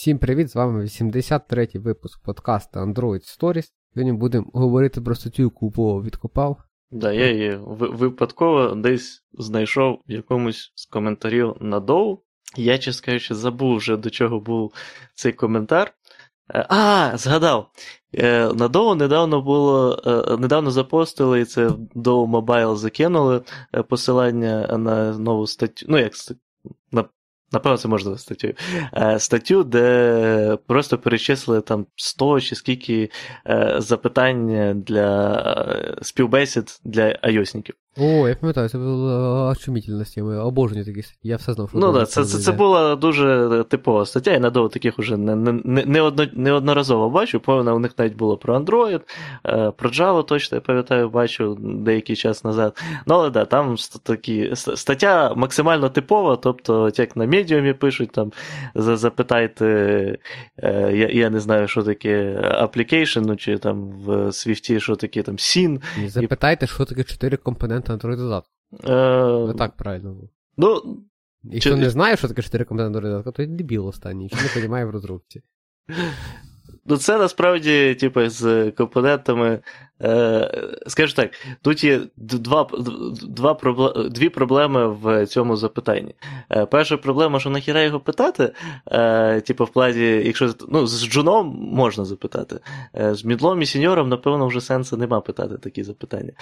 Всім 0.00 0.18
привіт! 0.18 0.50
З 0.50 0.54
вами 0.54 0.84
83-й 0.84 1.78
випуск 1.78 2.22
подкасту 2.22 2.80
Android 2.80 3.38
Stories. 3.38 3.70
Сьогодні 3.94 4.12
будемо 4.12 4.50
говорити 4.52 5.00
про 5.00 5.14
статтю, 5.14 5.42
яку 5.42 5.68
Вова 5.68 6.02
відкопав. 6.02 6.56
Да, 6.90 7.12
я 7.12 7.30
її 7.30 7.58
випадково 7.62 8.74
десь 8.74 9.24
знайшов 9.32 10.02
в 10.08 10.12
якомусь 10.12 10.72
з 10.74 10.86
коментарів 10.86 11.56
на 11.60 11.80
доу. 11.80 12.18
Я, 12.56 12.78
чесно 12.78 13.06
кажучи, 13.06 13.34
забув 13.34 13.76
вже 13.76 13.96
до 13.96 14.10
чого 14.10 14.40
був 14.40 14.74
цей 15.14 15.32
коментар. 15.32 15.94
Е, 16.54 16.66
а, 16.68 17.12
згадав. 17.14 17.70
Е, 18.14 18.52
на 18.54 18.68
Доу 18.68 18.94
недавно 18.94 19.42
було, 19.42 20.02
е, 20.06 20.36
недавно 20.36 20.70
запостили 20.70 21.40
і 21.40 21.44
це 21.44 21.66
в 21.66 21.78
Dow 21.94 22.30
Mobile 22.30 22.76
закинули 22.76 23.42
посилання 23.88 24.78
на 24.78 25.18
нову 25.18 25.46
статтю. 25.46 25.86
Ну, 25.88 25.98
як 25.98 26.12
на 26.92 27.04
Напевно, 27.52 27.78
це 27.78 27.88
можна 27.88 28.18
статтю. 28.18 28.52
Е, 28.96 29.18
статтю, 29.18 29.64
де 29.64 30.58
просто 30.66 30.98
перечислили 30.98 31.60
там 31.60 31.86
100 31.96 32.40
чи 32.40 32.54
скільки 32.54 33.10
е, 33.46 33.74
запитань 33.78 34.82
для 34.86 35.32
е, 35.32 35.98
співбесід 36.02 36.80
для 36.84 37.18
айосників. 37.22 37.74
О, 37.96 38.28
я 38.28 38.34
пам'ятаю, 38.34 38.68
це 38.68 38.78
була 38.78 39.50
очумітельна 39.50 40.04
тема, 40.04 40.44
обожнюю 40.44 40.84
такі 40.84 41.02
статті, 41.02 41.28
я 41.28 41.36
все 41.36 41.52
знав, 41.52 41.68
що 41.68 41.78
Ну 41.78 41.92
так, 41.92 42.08
це 42.08 42.24
це, 42.24 42.38
це 42.38 42.52
була 42.52 42.96
дуже 42.96 43.64
типова 43.68 44.06
стаття, 44.06 44.34
і 44.34 44.40
надовго 44.40 44.68
таких 44.68 44.98
уже 44.98 45.16
не, 45.16 45.36
не, 45.36 45.84
не, 45.84 46.00
одно, 46.00 46.26
неодноразово 46.32 47.10
бачу. 47.10 47.40
Повинна 47.40 47.74
у 47.74 47.78
них 47.78 47.92
навіть 47.98 48.16
було 48.16 48.36
про 48.36 48.58
Android, 48.58 49.00
про 49.72 49.90
Java 49.90 50.24
точно, 50.24 50.56
я 50.56 50.60
пам'ятаю, 50.60 51.10
бачу 51.10 51.58
деякий 51.60 52.16
час 52.16 52.44
назад. 52.44 52.82
Ну, 53.06 53.14
але 53.14 53.30
да, 53.30 53.44
там 53.44 53.76
такі 54.02 54.52
стаття 54.54 55.34
максимально 55.34 55.88
типова, 55.88 56.36
тобто, 56.36 56.90
як 56.96 57.16
на 57.16 57.26
медіумі 57.26 57.72
пишуть, 57.72 58.10
там 58.12 58.32
запитайте, 58.74 59.66
е, 60.58 60.92
я 60.94 61.08
я 61.08 61.30
не 61.30 61.40
знаю, 61.40 61.68
що 61.68 61.82
таке 61.82 62.40
application, 62.62 63.20
ну, 63.26 63.36
чи 63.36 63.58
там 63.58 63.90
в 63.90 64.10
Swift, 64.10 64.78
що 64.78 64.96
таке 64.96 65.22
там 65.22 65.36
SYN. 65.36 65.80
Запитайте, 66.06 66.66
що 66.66 66.84
таке 66.84 67.04
4 67.04 67.36
компоненти 67.36 67.79
компоненти 67.82 68.06
Android 68.06 68.16
додатку. 68.16 68.52
Е... 68.84 69.46
Не 69.46 69.54
так 69.54 69.76
правильно. 69.76 70.16
Ну, 70.56 70.82
Якщо 71.42 71.70
чи... 71.70 71.76
не 71.76 71.90
знає, 71.90 72.16
що 72.16 72.28
таке 72.28 72.42
4 72.42 72.64
компоненти 72.64 72.98
Android 72.98 73.02
додатку, 73.02 73.32
то 73.32 73.46
дебіл 73.46 73.86
останній, 73.86 74.28
що 74.28 74.36
не 74.36 74.54
розуміє 74.54 74.84
в 74.84 74.90
розробці. 74.90 75.42
Ну, 76.86 76.96
це 76.96 77.18
насправді, 77.18 77.94
типу, 77.94 78.28
з 78.28 78.70
компонентами 78.70 79.60
скажу 80.86 81.14
так, 81.14 81.30
тут 81.62 81.84
є 81.84 82.00
два, 82.16 82.66
два, 83.22 83.54
дві 84.10 84.28
проблеми 84.28 84.88
в 84.88 85.26
цьому 85.26 85.56
запитанні. 85.56 86.14
Е, 86.50 86.66
перша 86.66 86.96
проблема, 86.96 87.40
що 87.40 87.50
нахіра 87.50 87.82
його 87.82 88.00
питати, 88.00 88.52
е, 88.86 89.40
типу, 89.40 89.64
в 89.64 89.68
плані, 89.68 90.00
якщо 90.00 90.50
ну, 90.68 90.86
з 90.86 91.06
джуном 91.06 91.58
можна 91.72 92.04
запитати, 92.04 92.60
з 92.94 93.24
мідлом 93.24 93.62
і 93.62 93.66
сеньором, 93.66 94.08
напевно, 94.08 94.46
вже 94.46 94.60
сенсу 94.60 94.96
нема 94.96 95.20
питати 95.20 95.56
такі 95.56 95.82
запитання. 95.82 96.32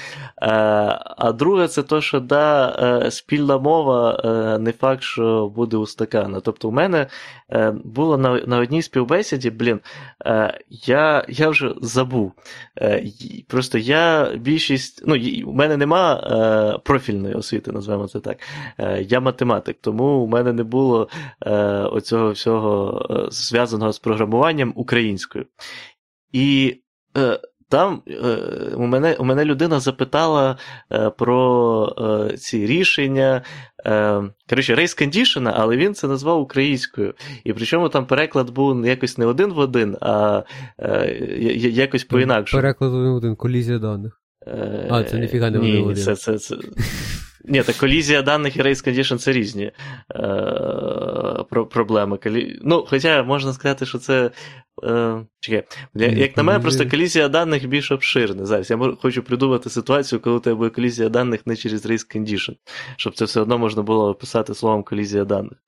А 1.17 1.33
друге, 1.33 1.69
це 1.69 1.83
то, 1.83 2.01
що 2.01 2.21
да, 2.21 3.11
спільна 3.11 3.59
мова 3.59 4.23
не 4.61 4.73
факт, 4.73 5.03
що 5.03 5.53
буде 5.57 5.77
устакана. 5.77 6.41
Тобто, 6.41 6.69
у 6.69 6.73
мене 6.73 7.07
було 7.85 8.19
на 8.19 8.41
на 8.47 8.59
одній 8.59 8.83
співбесіді, 8.83 9.51
блін, 9.51 9.81
я 10.71 11.25
я 11.29 11.49
вже 11.49 11.75
забув. 11.83 12.33
Просто 13.49 13.79
я 13.79 14.33
більшість. 14.37 15.03
Ну, 15.07 15.17
у 15.47 15.53
мене 15.53 15.77
нема 15.77 16.15
е, 16.15 16.79
профільної 16.85 17.35
освіти, 17.35 17.73
називаємо 17.73 18.09
це 18.09 18.21
так. 18.21 18.39
Е, 18.79 19.03
Я 19.03 19.21
математик, 19.21 19.77
тому 19.81 20.05
у 20.05 20.27
мене 20.27 20.53
не 20.53 20.63
було 20.63 21.09
е, 21.47 21.53
оцього 21.83 22.31
всього 22.31 23.07
е, 23.11 23.31
зв'язаного 23.31 23.93
з 23.93 23.99
програмуванням 23.99 24.73
українською. 24.77 25.47
І 26.33 26.77
е, 27.17 27.41
там 27.69 28.03
е, 28.09 28.37
у 28.75 28.87
мене 28.87 29.17
у 29.19 29.25
мене 29.25 29.45
людина 29.45 29.81
запитала 29.81 30.57
е, 30.93 31.11
про 31.11 32.29
е, 32.31 32.37
ці 32.37 32.67
рішення. 32.67 33.43
Коротше, 34.49 34.75
race 34.75 35.03
condition, 35.03 35.53
але 35.55 35.77
він 35.77 35.95
це 35.95 36.09
назвав 36.09 36.41
українською. 36.41 37.15
І 37.45 37.53
причому 37.53 37.89
там 37.89 38.07
переклад 38.07 38.51
був 38.51 38.87
якось 38.87 39.19
не 39.19 39.27
один 39.27 39.53
в 39.53 39.59
один, 39.59 39.97
а 40.01 40.43
якось 41.55 42.05
по-інакше. 42.05 42.57
Переклад 42.57 42.95
один 42.95 43.13
в 43.13 43.15
один, 43.15 43.37
колізія 43.37 43.79
даних. 43.79 44.21
А, 44.91 45.05
це 45.05 45.19
ніфіга 45.19 45.51
не 45.51 45.59
один 45.59 45.83
в 45.83 45.87
один. 45.87 46.05
Це, 46.05 46.17
це, 46.17 46.39
це... 46.39 46.57
Ні, 47.49 47.63
так 47.63 47.77
колізія 47.77 48.23
даних 48.23 48.57
і 48.57 48.63
race 48.63 48.89
condition 48.89 49.19
це 49.19 49.33
різні 49.33 49.65
е, 49.65 49.73
про, 51.51 51.67
проблеми. 51.67 52.19
Ну, 52.63 52.85
Хоча 52.89 53.23
можна 53.23 53.53
сказати, 53.53 53.87
що 53.87 53.99
це. 53.99 54.31
Е, 54.85 55.27
чекай, 55.41 55.65
Як 55.95 56.37
на 56.37 56.43
мене, 56.43 56.61
просто 56.61 56.89
колізія 56.89 57.29
даних 57.29 57.67
більш 57.67 57.93
обширна. 57.93 58.47
Зараз 58.47 58.71
я 58.71 58.79
хочу 59.03 59.23
придумати 59.23 59.71
ситуацію, 59.71 60.21
коли 60.21 60.37
у 60.37 60.41
тебе 60.41 60.57
буде 60.57 60.71
колізія 60.71 61.09
даних 61.09 61.47
не 61.47 61.57
через 61.57 61.87
race 61.87 62.17
condition, 62.17 62.57
щоб 62.97 63.15
це 63.15 63.25
все 63.25 63.41
одно 63.41 63.59
можна 63.59 63.83
було 63.83 64.09
описати 64.11 64.55
словом 64.55 64.83
колізія 64.83 65.25
даних. 65.25 65.59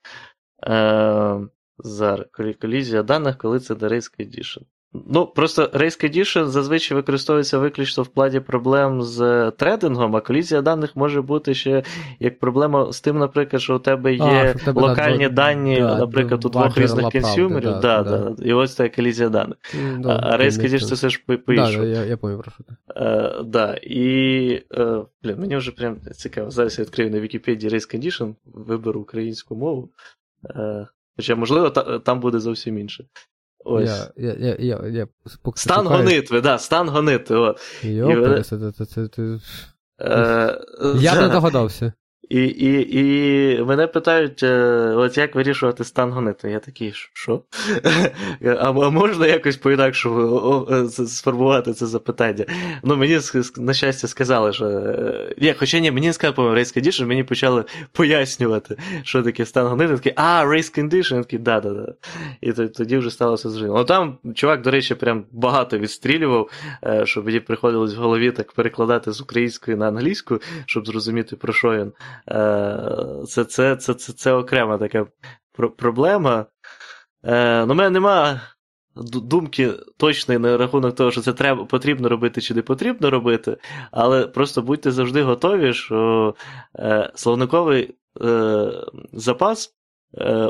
Е, 0.67 1.41
Зараз 1.79 2.27
колізія 2.61 3.03
даних, 3.03 3.39
коли 3.39 3.61
це 3.61 3.75
до 3.75 3.89
race 3.89 4.21
condition. 4.21 4.63
Ну, 4.93 5.27
просто 5.27 5.63
Race 5.63 6.05
Condition 6.05 6.47
зазвичай 6.47 6.97
використовується 6.97 7.59
виключно 7.59 8.03
в 8.03 8.07
плані 8.07 8.41
проблем 8.41 9.03
з 9.03 9.51
трейдингом, 9.51 10.17
а 10.17 10.21
колізія 10.21 10.63
даних 10.63 10.97
може 10.97 11.23
бути 11.23 11.55
ще 11.55 11.83
як 12.21 12.39
проблема 12.39 12.93
з 12.93 13.01
тим, 13.01 13.19
наприклад, 13.19 13.63
що 13.63 13.77
у 13.77 13.79
тебе 13.79 14.15
є 14.15 14.55
а, 14.57 14.65
тебе 14.65 14.83
локальні 14.83 15.29
да, 15.29 15.35
дані, 15.35 15.81
да, 15.81 15.99
наприклад, 15.99 16.45
у 16.45 16.49
двох 16.49 16.79
різних 16.79 17.11
консюмерів. 17.11 17.81
Да, 17.81 18.03
да, 18.03 18.35
І 18.45 18.53
ось 18.53 18.75
це 18.75 18.89
колізія 18.89 19.29
даних. 19.29 19.57
Ну, 19.99 20.09
а 20.09 20.37
Race 20.39 20.63
Condition 20.63 20.85
це 20.85 20.95
все 20.95 21.11
ж 21.11 21.21
по-іншому. 21.47 21.85
я 21.85 22.05
я 22.05 22.17
про 22.17 22.43
що 22.43 22.65
ти. 22.65 22.75
Uh, 23.01 23.45
да, 23.45 23.75
І 23.83 24.63
uh, 24.71 25.07
блін, 25.23 25.37
мені 25.39 25.57
вже 25.57 25.73
прям 25.73 25.97
цікаво. 26.13 26.51
Зараз 26.51 26.79
я 26.79 26.85
відкрию 26.85 27.11
на 27.11 27.21
Вікіпедії 27.21 27.73
Race 27.73 27.97
Condition, 27.97 28.35
виберу 28.45 29.01
українську 29.01 29.57
мову. 29.57 29.91
Хоча, 31.17 31.35
можливо, 31.35 31.71
та, 31.71 31.99
там 31.99 32.21
буде 32.21 32.39
зовсім 32.39 32.79
інше. 32.79 33.05
Ось. 33.65 33.89
Я, 33.89 34.13
я, 34.17 34.35
я, 34.39 34.57
я, 34.59 34.89
я 34.89 35.07
Стан 35.55 35.85
шукаю... 35.85 35.89
гонитви, 35.89 36.41
да, 36.41 36.59
стан 36.59 36.89
гонитви. 36.89 37.39
От. 37.39 37.61
Йо, 37.83 38.43
це, 38.43 38.73
це, 38.73 38.85
це, 38.85 39.09
це... 39.09 39.39
Е, 40.01 40.59
Я 40.97 41.21
не 41.21 41.29
догадався. 41.29 41.93
І 42.31 42.45
і, 42.45 42.99
і 42.99 43.63
мене 43.63 43.87
питають, 43.87 44.43
е, 44.43 44.57
от 44.97 45.19
як 45.19 45.35
вирішувати 45.35 45.85
стан 45.85 46.13
гонитви. 46.13 46.51
Я 46.51 46.59
такий, 46.59 46.93
що? 47.13 47.43
А 48.59 48.73
можна 48.73 49.27
якось 49.27 49.57
по-інакшому 49.57 50.67
сформувати 50.91 51.73
це 51.73 51.87
запитання? 51.87 52.45
Ну, 52.83 52.97
мені, 52.97 53.21
на 53.57 53.75
щастя, 53.75 54.09
сказали, 54.09 54.53
що. 54.53 54.65
Е, 54.67 55.35
ні, 55.39 55.55
Хоча 55.59 55.79
ні, 55.79 55.91
мені 55.91 56.07
не 56.07 56.13
сказали 56.13 56.37
по 56.37 56.43
Race 56.43 56.79
Condition, 56.79 57.07
мені 57.07 57.25
почали 57.25 57.65
пояснювати, 57.93 58.77
що 59.03 59.23
таке 59.23 59.47
стан 59.47 59.67
гонитви. 59.67 59.97
Такий, 59.97 60.13
а, 60.17 60.45
Race 60.47 60.79
Condition, 60.79 61.15
я 61.15 61.23
такий, 61.23 61.39
да-да-да. 61.39 61.95
І 62.41 62.53
тоді 62.53 62.99
вже 62.99 63.11
сталося 63.11 63.51
зрозуміло. 63.51 63.79
Ну 63.79 63.85
там 63.85 64.19
чувак, 64.35 64.63
до 64.63 64.71
речі, 64.71 64.95
прям 64.95 65.25
багато 65.33 65.79
відстрілював, 65.79 66.51
е, 66.85 67.07
щоб 67.07 67.27
мені 67.27 67.41
приходилось 67.41 67.95
в 67.95 67.99
голові 67.99 68.31
так 68.31 68.53
перекладати 68.53 69.13
з 69.13 69.21
української 69.21 69.77
на 69.77 69.89
англійську, 69.89 70.41
щоб 70.67 70.87
зрозуміти, 70.87 71.37
про 71.37 71.53
що 71.53 71.71
він. 71.71 71.93
Е, 72.29 73.25
це 73.29 73.45
це, 73.45 73.77
це, 73.77 73.95
це, 73.95 74.13
це 74.13 74.33
окрема 74.33 74.79
така 74.79 75.07
проблема. 75.77 76.47
Е, 77.25 77.67
ну, 77.67 77.73
У 77.73 77.77
мене 77.77 77.91
нема 77.91 78.41
думки 79.25 79.73
точної 79.97 80.41
на 80.41 80.57
рахунок 80.57 80.95
того, 80.95 81.11
що 81.11 81.21
це 81.21 81.33
треба, 81.33 81.65
потрібно 81.65 82.09
робити 82.09 82.41
чи 82.41 82.55
не 82.55 82.63
потрібно 82.63 83.11
робити, 83.11 83.57
але 83.91 84.27
просто 84.27 84.63
будьте 84.63 84.91
завжди 84.91 85.23
готові, 85.23 85.73
що 85.73 86.35
е, 86.79 87.13
словниковий 87.15 87.95
запас. 89.13 89.80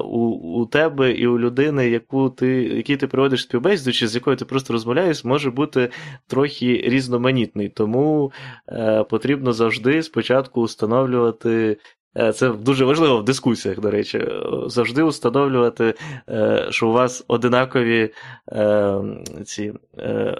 У 0.05 0.41
у 0.61 0.67
тебе 0.67 1.13
і 1.13 1.27
у 1.27 1.39
людини, 1.39 1.91
яку 1.91 2.31
ти, 2.31 2.49
який 2.63 2.97
ти 2.97 3.07
проводиш 3.07 3.43
співбесіду, 3.43 3.93
чи 3.93 4.09
з 4.09 4.15
якою 4.15 4.37
ти 4.37 4.45
просто 4.45 4.73
розмовляєш, 4.73 5.25
може 5.25 5.51
бути 5.51 5.91
трохи 6.27 6.85
різноманітний. 6.87 7.69
Тому 7.69 8.33
е, 8.69 9.05
потрібно 9.05 9.53
завжди 9.53 10.03
спочатку 10.03 10.63
встановлювати. 10.63 11.77
Е, 12.17 12.33
це 12.33 12.53
дуже 12.53 12.85
важливо 12.85 13.19
в 13.19 13.25
дискусіях, 13.25 13.81
до 13.81 13.91
речі, 13.91 14.29
завжди 14.67 15.05
встановлювати, 15.05 15.95
е, 16.29 16.67
що 16.71 16.89
у 16.89 16.93
вас 16.93 17.25
одинакові 17.29 18.11
е, 18.53 19.03
ці 19.45 19.73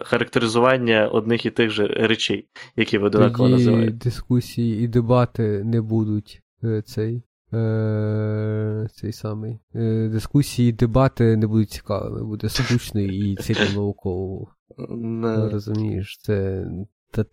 характеризування 0.03 1.09
одних 1.09 1.47
і 1.47 1.51
тих 1.51 1.71
же 1.71 1.87
речей, 1.87 2.47
які 2.77 2.99
ви 2.99 3.07
одинаково 3.07 3.49
Тоді 3.49 3.53
називаєте. 3.53 3.93
Дискусії 3.93 4.85
і 4.85 4.89
дебати 4.89 5.65
не 5.65 5.81
будуть 5.81 6.43
цей 6.85 7.23
Е, 7.53 8.89
цей 8.95 9.13
самий. 9.13 9.59
Е, 9.75 10.09
дискусії, 10.13 10.73
дебати 10.73 11.37
не 11.37 11.47
будуть 11.47 11.71
цікавими, 11.71 12.25
буде 12.25 12.49
скучно 12.49 13.01
і 13.01 13.37
цілі 13.37 13.75
науково. 13.75 14.49
Розумієш, 15.53 16.19
це 16.23 16.65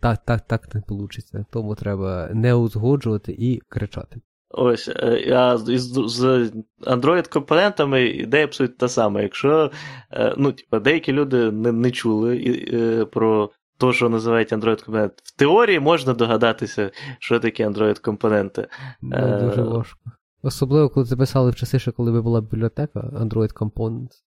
так 0.00 0.18
так, 0.24 0.40
так 0.40 0.74
не 0.74 0.82
вийде. 0.88 1.44
Тому 1.50 1.74
треба 1.74 2.30
не 2.34 2.54
узгоджувати 2.54 3.32
і 3.38 3.60
кричати. 3.68 4.20
Ось, 4.50 4.88
е, 4.88 5.32
а 5.34 5.58
з 5.58 6.52
Android-компонентами 6.86 7.98
ідея 7.98 8.44
абсолютно 8.44 8.76
та 8.76 8.88
сама. 8.88 9.22
Якщо 9.22 9.70
е, 10.12 10.34
ну, 10.36 10.52
типу, 10.52 10.78
деякі 10.78 11.12
люди 11.12 11.50
не 11.50 11.72
не 11.72 11.90
чули 11.90 12.36
е, 12.72 13.04
про 13.04 13.50
те, 13.78 13.92
що 13.92 14.08
називають 14.08 14.52
Android-компонент, 14.52 15.12
в 15.22 15.36
теорії 15.36 15.80
можна 15.80 16.14
догадатися, 16.14 16.90
що 17.18 17.40
таке 17.40 17.68
Android-компоненти. 17.68 18.68
Не 19.00 19.38
дуже 19.38 19.62
важко. 19.62 20.00
Особливо, 20.42 20.88
коли 20.88 21.06
це 21.06 21.16
писали 21.16 21.50
в 21.50 21.54
часи, 21.54 21.78
ще 21.78 21.90
коли 21.90 22.22
була 22.22 22.40
бібліотека 22.40 23.00
Android 23.00 23.54
Components, 23.54 24.22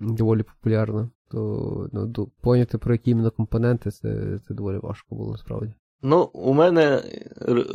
доволі 0.00 0.42
популярна, 0.42 1.10
то 1.30 1.88
ну, 1.92 2.30
поняти, 2.40 2.78
про 2.78 2.94
які 2.94 3.10
іменно 3.10 3.30
компоненти, 3.30 3.90
це, 3.90 4.38
це 4.48 4.54
доволі 4.54 4.78
важко 4.78 5.14
було 5.14 5.30
насправді. 5.30 5.74
Ну, 6.02 6.30
у 6.32 6.54
мене 6.54 7.02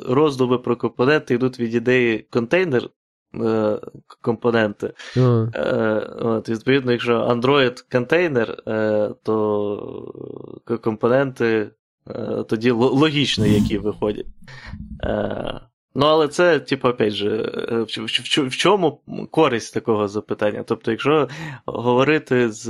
роздуми 0.09 0.57
про 0.57 0.75
компоненти 0.75 1.33
йдуть 1.33 1.59
від 1.59 1.75
ідеї 1.75 2.19
контейнер 2.19 2.89
е, 3.43 3.79
компоненти. 4.21 4.93
Uh. 5.15 5.49
Е, 5.55 5.99
от, 6.19 6.49
Відповідно, 6.49 6.91
якщо 6.91 7.27
Android 7.27 7.91
контейнер, 7.91 8.63
е, 8.67 9.09
то 9.23 10.13
компоненти 10.83 11.69
е, 12.09 12.43
тоді 12.49 12.71
логічно, 12.71 13.45
які 13.45 13.77
виходять. 13.77 14.27
Е, 15.03 15.61
Ну, 15.99 16.05
але 16.05 16.27
це, 16.27 16.59
типу, 16.59 16.87
опять 16.87 17.13
же, 17.13 17.27
в, 17.69 18.01
в, 18.01 18.47
в 18.47 18.55
чому 18.55 19.01
користь 19.31 19.73
такого 19.73 20.07
запитання? 20.07 20.63
Тобто, 20.67 20.91
якщо 20.91 21.27
говорити 21.65 22.51
з 22.51 22.69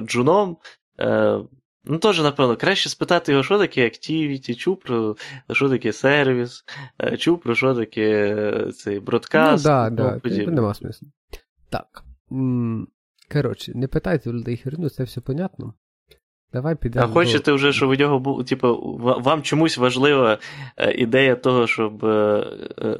Джуном, 0.00 0.56
Ну, 1.86 1.98
теж, 1.98 2.20
напевно, 2.20 2.56
краще 2.56 2.88
спитати 2.88 3.32
його, 3.32 3.44
що 3.44 3.58
таке 3.58 3.84
Activity, 3.84 4.54
чув 4.54 4.80
про 4.80 5.16
що 5.52 5.68
таке 5.68 5.92
сервіс, 5.92 6.64
е, 7.00 7.16
чув 7.16 7.40
про 7.40 7.54
що 7.54 7.74
таке 7.74 8.36
е, 8.36 8.72
цей 8.72 9.00
бродкаст. 9.00 9.64
Ну, 9.64 9.70
да, 9.70 9.90
да, 9.90 10.20
нема 10.46 10.74
смислу. 10.74 11.08
Так. 11.70 12.04
Коротше, 13.32 13.72
не 13.74 13.88
питайте 13.88 14.30
людей 14.30 14.56
херню, 14.56 14.88
це 14.88 15.04
все 15.04 15.20
понятно. 15.20 15.74
Давай 16.52 16.74
підемо. 16.76 17.04
А 17.04 17.08
хочете 17.08 17.52
вже, 17.52 17.72
щоб 17.72 17.90
у 17.90 17.94
нього 17.94 18.18
був, 18.18 18.44
типу, 18.44 18.96
вам 19.00 19.42
чомусь 19.42 19.78
важлива 19.78 20.38
е, 20.76 20.92
ідея 20.92 21.36
того, 21.36 21.66
щоб 21.66 22.06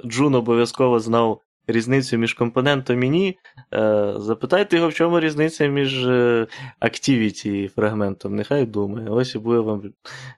Джун 0.07 0.35
обов'язково 0.35 1.01
знав 1.01 1.41
різницю 1.67 2.17
між 2.17 2.35
компонентом 2.35 3.03
і 3.03 3.09
ні, 3.11 3.39
е, 3.75 4.15
запитайте 4.17 4.77
його, 4.77 4.89
в 4.89 4.95
чому 4.95 5.21
різниця 5.21 5.67
між 5.67 6.07
е, 6.07 6.47
Activity 6.83 7.49
і 7.49 7.69
фрагментом. 7.69 8.37
Нехай 8.37 8.67
думає. 8.67 9.09
Ось 9.09 9.35
і 9.35 9.39
буде 9.39 9.59
вам 9.59 9.83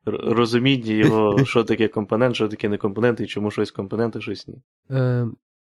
розуміння 0.04 0.92
його, 0.92 1.44
що 1.44 1.64
таке 1.64 1.88
компонент, 1.88 2.34
що 2.34 2.48
таке 2.48 2.68
не 2.68 2.76
компонент, 2.76 3.20
і 3.20 3.26
чому 3.26 3.50
щось 3.50 3.70
компонент, 3.70 4.16
а 4.16 4.20
щось 4.20 4.48
ні. 4.48 4.62
Е, 4.90 5.26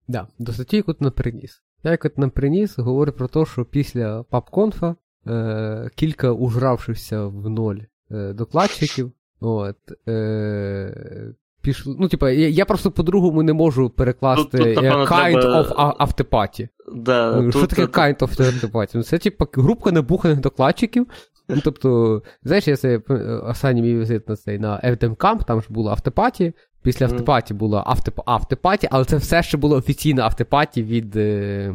да, 0.09 0.27
До 0.39 0.53
статті, 0.53 0.77
яку 0.77 0.93
ти 0.93 1.05
нам 1.05 1.13
приніс. 1.13 1.63
Я 1.85 1.91
як 1.91 2.19
нам 2.19 2.31
приніс, 2.31 2.79
говорю 2.79 3.13
про 3.13 3.29
те, 3.29 3.47
що 3.47 3.65
після 3.65 4.21
PubConf 4.21 4.95
е, 5.27 5.91
кілька 5.95 6.31
ужравшихся 6.31 7.27
в 7.27 7.51
ноль 7.51 7.79
е, 8.11 8.33
докладчиків. 8.33 9.13
От, 9.41 9.77
е, 10.09 11.35
пішло. 11.63 11.97
Ну, 11.99 12.09
типа, 12.09 12.31
я, 12.31 12.49
я 12.49 12.65
просто 12.65 12.91
по-другому 12.91 13.43
не 13.43 13.53
можу 13.53 13.91
перекласти 13.91 14.59
тут, 14.59 14.67
тут, 14.67 14.77
напевно, 14.77 15.05
kind 15.05 15.41
треба... 15.41 15.63
of 15.63 15.95
автопаті. 15.99 16.69
Да, 16.95 17.41
ну, 17.41 17.51
Що 17.51 17.61
тут, 17.61 17.71
таке 17.71 17.87
тут... 17.87 17.97
kind 17.97 18.19
of 18.19 18.47
автопаті? 18.47 18.99
Ну, 18.99 19.05
це, 19.05 19.19
типа, 19.19 19.47
групка 19.53 19.93
набуханих 19.93 20.41
докладчиків. 20.41 21.07
Ну, 21.49 21.61
тобто, 21.65 22.23
знаєш, 22.45 22.69
я 22.69 22.77
це 22.77 23.01
останній 23.47 23.83
мій 23.83 23.99
візит 23.99 24.29
на 24.29 24.37
цей 24.37 24.59
на 24.59 24.81
FDM 24.85 25.17
Camp, 25.17 25.45
там 25.45 25.63
ж 25.63 25.67
було 25.71 25.91
автопаті. 25.91 26.53
Після 26.83 27.07
автопаті 27.07 27.55
було 27.55 27.83
автоп, 27.87 28.21
автопаті, 28.27 28.89
але 28.91 29.05
це 29.05 29.17
все 29.17 29.43
ще 29.43 29.57
було 29.57 29.77
офіційна 29.77 30.23
автопаті 30.23 30.83
від. 30.83 31.17
Е, 31.17 31.73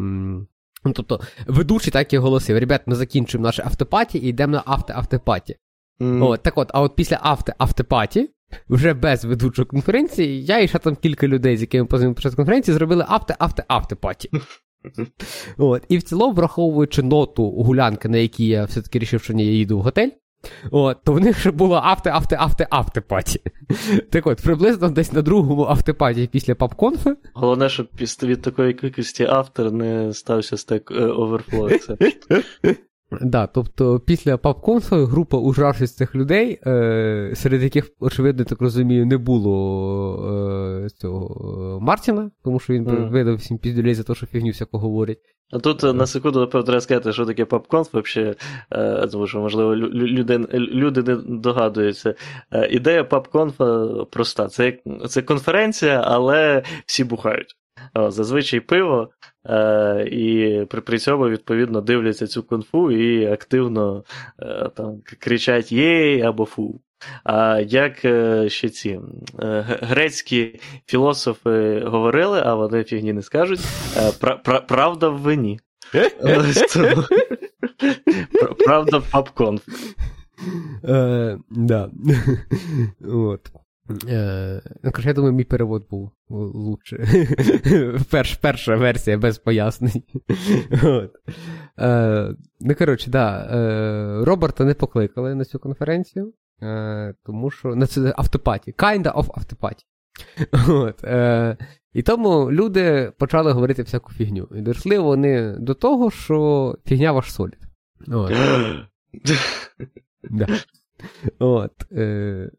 ну, 0.86 0.92
тобто, 0.94 1.20
ведучий 1.48 1.92
так 1.92 2.14
і 2.14 2.18
оголосив: 2.18 2.58
Ребят, 2.58 2.82
ми 2.86 2.96
закінчуємо 2.96 3.46
наше 3.46 3.64
автопаті 3.66 4.18
і 4.18 4.28
йдемо 4.28 4.54
на 4.54 4.64
авто-автопаті. 4.66 5.56
Mm. 6.00 6.26
От, 6.26 6.44
так 6.44 6.58
от, 6.58 6.72
а 6.74 6.82
от 6.82 6.96
після 6.96 7.18
авто-автопаті 7.18 8.28
вже 8.70 8.94
без 8.94 9.26
ведучої 9.26 9.66
конференції, 9.66 10.46
я 10.46 10.60
і 10.60 10.68
ще 10.68 10.80
там 10.80 10.96
кілька 10.96 11.28
людей, 11.28 11.58
з 11.58 11.62
якими 11.62 11.86
познайомив 11.86 12.16
під 12.16 12.36
конференції, 12.36 12.76
зробили 12.76 13.04
авте-авте-автопаті. 13.04 14.30
От. 15.58 15.84
І 15.90 15.98
в 15.98 16.04
цілому, 16.04 16.34
враховуючи 16.34 17.04
ноту 17.04 17.52
гулянки, 17.52 18.10
на 18.10 18.18
якій 18.18 18.48
я 18.48 18.66
все-таки 18.66 19.00
рішив, 19.00 19.24
що 19.24 19.34
ні, 19.34 19.46
я 19.46 19.52
їду 19.52 19.80
в 19.80 19.82
готель. 19.82 20.10
От, 20.72 20.98
то 21.04 21.14
в 21.14 21.20
них 21.20 21.40
ще 21.40 21.52
було 21.52 21.76
авте-авте-авте-автопаті. 21.76 23.40
Так 24.12 24.28
от, 24.28 24.42
приблизно 24.44 24.90
десь 24.90 25.14
на 25.14 25.22
другому 25.22 25.64
автопаті 25.64 26.30
після 26.32 26.56
папконфи. 26.56 27.16
Головне, 27.34 27.70
щоб 27.70 27.88
від 28.24 28.42
такої 28.42 28.74
кількості 28.74 29.24
автор 29.24 29.72
не 29.72 30.14
стався 30.14 30.58
stack 30.58 30.92
overflow. 31.18 31.70
Да, 33.22 33.48
тобто 33.48 34.00
після 34.00 34.36
PubConf 34.36 35.06
група 35.06 35.38
ужравшись 35.38 35.96
цих 35.96 36.16
людей, 36.16 36.60
е, 36.68 37.32
серед 37.36 37.64
яких, 37.64 37.90
очевидно, 38.00 38.46
так 38.46 38.62
розумію, 38.62 39.06
не 39.06 39.18
було 39.18 39.56
е, 40.86 40.90
цього 40.90 41.78
е, 41.82 41.86
Мартіна, 41.86 42.32
тому 42.44 42.60
що 42.60 42.74
він 42.74 42.86
mm. 42.86 43.10
видав 43.10 43.36
всім 43.36 43.58
піздюлей 43.58 43.94
за 43.94 44.04
те, 44.04 44.16
що 44.16 44.26
фігню 44.26 44.52
всяко 44.52 44.80
говорять. 44.80 45.20
А 45.52 45.60
тут 45.60 45.84
е, 45.84 45.94
на 45.94 46.06
секунду 46.06 46.40
напевно, 46.40 46.66
треба 46.66 46.82
сказати, 46.82 47.14
що 47.14 47.26
таке 47.26 47.44
PubConf, 47.44 48.02
взагалі, 48.04 48.36
е, 48.72 49.08
тому 49.08 49.28
що, 49.28 49.40
можливо, 49.40 49.76
люди 49.76 50.38
люди 50.54 51.04
не 51.04 51.16
догадуються. 51.16 52.16
Е, 52.52 52.68
ідея 52.68 53.04
PubConf 53.04 54.06
проста. 54.06 54.48
Це 54.48 54.78
це 55.08 55.22
конференція, 55.22 56.04
але 56.06 56.64
всі 56.86 57.04
бухають. 57.04 57.56
Зазвичай 57.96 58.60
пиво, 58.60 59.10
е, 59.46 60.08
і 60.12 60.66
при, 60.82 61.00
цьому, 61.00 61.30
відповідно, 61.30 61.82
дивляться 61.82 62.28
цю 62.28 62.44
конфу 62.44 62.92
і 62.92 63.26
активно 63.26 64.04
е, 64.40 64.70
там 64.76 65.02
кричать 65.20 65.72
єй 65.72 66.22
або 66.22 66.46
фу. 66.46 66.82
А 67.24 67.60
як 67.60 68.06
е, 68.06 68.50
ще 68.50 68.70
ці 68.70 69.00
грецькі 69.64 70.60
філософи 70.86 71.84
говорили, 71.86 72.42
а 72.46 72.56
вони 72.56 72.84
фігні 72.84 73.14
не 73.14 73.22
скажуть, 73.22 73.60
пра, 74.20 74.36
пра, 74.36 74.60
правда 74.60 75.10
в 75.10 75.18
вині. 75.18 75.60
Правда 78.66 78.98
в 78.98 79.12
папконф. 79.12 79.62
Вот. 83.00 83.52
Е, 84.08 84.62
ну, 84.84 84.92
Я 85.04 85.14
думаю, 85.14 85.34
мій 85.34 85.44
перевод 85.44 85.88
був 85.90 86.12
лучше. 86.30 87.08
Перш, 88.12 88.36
Перша 88.36 88.76
версія 88.76 89.18
без 89.18 89.38
пояснень. 89.38 90.04
От. 90.84 91.12
Е, 91.80 92.36
Ну, 92.60 92.76
коротше, 92.76 93.10
да. 93.10 93.40
Е, 93.40 94.26
Роберта 94.26 94.66
не 94.66 94.74
покликали 94.74 95.36
на 95.36 95.46
цю 95.46 95.60
конференцію, 95.60 96.34
е, 96.62 97.14
тому 97.26 97.52
що 97.52 97.76
на 97.76 97.88
це 97.88 98.14
автопаті. 98.18 98.72
Kinda 98.78 99.14
of 99.14 99.32
автопаті. 99.36 99.86
От, 100.68 101.04
е, 101.04 101.58
І 101.94 102.02
тому 102.02 102.52
люди 102.52 103.12
почали 103.18 103.52
говорити 103.52 103.84
всяку 103.84 104.14
фігню. 104.14 104.48
І 104.56 104.62
дійшли 104.62 105.00
вони 105.00 105.56
до 105.60 105.74
того, 105.74 106.12
що 106.12 106.78
фігня 106.86 107.12
ваш 107.12 107.34
солід. 107.34 107.60
От. 108.08 108.34
да. 110.30 110.48
От, 111.40 111.92
е, 111.92 112.52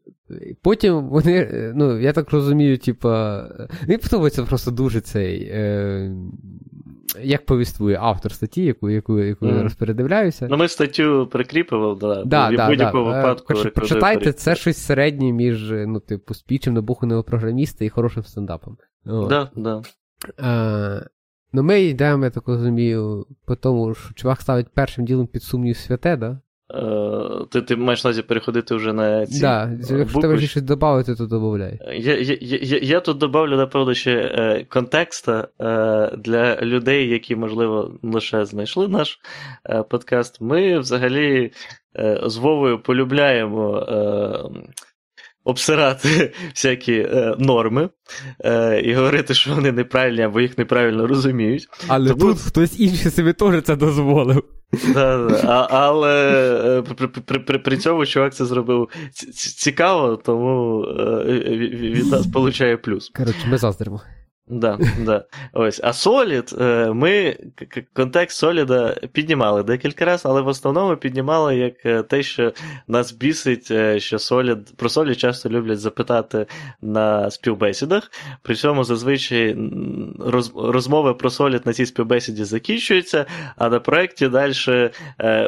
Потім 0.61 1.09
вони, 1.09 1.37
е, 1.37 1.73
ну, 1.75 1.99
я 1.99 2.13
так 2.13 2.31
розумію, 2.31 2.77
типа. 2.77 3.43
Мені 3.81 3.97
подобається 3.97 4.43
просто 4.43 4.71
дуже 4.71 5.01
цей. 5.01 5.43
Е, 5.43 6.11
Як 7.21 7.45
повіствує 7.45 7.97
автор 8.01 8.31
статті, 8.31 8.63
яку 8.63 8.89
яку, 8.89 9.19
яку 9.19 9.45
mm. 9.45 9.57
я 9.57 9.63
розпередивляюся. 9.63 10.47
Ну, 10.49 10.57
ми 10.57 10.67
статтю 10.67 11.27
прикріпували, 11.31 11.95
да, 11.95 12.23
да, 12.23 12.51
да, 12.51 12.69
будь-якому 12.69 13.11
да. 13.11 13.17
випадку. 13.17 13.53
Хоч, 13.53 13.73
почитайте, 13.73 14.33
це 14.33 14.55
щось 14.55 14.77
середнє 14.77 15.31
між 15.31 15.71
ну, 15.71 15.99
типу, 15.99 16.33
спічем 16.33 16.73
набуханого 16.73 17.23
програміста 17.23 17.85
і 17.85 17.89
хорошим 17.89 18.23
стендапом. 18.23 18.77
Да, 19.05 19.49
да. 19.55 19.81
А, 20.37 21.01
Ну, 21.53 21.63
ми 21.63 21.81
йдемо, 21.81 22.23
я 22.23 22.29
так 22.29 22.47
розумію, 22.47 23.27
по 23.45 23.55
тому, 23.55 23.95
що 23.95 24.13
чувак 24.13 24.41
ставить 24.41 24.69
першим 24.69 25.05
ділом 25.05 25.27
під 25.27 25.43
сумнів 25.43 25.77
святе, 25.77 26.17
да? 26.17 26.39
Е, 26.73 27.45
ти 27.49 27.61
ти 27.61 27.75
маєш 27.75 28.03
на 28.03 28.13
переходити 28.13 28.75
вже 28.75 28.93
на 28.93 29.25
ці. 29.25 29.41
Да, 29.41 29.71
Якщо 29.89 30.19
тебе 30.19 30.39
щось 30.39 30.63
додати, 30.63 31.15
то 31.15 31.25
додай. 31.25 31.79
Я 31.93 32.17
я, 32.17 32.37
я, 32.41 32.79
я 32.81 32.99
тут 32.99 33.17
додавлю, 33.17 33.57
напевно, 33.57 33.93
ще 33.93 34.11
е, 34.11 34.65
контекста 34.69 35.47
е, 35.61 36.17
для 36.17 36.61
людей, 36.61 37.09
які, 37.09 37.35
можливо, 37.35 37.91
лише 38.03 38.45
знайшли 38.45 38.87
наш 38.87 39.19
е, 39.69 39.83
подкаст. 39.83 40.41
Ми 40.41 40.79
взагалі 40.79 41.51
е, 41.99 42.21
з 42.25 42.37
Вовою 42.37 42.79
полюбляємо. 42.79 43.87
Обсирати 45.47 46.33
всякі 46.55 46.93
е, 46.93 47.35
норми 47.39 47.89
е, 48.45 48.81
і 48.81 48.93
говорити, 48.93 49.33
що 49.33 49.55
вони 49.55 49.71
неправильні 49.71 50.21
або 50.21 50.41
їх 50.41 50.57
неправильно 50.57 51.07
розуміють. 51.07 51.67
Але 51.87 52.09
Тому... 52.09 52.21
тут 52.21 52.39
хтось 52.39 52.79
інший 52.79 53.11
собі 53.11 53.33
теж 53.33 53.63
це 53.63 53.75
дозволив. 53.75 54.43
Да, 54.93 55.17
да. 55.17 55.41
А, 55.47 55.67
Але 55.69 56.31
е, 56.77 56.81
при 56.81 57.07
при, 57.07 57.39
при, 57.39 57.59
при 57.59 57.77
цьому 57.77 58.05
чувак 58.05 58.33
це 58.33 58.45
зробив 58.45 58.89
цікаво, 59.57 60.15
тому 60.25 60.83
е, 60.83 61.23
від 61.67 62.05
нас 62.05 62.27
получає 62.27 62.77
плюс. 62.77 63.09
Коротше, 63.09 63.47
ми 63.49 63.57
заздримо. 63.57 64.01
Да, 64.49 64.79
да. 65.05 65.25
Ось. 65.53 65.79
А 65.83 65.91
Solid, 65.91 66.63
е, 66.63 66.93
ми 66.93 67.37
контекст 67.93 68.43
Solid 68.43 69.07
піднімали 69.07 69.63
декілька 69.63 70.05
разів, 70.05 70.31
але 70.31 70.41
в 70.41 70.47
основному 70.47 70.95
піднімали 70.95 71.57
як 71.57 71.85
е, 71.85 72.03
те, 72.03 72.23
що 72.23 72.53
нас 72.87 73.11
бісить, 73.11 73.65
що 74.01 74.17
Solid, 74.17 74.75
про 74.75 74.89
Solid 74.89 75.15
часто 75.15 75.49
люблять 75.49 75.79
запитати 75.79 76.45
на 76.81 77.31
співбесідах. 77.31 78.11
При 78.41 78.55
цьому 78.55 78.83
зазвичай 78.83 79.57
роз, 80.19 80.51
розмови 80.55 81.13
про 81.13 81.29
Solid 81.29 81.61
на 81.65 81.73
цій 81.73 81.85
співбесіді 81.85 82.43
закінчуються, 82.43 83.25
а 83.57 83.69
на 83.69 83.79
проєкті 83.79 84.27
далі 84.27 84.53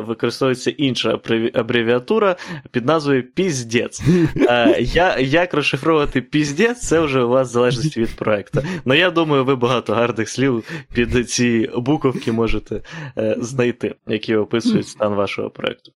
використовується 0.02 0.72
інша 0.72 1.20
абревіатура 1.54 2.36
під 2.72 2.86
назвою 2.86 3.24
Піздець. 3.32 4.02
Як 5.20 5.54
розшифровувати 5.54 6.22
піздець, 6.22 6.80
це 6.88 7.00
вже 7.00 7.22
у 7.22 7.30
вас 7.30 7.50
в 7.50 7.52
залежності 7.52 8.02
від 8.02 8.16
проєкту. 8.16 8.62
Ну 8.90 8.96
я 8.96 9.12
думаю, 9.12 9.46
ви 9.46 9.56
багато 9.56 9.94
гарних 9.94 10.30
слів 10.30 10.64
під 10.94 11.30
ці 11.30 11.70
буковки 11.76 12.32
можете 12.32 12.82
е, 13.18 13.36
знайти, 13.40 13.96
які 14.08 14.36
описують 14.36 14.88
стан 14.88 15.14
вашого 15.14 15.50
проєкту. 15.50 15.92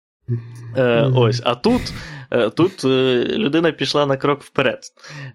Е, 0.77 1.11
Ось, 1.15 1.41
а 1.45 1.55
тут 1.55 1.93
е, 2.31 2.49
тут 2.49 2.85
е, 2.85 3.25
людина 3.37 3.71
пішла 3.71 4.05
на 4.05 4.17
крок 4.17 4.41
вперед, 4.41 4.79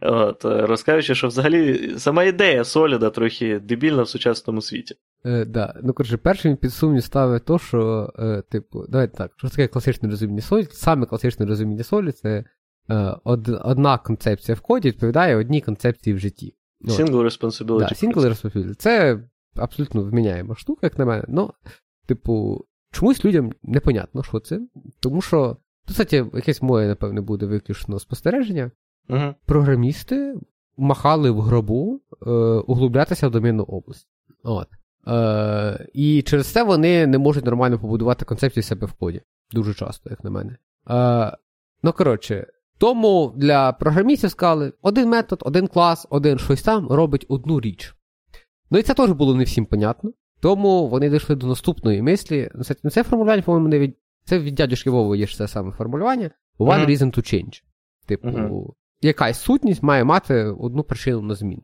От, 0.00 0.44
е, 0.44 0.66
розказуючи, 0.66 1.14
що 1.14 1.28
взагалі 1.28 1.94
сама 1.98 2.24
ідея 2.24 2.64
Соліда 2.64 3.10
трохи 3.10 3.58
дебільна 3.58 4.02
в 4.02 4.08
сучасному 4.08 4.60
світі. 4.60 4.94
Е, 5.24 5.44
да. 5.44 5.74
Ну, 5.82 5.92
коротше, 5.92 6.16
першим 6.16 6.56
під 6.56 6.72
сумнів 6.72 7.04
ставить 7.04 7.44
то, 7.44 7.58
що, 7.58 8.12
е, 8.18 8.42
типу, 8.50 8.84
давайте 8.88 9.16
так, 9.16 9.32
що 9.36 9.48
таке 9.48 9.68
класичне 9.68 10.08
розуміння 10.08 10.42
солі? 10.42 10.66
Саме 10.70 11.06
класичне 11.06 11.46
розуміння 11.46 11.84
солі 11.84 12.12
це 12.12 12.44
е, 12.90 13.16
од, 13.24 13.48
одна 13.64 13.98
концепція 13.98 14.54
в 14.54 14.60
коді 14.60 14.88
відповідає 14.88 15.36
одній 15.36 15.60
концепції 15.60 16.14
в 16.14 16.18
житті. 16.18 16.54
Single 16.84 17.22
responsibility. 17.24 17.78
Да, 17.78 17.86
single 17.86 18.28
responsibility. 18.28 18.74
Це 18.74 19.20
абсолютно 19.56 20.02
вміняєма 20.02 20.54
штука, 20.54 20.80
як 20.82 20.98
на 20.98 21.04
мене. 21.04 21.24
Ну, 21.28 21.52
типу, 22.06 22.64
чомусь 22.92 23.24
людям 23.24 23.52
непонятно, 23.62 24.22
що 24.22 24.40
це. 24.40 24.60
Тому 25.00 25.20
що, 25.22 25.56
кстати, 25.88 26.16
якесь 26.34 26.62
моє, 26.62 26.88
напевне, 26.88 27.20
буде 27.20 27.46
виключно 27.46 27.98
спостереження. 27.98 28.70
uh 29.08 29.34
Програмісти 29.46 30.34
махали 30.76 31.30
в 31.30 31.40
гробу 31.40 32.00
е, 32.26 32.30
углублятися 32.66 33.28
в 33.28 33.30
домінну 33.30 33.62
область. 33.62 34.08
От. 34.42 34.68
Е, 35.08 35.86
І 35.94 36.22
через 36.22 36.46
це 36.46 36.62
вони 36.62 37.06
не 37.06 37.18
можуть 37.18 37.44
нормально 37.44 37.78
побудувати 37.78 38.24
концепцію 38.24 38.62
себе 38.62 38.86
в 38.86 38.92
коді. 38.92 39.20
Дуже 39.52 39.74
часто, 39.74 40.10
як 40.10 40.24
на 40.24 40.30
мене. 40.30 40.56
Е, 40.90 41.36
Ну, 41.82 41.92
коротше, 41.92 42.46
тому 42.78 43.32
для 43.36 43.72
програмістів 43.72 44.30
сказали, 44.30 44.72
один 44.82 45.08
метод, 45.08 45.42
один 45.42 45.66
клас, 45.66 46.06
один 46.10 46.38
щось 46.38 46.62
там 46.62 46.88
робить 46.88 47.26
одну 47.28 47.60
річ. 47.60 47.94
Ну 48.70 48.78
і 48.78 48.82
це 48.82 48.94
теж 48.94 49.10
було 49.10 49.34
не 49.34 49.44
всім 49.44 49.66
понятно. 49.66 50.10
Тому 50.40 50.88
вони 50.88 51.10
дійшли 51.10 51.36
до 51.36 51.46
наступної 51.46 52.02
мислі. 52.02 52.50
Ну, 52.54 52.90
це 52.90 53.02
формулювання, 53.02 53.42
по-моєму, 53.42 53.68
не 53.68 53.78
від. 53.78 53.96
Це 54.24 54.38
від 54.38 54.54
дядюшки 54.54 54.90
Вови 54.90 55.18
є 55.18 55.26
ж 55.26 55.36
це 55.36 55.48
саме 55.48 55.72
формулювання. 55.72 56.30
One 56.58 56.68
uh-huh. 56.68 56.86
reason 56.86 57.18
to 57.18 57.34
change. 57.34 57.62
Типу, 58.06 58.28
uh-huh. 58.28 58.72
якась 59.00 59.40
сутність 59.40 59.82
має 59.82 60.04
мати 60.04 60.44
одну 60.44 60.82
причину 60.82 61.22
на 61.22 61.34
змін. 61.34 61.62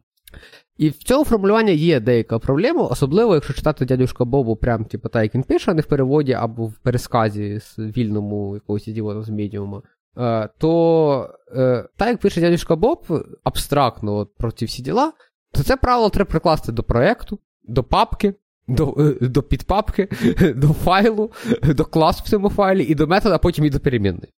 І 0.76 0.88
в 0.88 0.94
цьому 0.94 1.24
формулюванні 1.24 1.74
є 1.74 2.00
деяка 2.00 2.38
проблема, 2.38 2.82
особливо, 2.82 3.34
якщо 3.34 3.52
читати 3.52 3.84
дядюшка 3.84 4.24
Бобу, 4.24 4.56
прям 4.56 4.84
типу, 4.84 5.08
так, 5.08 5.22
як 5.22 5.34
він 5.34 5.42
пише, 5.42 5.70
а 5.70 5.74
не 5.74 5.80
в 5.80 5.86
переводі 5.86 6.32
або 6.32 6.66
в 6.66 6.78
пересказі 6.78 7.58
з 7.60 7.78
вільному 7.78 8.54
якогось 8.54 8.88
ідіота 8.88 9.22
з 9.22 9.28
медіума. 9.28 9.82
Е, 10.18 10.48
то 10.58 11.34
е, 11.56 11.88
так 11.96 12.08
як 12.08 12.18
пише 12.18 12.40
дядюшка 12.40 12.76
Боб 12.76 13.26
абстрактно 13.44 14.16
от, 14.16 14.34
про 14.34 14.52
ці 14.52 14.64
всі 14.64 14.82
діла, 14.82 15.12
то 15.52 15.62
це 15.62 15.76
правило 15.76 16.10
треба 16.10 16.30
прикласти 16.30 16.72
до 16.72 16.82
проєкту, 16.82 17.38
до 17.62 17.84
папки, 17.84 18.34
до 18.68 18.94
е, 19.22 19.28
до 19.28 19.42
підпапки, 19.42 20.08
до 20.56 20.68
файлу, 20.72 21.32
до 21.62 21.84
класу 21.84 22.22
в 22.24 22.28
цьому 22.28 22.50
файлі, 22.50 22.84
і 22.84 22.94
до 22.94 23.06
метода, 23.06 23.34
а 23.34 23.38
потім 23.38 23.64
і 23.64 23.70
до 23.70 23.80
перемінної. 23.80 24.32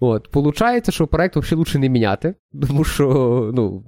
От, 0.00 0.30
Получається, 0.30 0.92
що 0.92 1.06
проєкт 1.06 1.36
взагалі 1.36 1.58
лучше 1.58 1.78
не 1.78 1.88
міняти, 1.88 2.34
тому 2.68 2.84
що, 2.84 3.50
ну, 3.54 3.84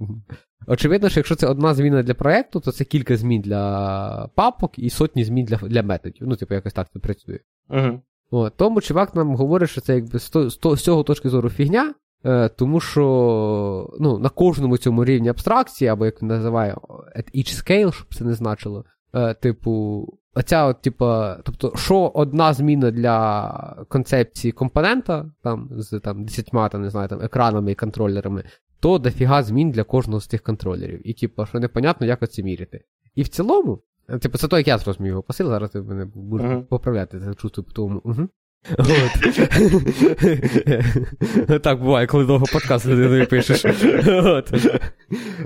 очевидно, 0.67 1.09
що 1.09 1.19
якщо 1.19 1.35
це 1.35 1.47
одна 1.47 1.73
зміна 1.73 2.03
для 2.03 2.13
проєкту, 2.13 2.59
то 2.59 2.71
це 2.71 2.83
кілька 2.83 3.17
змін 3.17 3.41
для 3.41 4.29
папок 4.35 4.79
і 4.79 4.89
сотні 4.89 5.23
змін 5.23 5.45
для 5.45 5.57
для 5.57 5.83
методів. 5.83 6.27
Ну, 6.27 6.35
типу, 6.35 6.53
якось 6.53 6.73
так 6.73 6.87
це 6.93 6.99
працює. 6.99 7.39
Uh-huh. 7.69 7.99
О, 8.31 8.49
тому 8.49 8.81
чувак 8.81 9.15
нам 9.15 9.35
говорить, 9.35 9.69
що 9.69 9.81
це 9.81 9.95
якби 9.95 10.19
з, 10.19 10.57
цього 10.77 11.03
точки 11.03 11.29
зору 11.29 11.49
фігня, 11.49 11.93
е, 12.25 12.49
тому 12.49 12.79
що 12.79 13.95
ну, 13.99 14.19
на 14.19 14.29
кожному 14.29 14.77
цьому 14.77 15.05
рівні 15.05 15.29
абстракції, 15.29 15.87
або 15.87 16.05
як 16.05 16.21
він 16.21 16.29
називає 16.29 16.75
at 17.17 17.35
each 17.35 17.63
scale, 17.63 17.91
щоб 17.91 18.15
це 18.15 18.23
не 18.23 18.33
значило, 18.33 18.85
е, 19.13 19.33
типу, 19.33 20.05
оця 20.35 20.65
от, 20.65 20.81
типа, 20.81 21.37
тобто, 21.43 21.73
що 21.75 22.11
одна 22.13 22.53
зміна 22.53 22.91
для 22.91 23.85
концепції 23.89 24.51
компонента, 24.51 25.31
там, 25.43 25.69
з 25.71 25.99
там, 25.99 26.25
10 26.25 26.45
там, 26.71 26.81
не 26.81 26.89
знаю, 26.89 27.07
там, 27.07 27.21
екранами 27.21 27.71
і 27.71 27.75
контролерами, 27.75 28.43
то 28.79 28.97
дофіга 28.97 29.43
змін 29.43 29.71
для 29.71 29.83
кожного 29.83 30.21
з 30.21 30.27
цих 30.27 30.41
контролерів. 30.41 31.09
І, 31.09 31.13
типу, 31.13 31.45
що 31.45 31.59
непонятно, 31.59 32.07
як 32.07 32.23
оце 32.23 32.43
міряти. 32.43 32.83
І 33.15 33.23
в 33.23 33.27
цілому, 33.27 33.81
Типу, 34.21 34.37
це 34.37 34.47
то, 34.47 34.57
як 34.57 34.67
я 34.67 34.77
зрозумів 34.77 35.09
його 35.09 35.23
посил, 35.23 35.47
зараз 35.47 35.71
ти 35.71 35.81
мене 35.81 36.05
будеш 36.15 36.47
uh-huh. 36.47 36.63
поправляти, 36.63 37.19
це 37.19 37.33
чувствую 37.33 37.65
по 37.65 37.73
тому. 37.73 38.01
Угу. 38.03 38.27
Так 41.61 41.81
буває, 41.81 42.07
коли 42.07 42.25
довго 42.25 42.45
подкаст 42.53 42.85
людиною 42.85 43.27
пишеш. 43.27 43.65
От. 44.07 44.53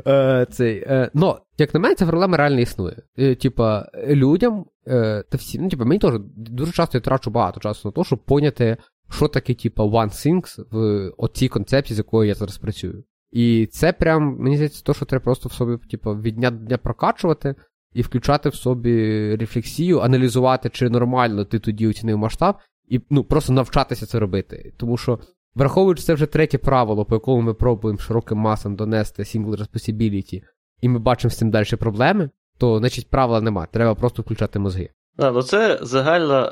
Е, 0.07 0.47
цей, 0.51 0.77
е, 0.77 1.11
Но, 1.13 1.41
як 1.57 1.73
на 1.73 1.79
мене, 1.79 1.95
ця 1.95 2.07
проблема 2.07 2.37
реально 2.37 2.59
існує. 2.59 2.97
Е, 3.17 3.35
типа, 3.35 3.85
людям, 4.07 4.65
та 4.85 5.37
всі, 5.37 5.59
ну, 5.59 5.69
типа, 5.69 5.85
мені 5.85 5.99
теж 5.99 6.13
дуже 6.35 6.71
часто 6.71 6.97
я 6.97 7.01
трачу 7.01 7.31
багато 7.31 7.59
часу 7.59 7.87
на 7.87 7.91
те, 7.91 8.03
щоб 8.03 8.25
поняти, 8.25 8.77
що 9.09 9.27
таке, 9.27 9.53
типа, 9.53 9.83
one 9.83 10.09
things 10.09 10.63
в 10.71 11.11
оцій 11.17 11.47
концепції, 11.47 11.95
з 11.95 11.97
якою 11.97 12.27
я 12.27 12.35
зараз 12.35 12.57
працюю. 12.57 13.03
І 13.31 13.67
це 13.71 13.93
прям, 13.93 14.37
мені 14.39 14.55
здається, 14.55 14.83
то, 14.83 14.93
що 14.93 15.05
треба 15.05 15.23
просто 15.23 15.49
в 15.49 15.53
собі, 15.53 15.77
типа, 15.91 16.13
від 16.13 16.35
дня 16.35 16.51
до 16.51 16.65
дня 16.65 16.77
прокачувати 16.77 17.55
і 17.93 18.01
включати 18.01 18.49
в 18.49 18.55
собі 18.55 19.35
рефлексію, 19.35 19.99
аналізувати, 19.99 20.69
чи 20.69 20.89
нормально 20.89 21.45
ти 21.45 21.59
тоді 21.59 21.87
оцінив 21.87 22.17
масштаб, 22.17 22.55
і 22.87 23.01
ну, 23.09 23.23
просто 23.23 23.53
навчатися 23.53 24.05
це 24.05 24.19
робити. 24.19 24.73
Тому 24.77 24.97
що, 24.97 25.19
враховуючи 25.55 26.03
це 26.03 26.13
вже 26.13 26.25
третє 26.25 26.57
правило, 26.57 27.05
по 27.05 27.15
якому 27.15 27.41
ми 27.41 27.53
пробуємо 27.53 27.99
широким 27.99 28.37
масам 28.37 28.75
донести 28.75 29.23
single 29.23 29.57
responsibility, 29.57 30.41
і 30.81 30.89
ми 30.89 30.99
бачимо 30.99 31.31
з 31.31 31.37
цим 31.37 31.51
далі 31.51 31.75
проблеми, 31.79 32.29
то 32.57 32.79
значить 32.79 33.09
правила 33.09 33.41
нема. 33.41 33.65
Треба 33.65 33.95
просто 33.95 34.21
включати 34.21 34.59
мозги. 34.59 34.89
Да, 35.17 35.31
ну 35.31 35.41
Це 35.41 35.79
загальна 35.81 36.45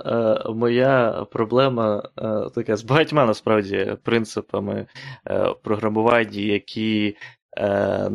е, 0.45 0.53
моя 0.53 1.25
проблема 1.31 2.03
е, 2.17 2.49
така 2.55 2.75
з 2.75 2.83
багатьма 2.83 3.25
насправді 3.25 3.95
принципами 4.03 4.85
е, 5.27 5.53
програмування, 5.63 6.39
які 6.39 7.15
е, 7.57 8.11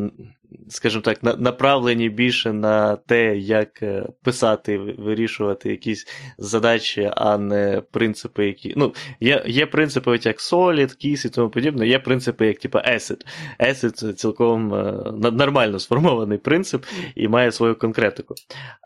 скажімо 0.69 1.03
так, 1.03 1.23
направлені 1.41 2.09
більше 2.09 2.53
на 2.53 2.97
те, 2.97 3.37
як 3.37 3.83
е, 3.83 4.07
писати, 4.23 4.79
вирішувати 4.79 5.71
якісь 5.71 6.07
задачі, 6.39 7.11
а 7.17 7.39
не 7.39 7.83
принципи, 7.91 8.47
які. 8.47 8.75
Ну, 8.77 8.95
Є 9.21 9.43
є 9.47 9.67
принципи, 9.67 10.19
як 10.23 10.39
Solid, 10.39 11.07
KISS 11.07 11.27
і 11.27 11.29
тому 11.29 11.51
подібне, 11.51 11.89
є 11.89 11.99
принципи, 11.99 12.47
як 12.47 12.59
типу 12.59 12.79
ACID. 12.79 13.21
ACID 13.61 13.91
це 13.91 14.13
цілком 14.13 14.75
е, 14.75 14.93
нормально 15.33 15.79
сформований 15.79 16.39
принцип 16.39 16.85
і 17.15 17.29
має 17.29 17.53
свою 17.53 17.75
конкретику. 17.75 18.35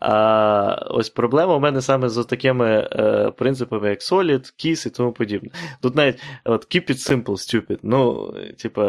А 0.01 0.87
ось 0.91 1.11
проблема 1.11 1.57
у 1.57 1.61
мене 1.61 1.83
саме 1.83 2.09
з 2.09 2.25
такими 2.25 2.89
е, 2.93 3.33
принципами, 3.39 3.89
як 3.89 4.01
Solid, 4.01 4.53
KISS 4.65 4.87
і 4.87 4.91
тому 4.91 5.13
подібне. 5.13 5.51
Тут 5.83 5.97
навіть 5.97 6.23
от 6.45 6.75
keep 6.75 6.91
it 6.91 7.11
simple, 7.11 7.25
stupid. 7.25 7.79
Ну, 7.83 8.35
типу, 8.63 8.83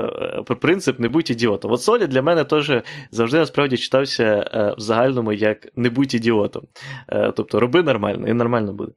принцип 0.62 1.00
не 1.00 1.10
будь 1.10 1.32
ідіотом. 1.32 1.72
От 1.72 1.80
Solid 1.80 2.08
для 2.08 2.22
мене 2.22 2.44
теж 2.44 2.69
завжди 3.12 3.38
насправді 3.38 3.78
читався 3.78 4.24
е, 4.54 4.74
в 4.78 4.80
загальному 4.80 5.34
як 5.34 5.68
не 5.76 5.90
будь 5.90 6.14
ідіотом. 6.14 6.64
Е, 7.10 7.34
тобто 7.36 7.60
роби 7.60 7.84
нормально, 7.84 8.28
і 8.28 8.34
нормально 8.34 8.74
буде. 8.74 8.92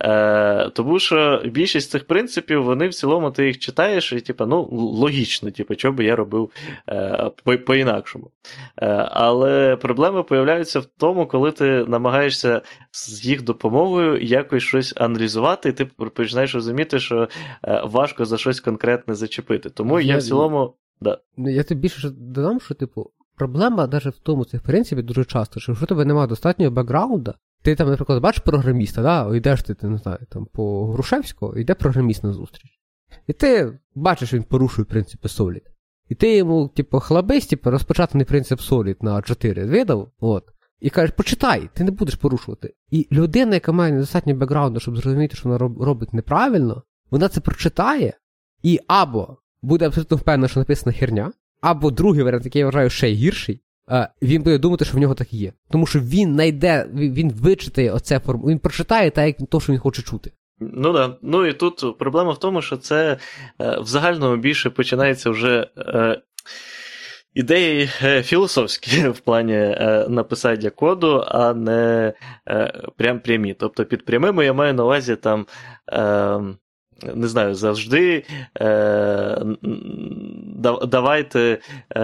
Е, 0.00 0.70
тому 0.70 0.98
що 0.98 1.42
більшість 1.44 1.90
цих 1.90 2.06
принципів, 2.06 2.64
вони 2.64 2.88
в 2.88 2.94
цілому 2.94 3.30
ти 3.30 3.46
їх 3.46 3.58
читаєш, 3.58 4.12
і 4.12 4.20
типу, 4.20 4.46
ну, 4.46 4.68
логічно, 4.72 5.50
типу, 5.50 5.74
що 5.74 5.92
би 5.92 6.04
я 6.04 6.16
робив 6.16 6.50
по-інакшому. 7.66 8.30
Але 9.10 9.76
проблеми 9.76 10.22
появляються 10.22 10.80
в 10.80 10.84
тому, 10.84 11.26
коли 11.26 11.52
ти 11.52 11.84
намагаєшся 11.84 12.62
з 12.92 13.24
їх 13.24 13.42
допомогою 13.42 14.20
якось 14.22 14.62
щось 14.62 14.94
аналізувати, 14.96 15.68
і 15.68 15.72
ти 15.72 15.84
починаєш 15.84 16.54
розуміти, 16.54 16.98
що 16.98 17.28
важко 17.84 18.24
за 18.24 18.38
щось 18.38 18.60
конкретне 18.60 19.14
зачепити. 19.14 19.70
Тому 19.70 20.00
я, 20.00 20.06
я 20.06 20.18
в 20.18 20.22
цілому. 20.22 20.74
Да. 21.00 21.18
Я 21.36 21.62
тобі 21.62 21.80
більше 21.80 22.10
додам, 22.10 22.60
що, 22.60 22.74
типу, 22.74 23.10
Проблема 23.36 23.86
навіть 23.86 24.06
в 24.06 24.18
тому 24.18 24.44
цих 24.44 24.62
принципі 24.62 25.02
дуже 25.02 25.24
часто, 25.24 25.60
що 25.60 25.72
якщо 25.72 25.86
тебе 25.86 26.04
немає 26.04 26.28
достатнього 26.28 26.70
бекграунда, 26.70 27.34
ти 27.62 27.74
там, 27.74 27.88
наприклад, 27.88 28.22
бачиш 28.22 28.42
програміста, 28.42 29.02
да, 29.02 29.36
йдеш 29.36 29.62
ти, 29.62 29.74
ти 29.74 29.86
не 29.86 29.98
знаю, 29.98 30.18
там 30.28 30.46
по 30.52 30.86
Грушевського, 30.92 31.56
йде 31.56 31.74
програміст 31.74 32.24
на 32.24 32.32
зустріч. 32.32 32.80
І 33.26 33.32
ти 33.32 33.78
бачиш, 33.94 34.34
він 34.34 34.42
порушує 34.42 34.84
принципи 34.84 35.28
Solid. 35.28 35.62
І 36.08 36.14
ти 36.14 36.36
йому, 36.36 36.68
типу, 36.68 37.00
хлабись, 37.00 37.46
типу, 37.46 37.70
розпочатаний 37.70 38.26
принцип 38.26 38.60
Solid 38.60 38.96
на 39.00 39.22
4 39.22 39.64
видав, 39.64 40.10
от, 40.20 40.44
і 40.80 40.90
кажеш, 40.90 41.10
почитай, 41.16 41.68
ти 41.74 41.84
не 41.84 41.90
будеш 41.90 42.14
порушувати. 42.14 42.74
І 42.90 43.08
людина, 43.12 43.54
яка 43.54 43.72
має 43.72 43.92
недостатньо 43.92 44.34
бекграунду, 44.34 44.80
щоб 44.80 44.96
зрозуміти, 44.96 45.36
що 45.36 45.48
вона 45.48 45.58
робить 45.84 46.12
неправильно, 46.12 46.82
вона 47.10 47.28
це 47.28 47.40
прочитає 47.40 48.12
і 48.62 48.80
або 48.86 49.36
буде 49.62 49.86
абсолютно 49.86 50.16
впевнена, 50.16 50.48
що 50.48 50.60
написана 50.60 50.96
херня, 50.96 51.32
або 51.60 51.90
другий 51.90 52.22
варіант, 52.22 52.44
який 52.44 52.60
я 52.60 52.66
вважаю 52.66 52.90
ще 52.90 53.08
гірший, 53.08 53.60
він 54.22 54.42
буде 54.42 54.58
думати, 54.58 54.84
що 54.84 54.96
в 54.96 55.00
нього 55.00 55.14
так 55.14 55.32
є. 55.32 55.52
Тому 55.70 55.86
що 55.86 56.00
він 56.00 56.34
знайде, 56.34 56.88
він 56.94 57.32
вичитає 57.32 57.92
оце 57.92 58.20
форму, 58.20 58.46
він 58.46 58.58
прочитає 58.58 59.10
так, 59.10 59.26
як 59.26 59.48
то, 59.50 59.60
що 59.60 59.72
він 59.72 59.80
хоче 59.80 60.02
чути. 60.02 60.32
Ну 60.60 60.92
да. 60.92 61.16
Ну 61.22 61.46
і 61.46 61.52
тут 61.52 61.98
проблема 61.98 62.32
в 62.32 62.38
тому, 62.38 62.62
що 62.62 62.76
це 62.76 63.16
е, 63.60 63.80
в 63.80 63.86
загальному 63.86 64.36
більше 64.36 64.70
починається 64.70 65.30
вже. 65.30 65.70
Е, 65.78 66.22
Ідеї 67.36 67.90
е, 68.02 68.22
філософські 68.22 69.08
в 69.08 69.18
плані 69.18 69.54
е, 69.54 70.06
написання 70.08 70.70
коду, 70.70 71.24
а 71.26 71.54
не 71.54 72.12
е, 72.48 72.82
прям 72.96 73.20
прямі. 73.20 73.54
Тобто 73.54 73.84
під 73.84 74.04
прямими 74.04 74.44
я 74.44 74.52
маю 74.52 74.74
на 74.74 74.84
увазі 74.84 75.16
там 75.16 75.46
ем, 75.88 76.56
не 77.14 77.26
знаю, 77.26 77.54
завжди 77.54 78.24
е, 78.60 79.38
давайте 80.86 81.58
е, 81.96 82.00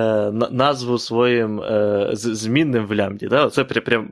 назву 0.50 0.98
своїм 0.98 1.60
е, 1.60 2.10
змінним 2.12 2.86
в 2.86 2.94
лямді. 2.94 3.26
Да? 3.26 3.50
Це 3.50 3.64
прям, 3.64 4.08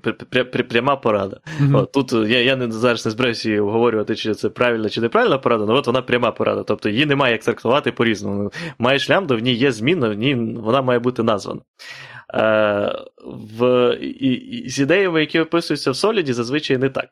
пряма 0.68 0.96
порада. 0.96 1.40
Mm-hmm. 1.60 1.78
От, 1.78 1.92
Тут 1.92 2.12
я 2.12 2.42
я 2.42 2.56
не 2.56 2.70
зараз 2.70 3.06
не 3.06 3.12
збираюся 3.12 3.48
її 3.48 3.60
обговорювати, 3.60 4.14
чи 4.16 4.34
це 4.34 4.48
правильна 4.48 4.88
чи 4.88 5.00
неправильна 5.00 5.38
порада, 5.38 5.64
але 5.64 5.74
от 5.74 5.86
вона 5.86 6.02
пряма 6.02 6.30
порада. 6.30 6.62
Тобто 6.62 6.88
її 6.88 7.06
немає 7.06 7.32
як 7.32 7.44
трактувати 7.44 7.92
по-різному. 7.92 8.52
Маєш 8.78 9.10
лямбду, 9.10 9.36
в 9.36 9.40
ній 9.40 9.54
є 9.54 9.72
зміна, 9.72 10.08
в 10.08 10.14
ній 10.14 10.34
вона 10.34 10.82
має 10.82 10.98
бути 10.98 11.22
названа. 11.22 11.60
Е, 12.34 12.92
в, 13.58 13.64
і, 14.20 14.68
З 14.68 14.78
ідеями, 14.78 15.20
які 15.20 15.40
описуються 15.40 15.90
в 15.90 15.96
Соліді, 15.96 16.32
зазвичай 16.32 16.78
не 16.78 16.88
так. 16.88 17.08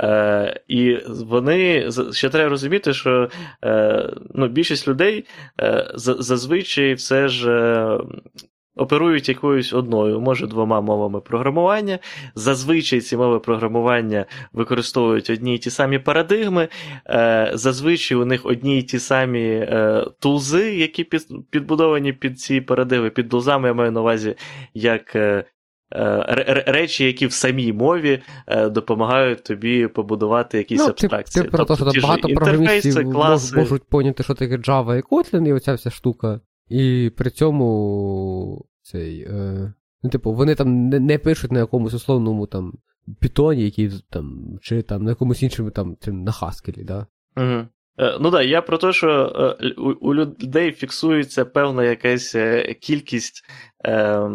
Е, 0.00 0.60
І 0.68 0.98
вони 1.08 1.90
ще 2.12 2.28
треба 2.28 2.50
розуміти, 2.50 2.92
що 2.92 3.28
е, 3.64 4.10
ну, 4.34 4.48
більшість 4.48 4.88
людей 4.88 5.24
е, 5.60 5.90
зазвичай 5.94 6.94
все 6.94 7.28
ж 7.28 7.50
е, 7.50 7.98
оперують 8.76 9.28
якоюсь 9.28 9.72
одною, 9.72 10.20
може 10.20 10.46
двома 10.46 10.80
мовами 10.80 11.20
програмування. 11.20 11.98
Зазвичай 12.34 13.00
ці 13.00 13.16
мови 13.16 13.40
програмування 13.40 14.26
використовують 14.52 15.30
одні 15.30 15.54
й 15.54 15.58
ті 15.58 15.70
самі 15.70 15.98
парадигми, 15.98 16.68
е, 17.06 17.50
зазвичай 17.54 18.18
у 18.18 18.24
них 18.24 18.46
одні 18.46 18.78
й 18.78 18.82
ті 18.82 18.98
самі 18.98 19.44
е, 19.44 20.06
тулзи, 20.18 20.76
які 20.76 21.04
підбудовані 21.50 22.12
під 22.12 22.40
ці 22.40 22.60
парадигми. 22.60 23.10
Під 23.10 23.28
тулзами 23.28 23.68
я 23.68 23.74
маю 23.74 23.92
на 23.92 24.00
увазі 24.00 24.34
як. 24.74 25.16
Е, 25.92 26.64
речі, 26.66 27.04
які 27.04 27.26
в 27.26 27.32
самій 27.32 27.72
мові 27.72 28.22
допомагають 28.70 29.44
тобі 29.44 29.86
побудувати 29.86 30.58
якісь 30.58 30.80
ну, 30.80 30.86
абстракції. 30.86 31.42
Ти, 31.44 31.50
ти 31.50 31.56
тобто, 31.56 31.76
про 31.76 31.86
те, 31.86 31.98
що 31.98 32.06
багато 32.06 32.28
програмістів 32.28 33.12
класи... 33.12 33.56
можуть 33.56 33.88
поняти, 33.88 34.22
що 34.22 34.34
таке 34.34 34.56
Java 34.56 34.98
і 34.98 35.02
Kotlin, 35.02 35.48
і 35.48 35.52
оця 35.52 35.74
вся 35.74 35.90
штука. 35.90 36.40
І 36.68 37.10
при 37.16 37.30
цьому 37.30 38.64
цей. 38.82 39.20
Е, 39.20 39.72
Ну, 40.04 40.10
типу, 40.10 40.32
вони 40.32 40.54
там 40.54 40.88
не, 40.88 41.00
не 41.00 41.18
пишуть 41.18 41.52
на 41.52 41.58
якомусь 41.58 41.94
условному 41.94 42.46
там 42.46 42.72
питоні, 43.20 43.64
який 43.64 43.90
там, 44.10 44.58
чи 44.62 44.82
там 44.82 45.02
на 45.02 45.10
якомусь 45.10 45.42
іншому 45.42 45.70
там, 45.70 45.96
на 46.06 46.32
Haskell, 46.32 46.84
да? 46.84 47.06
Угу. 47.36 47.66
Е, 47.98 48.18
ну 48.20 48.30
так, 48.30 48.32
да, 48.32 48.42
я 48.42 48.62
про 48.62 48.78
те, 48.78 48.92
що 48.92 49.32
е, 49.60 49.70
у, 50.00 50.14
людей 50.14 50.72
фіксується 50.72 51.44
певна 51.44 51.84
якась 51.84 52.34
е, 52.34 52.74
кількість. 52.74 53.44
Е, 53.86 54.30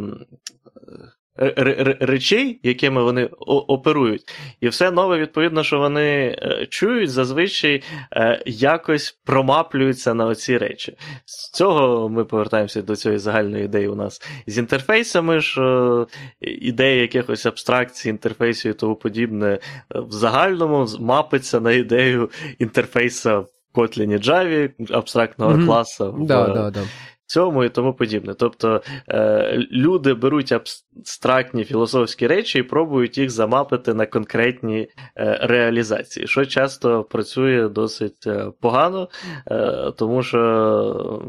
речей, 2.00 2.60
якими 2.64 3.04
вони 3.04 3.26
оперують. 3.68 4.24
І 4.62 4.68
все 4.68 4.92
нове, 4.92 5.18
відповідно, 5.18 5.64
що 5.64 5.80
вони 5.80 6.38
е, 6.42 6.68
чують, 6.70 7.12
зазвичай 7.12 7.84
е, 8.14 8.44
якось 8.46 9.20
промаплюються 9.26 10.14
на 10.14 10.26
оці 10.26 10.58
речі. 10.58 10.98
З 11.26 11.52
цього 11.52 12.10
ми 12.10 12.26
повертаємося 12.26 12.82
до 12.82 12.96
цієї 12.96 13.20
загальної 13.20 13.66
ідеї 13.66 13.88
у 13.88 13.96
нас 13.96 14.22
з 14.48 14.58
інтерфейсами, 14.58 15.42
що 15.42 16.08
ідея 16.42 17.02
якихось 17.02 17.46
абстракцій, 17.46 18.10
інтерфейсів 18.10 18.72
і 18.72 18.74
тому 18.74 18.96
подібне 18.96 19.48
е, 19.48 19.60
в 20.00 20.12
загальному 20.12 20.88
мапиться 21.00 21.60
на 21.60 21.72
ідею 21.72 22.30
інтерфейса 22.60 23.40
в 23.40 23.48
Kotlin 23.74 24.28
Java, 24.28 24.70
абстрактного 24.94 25.52
mm-hmm. 25.52 25.66
класу. 25.66 26.16
Да, 26.20 26.44
в... 26.44 26.54
да, 26.54 26.72
да 26.72 26.82
цьому 27.30 27.64
і 27.64 27.70
тому 27.70 27.94
подібне. 27.94 28.34
Тобто 28.34 28.82
е, 29.08 29.58
люди 29.72 30.14
беруть 30.14 30.52
абстрактні 30.52 31.64
філософські 31.64 32.28
речі 32.28 32.60
і 32.60 32.64
пробують 32.64 33.18
їх 33.18 33.30
замапити 33.30 33.94
на 33.94 34.06
конкретні 34.06 34.80
е, 34.80 35.40
реалізації, 35.42 36.28
що 36.28 36.46
часто 36.46 37.04
працює 37.04 37.70
досить 37.70 38.28
е, 38.28 38.52
погано, 38.62 39.10
е, 39.52 39.92
тому 39.98 40.24
що 40.24 41.24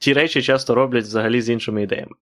ті 0.00 0.12
речі 0.12 0.42
часто 0.42 0.74
роблять 0.74 1.04
взагалі 1.04 1.40
з 1.40 1.50
іншими 1.50 1.82
ідеями. 1.82 2.14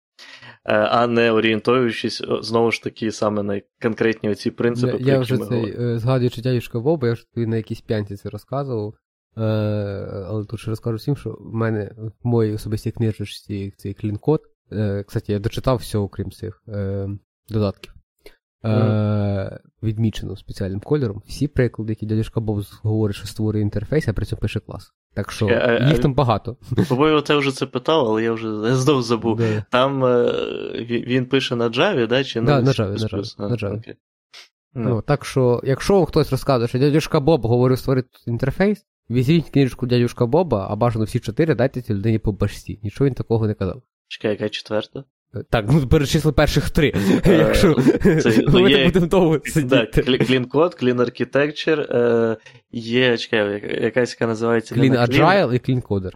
Е, 0.64 0.74
а 0.74 1.06
не 1.06 1.32
орієнтуючись 1.32 2.22
знову 2.40 2.70
ж 2.70 2.82
таки 2.82 3.12
саме 3.12 3.42
на 3.42 3.60
конкретні 3.82 4.30
оці 4.30 4.50
принципи. 4.50 4.96
Я, 5.00 5.12
я 5.12 5.18
вже 5.18 5.38
цей 5.38 5.76
е, 5.80 5.98
згадуючи 5.98 6.42
дядюшка 6.42 6.80
Боба, 6.80 7.08
я 7.08 7.14
ж 7.14 7.26
тобі 7.34 7.46
на 7.46 7.56
якійсь 7.56 7.80
п'янці 7.80 8.16
це 8.16 8.28
розказував. 8.30 8.94
Е, 9.36 9.42
але 10.26 10.44
тут 10.44 10.60
ще 10.60 10.70
розкажу 10.70 10.96
всім, 10.96 11.16
що 11.16 11.30
в 11.30 11.54
мене 11.54 11.90
в 11.98 12.28
моїй 12.28 12.54
особистій 12.54 12.90
книжці 12.90 13.72
цей 13.76 13.94
clean 13.94 14.17
code. 14.17 14.40
Е, 14.72 15.04
кстати, 15.06 15.32
я 15.32 15.38
дочитав 15.38 15.76
все, 15.76 15.98
окрім 15.98 16.30
цих 16.30 16.62
е, 16.68 17.08
додатків. 17.48 17.94
Mm. 18.64 19.58
Відмічено 19.82 20.36
спеціальним 20.36 20.80
кольором. 20.80 21.22
Всі 21.26 21.48
приклади, 21.48 21.92
які 21.92 22.06
дядюшка 22.06 22.40
Боб 22.40 22.64
говорить, 22.82 23.16
що 23.16 23.26
створює 23.26 23.62
інтерфейс, 23.62 24.08
а 24.08 24.12
при 24.12 24.26
цьому 24.26 24.40
пише 24.40 24.60
клас. 24.60 24.92
Так 25.14 25.32
що 25.32 25.46
а, 25.46 25.72
їх 25.72 25.98
а, 25.98 26.02
там 26.02 26.14
багато. 26.14 26.56
По-моєму, 26.88 27.20
ти 27.20 27.34
вже 27.34 27.52
це 27.52 27.66
питав, 27.66 28.06
але 28.06 28.22
я 28.22 28.32
вже 28.32 28.74
знов 28.74 29.02
забув. 29.02 29.36
Да. 29.36 29.64
Там 29.70 30.02
він 30.88 31.26
пише 31.26 31.56
на 31.56 31.68
Java, 31.68 32.06
да? 32.06 32.24
чи 32.24 32.40
на 32.40 32.60
да, 32.60 32.70
Java, 32.70 32.88
на 32.88 32.96
Java. 32.96 33.40
На 33.40 33.56
Java. 33.56 33.72
Okay. 33.72 33.94
Ну, 34.74 35.02
Так 35.02 35.24
що, 35.24 35.60
якщо 35.64 36.04
хтось 36.06 36.30
розказує, 36.30 36.68
що 36.68 36.78
дядюшка 36.78 37.20
Боб 37.20 37.46
говорив 37.46 37.78
створити 37.78 38.08
інтерфейс, 38.26 38.86
Візьміть 39.10 39.50
книжку 39.50 39.86
дядюшка 39.86 40.26
Боба, 40.26 40.66
а 40.70 40.76
бажано 40.76 41.04
всі 41.04 41.20
чотири 41.20 41.54
дайте 41.54 41.82
цій 41.82 41.94
людині 41.94 42.18
по 42.18 42.32
башці. 42.32 42.80
Нічого 42.82 43.08
він 43.08 43.14
такого 43.14 43.46
не 43.46 43.54
казав. 43.54 43.82
Чекай, 44.08 44.30
яка 44.30 44.48
четверта? 44.48 45.04
Так, 45.50 45.64
ну 45.68 45.86
перечисли 45.86 46.32
перших 46.32 46.70
три. 46.70 46.92
Е, 47.26 47.34
якщо 47.36 47.76
ну, 48.48 48.60
ми 48.60 48.84
будемо 48.84 49.06
довго 49.06 49.40
сидіти. 49.44 50.02
Clean 50.02 50.48
Code, 50.48 50.82
Clean 50.82 50.96
Architecture, 50.96 51.96
е, 51.96 52.36
є, 52.70 53.16
чекай, 53.16 53.62
якась 53.82 54.10
яка 54.10 54.26
називається 54.26 54.74
Clean 54.74 55.08
Agile 55.08 55.54
і 55.54 55.58
Clean 55.58 55.82
Coder. 55.82 56.12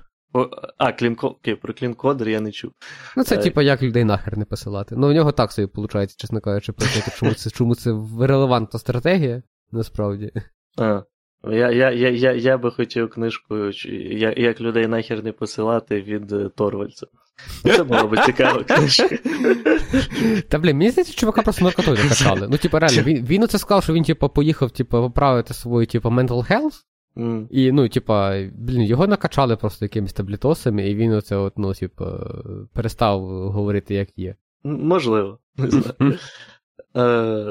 А, 0.78 0.87
Clean 0.87 1.26
Окей, 1.26 1.54
про 1.54 1.72
Clean 1.72 1.96
Coder 1.96 2.28
я 2.28 2.40
не 2.40 2.52
чув. 2.52 2.72
Ну, 3.16 3.24
це, 3.24 3.35
е, 3.35 3.38
типа, 3.38 3.62
як 3.62 3.83
людей 3.83 4.04
нахер 4.04 4.38
не 4.38 4.44
посилати. 4.44 4.94
Ну, 4.98 5.09
у 5.09 5.12
нього 5.12 5.33
так 5.33 5.52
собі 5.52 5.68
виходить, 5.74 6.16
чесно 6.16 6.40
кажучи, 6.40 6.72
чому 7.16 7.35
це 7.35 7.50
чому 7.50 7.74
це 7.74 7.90
релевантна 8.20 8.80
стратегія, 8.80 9.42
насправді. 9.72 10.33
А. 10.78 11.02
Я 11.50 11.70
я, 11.70 11.90
я, 11.90 12.11
я, 12.11 12.33
я 12.33 12.59
би 12.59 12.70
хотів 12.70 13.11
книжку, 13.11 13.57
як, 14.11 14.38
як 14.38 14.61
людей 14.61 14.87
нахер 14.87 15.24
не 15.24 15.33
посилати 15.33 16.02
від 16.02 16.33
е, 16.33 16.48
Торвальця. 16.48 17.07
Це 17.62 17.85
було 17.85 18.09
б 18.09 18.24
цікава 18.24 18.64
книжка. 18.64 19.09
Та 20.48 20.59
блін, 20.59 20.76
мені 20.76 20.90
здається, 20.90 21.14
чувака 21.14 21.42
просто 21.42 21.64
наркотою 21.64 21.96
накачали. 21.96 22.48
Ну, 22.50 22.57
типа, 22.57 22.78
реально, 22.78 23.02
він 23.02 23.26
він 23.26 23.42
оце 23.42 23.59
сказав, 23.59 23.83
що 23.83 23.92
він, 23.92 24.04
типа, 24.04 24.28
поїхав, 24.28 24.70
типа, 24.70 25.00
поправити 25.00 25.54
свою, 25.54 25.87
типа, 25.87 26.09
mental 26.09 26.50
health. 26.50 26.85
Mm. 27.16 27.46
І, 27.50 27.72
ну, 27.72 27.88
типа, 27.88 28.42
блін, 28.54 28.83
його 28.83 29.07
накачали 29.07 29.57
просто 29.57 29.85
якимись 29.85 30.12
таблітосами, 30.12 30.90
і 30.90 30.94
він 30.94 31.12
оце, 31.12 31.37
от, 31.37 31.52
ну, 31.57 31.74
типа, 31.74 32.30
перестав 32.72 33.20
говорити, 33.50 33.94
як 33.94 34.18
є. 34.18 34.37
Можливо, 34.64 35.38
не 35.57 35.70
знаю. 35.70 35.94
Е, 36.96 37.44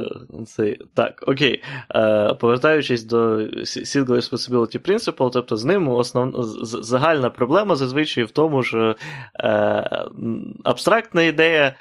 цей, 0.46 0.80
Так, 0.94 1.24
окей. 1.28 1.64
Е, 1.96 2.34
Повертаючись 2.34 3.04
до 3.04 3.38
Single 3.38 4.06
Responsibility 4.06 4.90
Principle, 4.90 5.30
тобто 5.34 5.58
з 5.58 5.66
ним 5.66 5.90
основ... 5.90 6.34
загальна 6.64 7.30
проблема 7.30 7.76
зазвичай 7.76 8.24
в 8.24 8.32
тому, 8.32 8.64
що 8.64 8.96
е, 9.40 10.06
абстрактна 10.64 11.22
ідея 11.22 11.76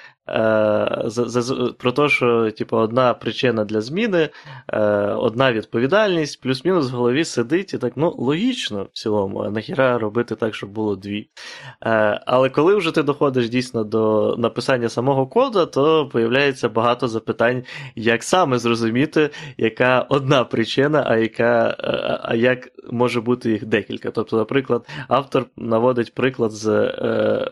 про 1.79 1.93
те, 1.93 2.09
що 2.09 2.51
типу, 2.51 2.77
одна 2.77 3.15
причина 3.15 3.65
для 3.65 3.81
зміни, 3.81 4.29
е, 4.69 4.81
одна 5.13 5.53
відповідальність, 5.53 6.41
плюс-мінус 6.41 6.91
в 6.91 6.95
голові 6.95 7.25
сидить 7.25 7.75
і 7.75 7.79
так, 7.79 7.93
ну, 7.97 8.15
логічно 8.19 8.83
в 8.85 8.99
цілому, 8.99 9.39
а 9.39 9.51
нахіра 9.51 9.99
робити 9.99 10.35
так, 10.35 10.55
щоб 10.55 10.71
було 10.71 10.97
дві. 10.97 11.29
Е, 11.87 12.21
але 12.27 12.51
коли 12.51 12.75
вже 12.75 12.93
ти 12.93 13.03
доходиш 13.03 13.49
дійсно 13.49 13.85
до 13.85 14.35
написання 14.39 14.89
самого 14.89 15.27
коду, 15.27 15.67
то 15.67 16.09
появляється 16.09 16.69
багато 16.69 17.09
запитань, 17.09 17.63
як 17.97 18.23
саме 18.23 18.59
зрозуміти, 18.59 19.31
яка 19.59 20.07
одна 20.09 20.45
причина, 20.45 21.05
а 21.07 21.17
яка, 21.17 21.77
е, 21.81 22.19
а 22.23 22.35
як 22.35 22.69
може 22.91 23.21
бути 23.21 23.51
їх 23.51 23.65
декілька. 23.67 24.11
Тобто, 24.11 24.37
наприклад, 24.37 24.87
автор 25.09 25.47
наводить 25.57 26.15
приклад 26.15 26.51
з 26.51 26.69
е, 26.69 27.51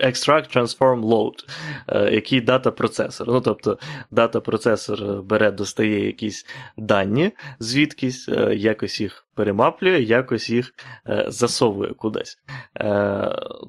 Extract 0.00 0.56
Transform 0.56 1.00
Load, 1.00 1.44
е, 1.88 2.14
який 2.14 2.40
дата 2.40 2.70
процесор. 2.70 3.28
Ну, 3.28 3.40
тобто, 3.40 3.78
дата 4.10 4.40
процесор 4.40 5.22
бере, 5.22 5.50
достає 5.50 6.06
якісь 6.06 6.46
дані, 6.76 7.32
звідкись, 7.60 8.28
е, 8.28 8.54
якось 8.54 9.00
їх 9.00 9.27
перемаплює, 9.38 10.00
якось 10.00 10.50
їх 10.50 10.74
е, 11.08 11.24
засовує 11.28 11.92
кудись. 11.94 12.38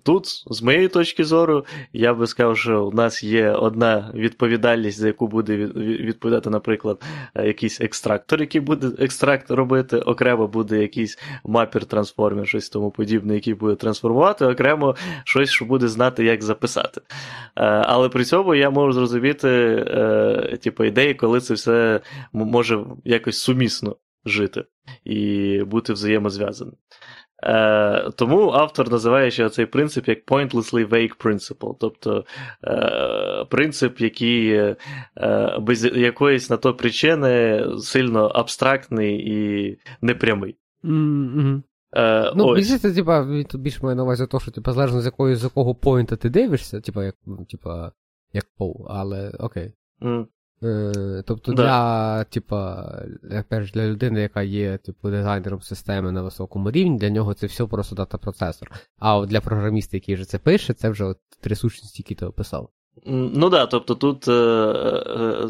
Тут, 0.03 0.25
з 0.27 0.62
моєї 0.62 0.88
точки 0.88 1.23
зору, 1.23 1.65
я 1.93 2.13
би 2.13 2.27
сказав, 2.27 2.58
що 2.58 2.86
у 2.86 2.91
нас 2.91 3.23
є 3.23 3.51
одна 3.51 4.12
відповідальність, 4.13 4.99
за 4.99 5.08
яку 5.08 5.27
буде 5.27 5.58
відповідати, 5.75 6.49
наприклад, 6.49 7.03
якийсь 7.36 7.82
екстрактор, 7.82 8.39
який 8.39 8.62
буде 8.62 9.03
екстракт 9.03 9.51
робити, 9.51 9.97
окремо 9.97 10.47
буде 10.47 10.82
якийсь 10.82 11.17
мапер-трансформер, 11.43 12.45
щось 12.45 12.69
тому 12.69 12.91
подібне, 12.91 13.34
який 13.36 13.53
буде 13.53 13.75
трансформувати, 13.75 14.45
окремо 14.45 14.95
щось, 15.23 15.49
що 15.49 15.65
буде 15.65 15.88
знати, 15.88 16.23
як 16.23 16.43
записати. 16.43 17.01
Е, 17.01 17.63
але 17.65 18.10
при 18.10 18.25
цьому 18.25 18.55
я 18.55 18.69
можу 18.69 18.93
зрозуміти 18.93 19.49
е, 19.49 20.58
типу, 20.62 20.84
ідеї, 20.84 21.13
коли 21.13 21.41
це 21.41 21.53
все 21.53 22.01
може 22.34 22.79
якось 23.05 23.41
сумісно 23.41 23.95
жити 24.25 24.63
і 25.03 25.63
бути 25.63 25.93
взаємозв'язаним. 25.93 26.75
Е, 27.43 28.12
Тому 28.15 28.51
автор 28.51 28.91
називає 28.91 29.32
ще 29.32 29.49
цей 29.49 29.65
принцип 29.65 30.08
як 30.08 30.25
pointlessly 30.25 30.89
vague 30.89 31.23
principle, 31.23 31.75
тобто 31.79 32.25
е, 32.63 33.45
принцип, 33.49 34.01
який 34.01 34.49
е, 34.53 34.75
без 35.62 35.86
якоїсь 35.86 36.49
на 36.49 36.58
то 36.58 36.73
причини 36.73 37.65
сильно 37.79 38.25
абстрактний 38.27 39.29
і 39.29 39.77
непрямий. 40.01 40.58
Mm-hmm. 40.84 41.62
Е, 41.95 42.34
Ну, 42.36 42.55
більше 42.55 42.77
це, 42.77 42.93
типа, 42.93 43.27
більше 43.53 43.79
має 43.84 43.95
на 43.95 44.03
увазі 44.03 44.27
того, 44.27 44.41
що 44.41 44.51
типа, 44.51 44.73
залежно 44.73 45.01
з 45.01 45.05
якої 45.05 45.36
з 45.36 45.43
якого 45.43 45.75
поінта 45.75 46.15
ти 46.15 46.29
дивишся, 46.29 46.82
типа, 46.82 47.05
як 47.05 47.15
ну, 47.25 47.45
типа, 47.45 47.91
як 48.34 48.45
пол, 48.58 48.86
але 48.89 49.29
окей. 49.39 49.73
Mm. 50.01 50.25
Е, 50.63 51.24
Тобто 51.26 51.54
да. 51.54 51.63
для, 51.63 52.24
типа, 52.24 52.93
перш 53.48 53.72
для 53.72 53.88
людини, 53.88 54.22
яка 54.22 54.41
є, 54.41 54.78
типу, 54.78 55.10
дизайнером 55.10 55.62
системи 55.62 56.12
на 56.12 56.22
високому 56.22 56.72
рівні, 56.72 56.98
для 56.98 57.10
нього 57.10 57.34
це 57.34 57.48
все 57.48 57.65
просто 57.65 57.95
дата 57.95 58.17
процесор. 58.17 58.72
А 59.00 59.17
от 59.17 59.30
для 59.30 59.41
програміста, 59.41 59.98
який 59.98 60.15
вже 60.15 60.26
це 60.26 60.38
пише, 60.38 60.74
це 60.74 60.89
вже 60.89 61.04
от 61.04 61.17
три 61.39 61.56
сущності, 61.56 62.02
які 62.02 62.15
ти 62.15 62.26
описав. 62.26 62.69
Ну 63.05 63.49
да, 63.49 63.65
тобто 63.65 63.95
тут 63.95 64.27
е, 64.27 64.31
е, 64.31 65.47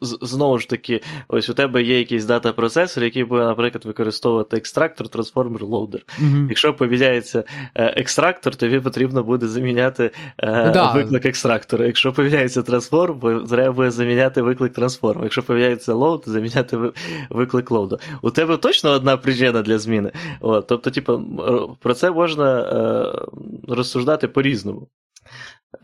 знову 0.00 0.58
ж 0.58 0.68
таки, 0.68 1.00
ось 1.28 1.48
у 1.48 1.54
тебе 1.54 1.82
є 1.82 1.98
якийсь 1.98 2.24
data 2.24 2.47
processor, 2.47 3.04
який 3.04 3.24
буде, 3.24 3.44
наприклад, 3.44 3.84
використовувати 3.84 4.56
extractor, 4.56 5.08
transformer, 5.08 5.64
loader. 5.64 6.00
Mm-hmm. 6.22 6.48
Якщо 6.48 6.74
поміняється 6.74 7.44
е, 7.74 7.84
extractor, 7.84 8.56
тобі 8.56 8.80
потрібно 8.80 9.22
буде 9.22 9.46
заміняти 9.46 10.10
да. 10.42 10.92
виклик 10.94 11.26
extractor 11.26 11.75
а. 11.75 11.86
Якщо 11.86 12.12
поміняється 12.12 12.62
transform, 12.62 13.44
треба 13.48 13.72
буде 13.72 13.90
заміняти 13.90 14.42
виклик 14.42 14.72
transform 14.72 15.13
у. 15.13 15.22
Якщо 15.22 15.42
поміняється 15.42 15.94
load, 15.94 16.22
заміняти 16.26 16.78
виклик 17.30 17.70
load 17.70 17.89
а. 17.89 17.98
У 18.22 18.30
тебе 18.30 18.56
точно 18.56 18.90
одна 18.90 19.16
причина 19.16 19.62
для 19.62 19.78
зміни. 19.78 20.12
От, 20.40 20.66
Тобто, 20.66 20.90
типу, 20.90 21.22
про 21.80 21.94
це 21.94 22.10
можна 22.10 22.64
розсуждати 23.68 24.28
по-різному. 24.28 24.88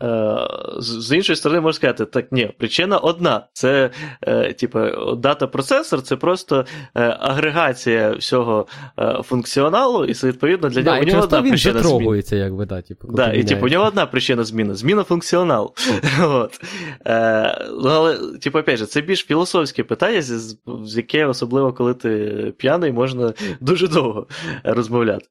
Е, 0.01 0.47
з 0.79 1.15
іншої 1.15 1.35
сторони, 1.35 1.61
можна 1.61 1.73
сказати, 1.73 2.05
так 2.05 2.31
ні, 2.31 2.53
причина 2.57 2.97
одна. 2.97 3.47
Це 3.53 3.89
е, 4.21 4.53
типу, 4.53 4.79
дата 5.15 5.47
процесор 5.47 6.01
це 6.01 6.15
просто 6.15 6.65
е, 6.95 7.17
агрегація 7.19 8.11
всього 8.11 8.67
функціоналу, 9.23 10.05
і 10.05 10.11
відповідно 10.13 10.69
для 10.69 10.81
нього 10.81 10.97
да, 10.97 11.01
у 11.01 11.05
нього 11.05 11.23
одна 11.23 11.41
він 11.41 11.49
причина 11.49 11.83
зміни. 11.83 12.21
якби, 12.31 12.65
да, 12.65 12.81
типу, 12.81 13.07
да, 13.07 13.33
І 13.33 13.43
типу, 13.43 13.65
у 13.65 13.69
нього 13.69 13.85
одна 13.85 14.05
причина 14.05 14.43
зміни 14.43 14.75
зміна 14.75 15.03
функціоналу. 15.03 15.73
От. 16.21 16.61
Але, 17.85 18.17
типу, 18.41 18.59
опять 18.59 18.77
же, 18.77 18.85
це 18.85 19.01
більш 19.01 19.25
філософське 19.25 19.83
питання, 19.83 20.21
з, 20.21 20.57
з 20.85 20.97
яке, 20.97 21.25
особливо 21.25 21.73
коли 21.73 21.93
ти 21.93 22.53
п'яний, 22.57 22.91
можна 22.91 23.33
дуже 23.59 23.87
довго 23.87 24.27
розмовляти. 24.63 25.25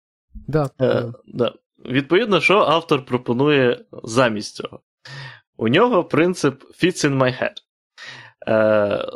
Да, 0.49 0.71
е, 0.81 1.05
да. 1.27 1.53
Відповідно, 1.87 2.41
що 2.41 2.59
автор 2.59 3.05
пропонує 3.05 3.85
замість 4.03 4.57
цього? 4.57 4.81
У 5.57 5.69
нього 5.69 6.05
принцип 6.05 6.63
fits 6.65 7.09
in 7.09 7.19
my 7.19 7.43
head. 7.43 7.55
Е, 8.49 9.07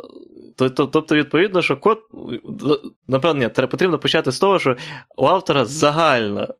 Тобто, 0.57 1.15
відповідно, 1.15 1.61
що 1.61 1.77
код, 1.77 1.99
напевно, 3.07 3.49
потрібно 3.49 3.99
почати 3.99 4.31
з 4.31 4.39
того, 4.39 4.59
що 4.59 4.77
у 5.17 5.25
автора 5.25 5.65
загальна 5.65 6.53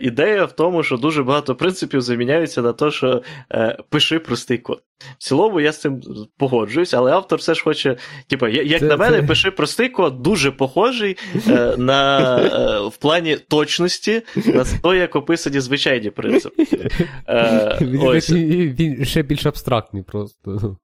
ідея 0.00 0.44
в 0.44 0.52
тому, 0.52 0.82
що 0.82 0.96
дуже 0.96 1.22
багато 1.22 1.54
принципів 1.54 2.00
заміняються 2.00 2.62
на 2.62 2.72
те, 2.72 2.90
що 2.90 3.22
е, 3.52 3.78
пиши 3.88 4.18
простий 4.18 4.58
код. 4.58 4.82
В 5.18 5.22
цілому 5.22 5.60
я 5.60 5.72
з 5.72 5.80
цим 5.80 6.00
погоджуюсь, 6.38 6.94
але 6.94 7.12
автор 7.12 7.38
все 7.38 7.54
ж 7.54 7.62
хоче, 7.62 7.96
типу, 8.26 8.48
як 8.48 8.80
це, 8.80 8.86
на 8.86 8.96
мене, 8.96 9.20
це... 9.20 9.26
пиши 9.26 9.50
простий 9.50 9.88
код, 9.88 10.22
дуже 10.22 10.50
похожий 10.50 11.16
е, 11.48 11.76
на, 11.76 12.36
е, 12.38 12.88
в 12.88 12.96
плані 12.96 13.36
точності 13.36 14.22
на 14.36 14.64
те, 14.64 14.96
як 14.96 15.16
описані 15.16 15.60
звичайні 15.60 16.10
принципи. 16.10 16.66
Е, 17.28 17.78
він, 17.80 18.74
він 18.78 19.04
ще 19.04 19.22
більш 19.22 19.46
абстрактний 19.46 20.02
просто. 20.02 20.76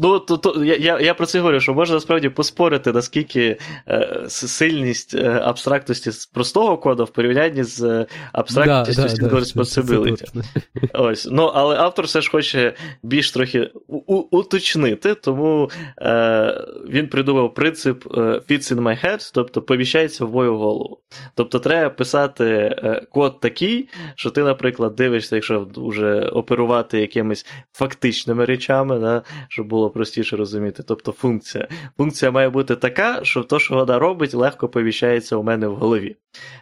Ну, 0.00 0.18
то, 0.18 0.36
то, 0.36 0.64
я 0.64 1.00
я, 1.00 1.14
про 1.14 1.26
це 1.26 1.38
говорю, 1.40 1.60
що 1.60 1.74
можна 1.74 1.94
насправді 1.94 2.28
поспорити, 2.28 2.92
наскільки 2.92 3.58
е, 3.88 4.24
сильність 4.28 5.14
е, 5.14 5.40
абстрактності 5.44 6.10
з 6.10 6.26
простого 6.26 6.78
коду 6.78 7.04
в 7.04 7.10
порівнянні 7.10 7.64
з 7.64 7.82
е, 7.82 8.06
абстрактністю 8.32 9.22
да, 9.22 9.28
да, 9.28 9.36
responsibility. 9.36 10.44
Ось. 10.94 11.28
Ну, 11.30 11.42
Але 11.42 11.76
автор 11.76 12.04
все 12.04 12.20
ж 12.20 12.30
хоче 12.30 12.74
більш 13.02 13.30
трохи 13.30 13.70
у, 13.86 14.14
уточнити, 14.14 15.14
тому 15.14 15.70
е, 15.98 16.64
він 16.88 17.08
придумав 17.08 17.54
принцип 17.54 18.06
е, 18.06 18.20
fits 18.20 18.74
in 18.74 18.80
my 18.80 19.04
head, 19.04 19.30
тобто 19.34 19.62
поміщається 19.62 20.24
в 20.24 20.32
мою 20.32 20.56
голову. 20.56 20.98
Тобто 21.34 21.58
треба 21.58 21.90
писати 21.90 22.44
е, 22.44 23.06
код 23.10 23.40
такий, 23.40 23.88
що 24.14 24.30
ти, 24.30 24.42
наприклад, 24.42 24.94
дивишся, 24.94 25.36
якщо 25.36 25.68
вже 25.76 26.20
оперувати 26.20 27.00
якимись 27.00 27.46
фактичними 27.72 28.44
речами, 28.44 28.98
да, 28.98 29.22
щоб 29.62 29.68
було 29.68 29.90
простіше 29.90 30.36
розуміти. 30.36 30.82
Тобто 30.86 31.12
функція. 31.12 31.68
Функція 31.96 32.30
має 32.30 32.48
бути 32.48 32.76
така, 32.76 33.24
що 33.24 33.42
то, 33.42 33.58
що 33.58 33.74
вона 33.74 33.98
робить, 33.98 34.34
легко 34.34 34.68
повіщається 34.68 35.36
у 35.36 35.42
мене 35.42 35.68
в 35.68 35.76
голові. 35.76 36.16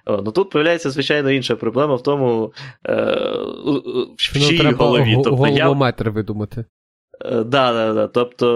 О, 0.06 0.22
ну 0.24 0.32
Тут 0.32 0.50
появляється, 0.50 0.90
звичайно, 0.90 1.30
інша 1.30 1.56
проблема 1.56 1.94
в 1.94 2.02
тому, 2.02 2.52
е, 2.86 2.92
в 4.16 4.22
чиїй 4.22 4.72
голові. 4.72 5.20
Тобто, 5.24 5.46
я... 5.46 6.10
видумати. 6.10 6.64
Е, 7.24 7.44
да, 7.44 7.72
да, 7.72 7.94
да. 7.94 8.06
Тобто 8.06 8.46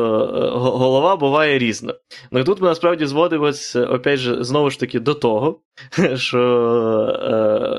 е, 0.44 0.58
голова 0.58 1.16
буває 1.16 1.58
різна. 1.58 1.94
Ну 2.30 2.44
тут 2.44 2.60
ми 2.60 2.68
насправді 2.68 3.06
зводимося, 3.06 3.86
опять 3.86 4.18
же, 4.18 4.44
знову 4.44 4.70
ж 4.70 4.80
таки, 4.80 5.00
до 5.00 5.14
того, 5.14 5.60
що 6.14 6.40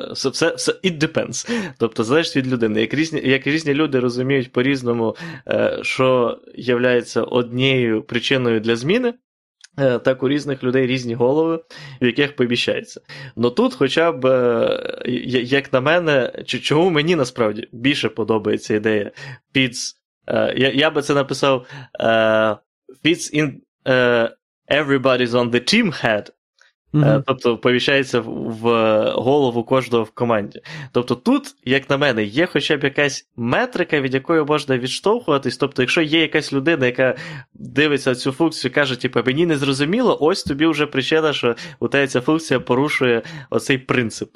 е, 0.10 0.14
все, 0.14 0.54
все 0.56 0.72
it 0.72 0.98
depends. 0.98 1.50
Тобто 1.78 2.04
залежить 2.04 2.36
від 2.36 2.48
людини. 2.48 2.82
Як 2.82 2.94
різні 2.94 3.22
як 3.26 3.48
різні 3.48 3.74
люди 3.74 4.00
розуміють 4.00 4.52
по-різному, 4.52 5.16
е, 5.48 5.80
що 5.82 6.40
є 6.56 7.04
однією 7.16 8.04
причиною 8.04 8.60
для 8.60 8.76
зміни. 8.76 9.14
Е, 9.80 10.00
так 10.00 10.24
у 10.24 10.30
різних 10.30 10.64
людей 10.64 10.88
різні 10.88 11.14
голови, 11.14 11.60
в 12.02 12.06
яких 12.06 12.36
поміщається. 12.36 13.02
Ну 13.36 13.50
тут, 13.50 13.74
хоча 13.74 14.12
б, 14.12 14.26
як 15.44 15.74
на 15.74 15.82
мене, 15.82 16.44
чому 16.46 16.90
мені 16.90 17.16
насправді 17.16 17.68
більше 17.72 18.10
подобається 18.10 18.76
ідея 18.76 19.12
Е, 19.58 19.72
я 20.56 20.72
я 20.72 20.90
би 20.90 21.02
це 21.02 21.14
написав 21.14 21.68
uh, 22.00 22.58
fits 23.06 23.36
in 23.36 23.54
uh, 23.86 24.30
everybody's 24.70 25.32
on 25.32 25.52
the 25.52 25.74
team 25.74 26.04
head. 26.04 26.30
Mm-hmm. 26.96 27.24
Тобто 27.28 27.58
повіщається 27.58 28.20
в 28.20 28.62
голову 29.12 29.64
кожного 29.64 30.04
в 30.04 30.12
команді. 30.12 30.62
Тобто 30.92 31.16
тут, 31.16 31.56
як 31.66 31.90
на 31.90 31.98
мене, 31.98 32.24
є 32.24 32.46
хоча 32.46 32.78
б 32.78 32.84
якась 32.84 33.30
метрика, 33.36 34.02
від 34.02 34.14
якої 34.14 34.44
можна 34.44 34.78
відштовхуватись. 34.78 35.58
Тобто, 35.58 35.82
якщо 35.82 36.02
є 36.02 36.22
якась 36.22 36.54
людина, 36.54 36.86
яка 36.86 37.16
дивиться 37.54 38.16
цю 38.16 38.32
функцію, 38.32 38.74
каже, 38.74 39.02
типу, 39.02 39.20
мені 39.26 39.46
не 39.46 39.58
зрозуміло, 39.58 40.18
ось 40.22 40.44
тобі 40.44 40.66
вже 40.66 40.86
причина, 40.86 41.34
що 41.34 41.56
у 41.80 41.88
тебе 41.88 42.08
ця 42.08 42.22
функція 42.22 42.60
порушує 42.60 43.22
оцей 43.50 43.78
принцип. 43.78 44.30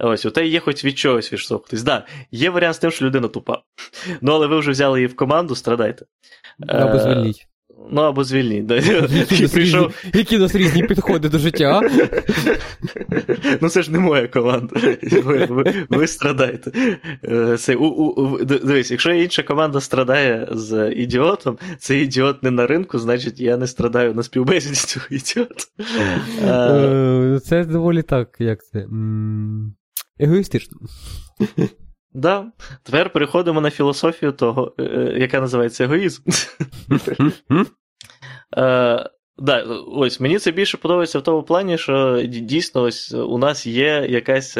Ось, 0.00 0.26
у 0.26 0.30
тебе 0.30 0.46
є 0.46 0.60
хоч 0.60 0.84
від 0.84 0.98
чогось 0.98 1.32
відштовхнутись. 1.32 1.82
Да, 1.82 2.06
є 2.30 2.50
варіант 2.50 2.74
з 2.74 2.78
тим, 2.78 2.90
що 2.90 3.04
людина 3.04 3.28
тупа. 3.28 3.58
Ну, 4.20 4.32
але 4.32 4.46
ви 4.46 4.58
вже 4.58 4.70
взяли 4.70 4.98
її 4.98 5.06
в 5.06 5.16
команду, 5.16 5.54
страдайте. 5.54 6.04
Або 6.68 6.98
звільніть. 6.98 7.46
Ну, 7.90 8.00
або 8.00 8.24
звільніть. 8.24 8.66
Да. 8.66 8.76
Які, 8.76 9.76
які 10.14 10.36
у 10.36 10.40
нас 10.40 10.54
різні 10.54 10.82
підходи 10.82 11.28
до 11.28 11.38
життя. 11.38 11.82
Ну, 13.60 13.68
це 13.68 13.82
ж 13.82 13.92
не 13.92 13.98
моя 13.98 14.28
команда. 14.28 14.80
Ви, 15.12 15.46
ви, 15.46 15.74
ви 15.88 16.06
страдаєте. 16.06 16.98
Це, 17.58 17.74
у, 17.74 17.84
у, 17.86 18.44
Дивись, 18.44 18.90
якщо 18.90 19.12
інша 19.12 19.42
команда 19.42 19.80
страдає 19.80 20.48
з 20.52 20.90
ідіотом, 20.90 21.58
цей 21.78 22.02
ідіот 22.02 22.42
не 22.42 22.50
на 22.50 22.66
ринку, 22.66 22.98
значить 22.98 23.40
я 23.40 23.56
не 23.56 23.66
страдаю 23.66 24.14
на 24.14 24.22
співбесіді 24.22 24.74
цього 24.74 25.06
ідіота. 25.10 25.64
Це 27.40 27.64
доволі 27.64 28.02
так, 28.02 28.36
як 28.38 28.64
це. 28.64 28.86
Егоїстично. 30.20 30.78
Да. 32.12 32.52
Тепер 32.82 33.12
переходимо 33.12 33.60
на 33.60 33.70
філософію 33.70 34.32
того, 34.32 34.74
яка 35.16 35.40
називається 35.40 35.84
егоїзм. 35.84 36.22
Да, 39.38 39.62
ось 39.86 40.20
мені 40.20 40.38
це 40.38 40.50
більше 40.50 40.76
подобається 40.76 41.18
в 41.18 41.22
тому 41.22 41.42
плані, 41.42 41.78
що 41.78 42.22
дійсно 42.26 42.82
ось 42.82 43.14
у 43.14 43.38
нас 43.38 43.66
є 43.66 44.06
якась 44.08 44.58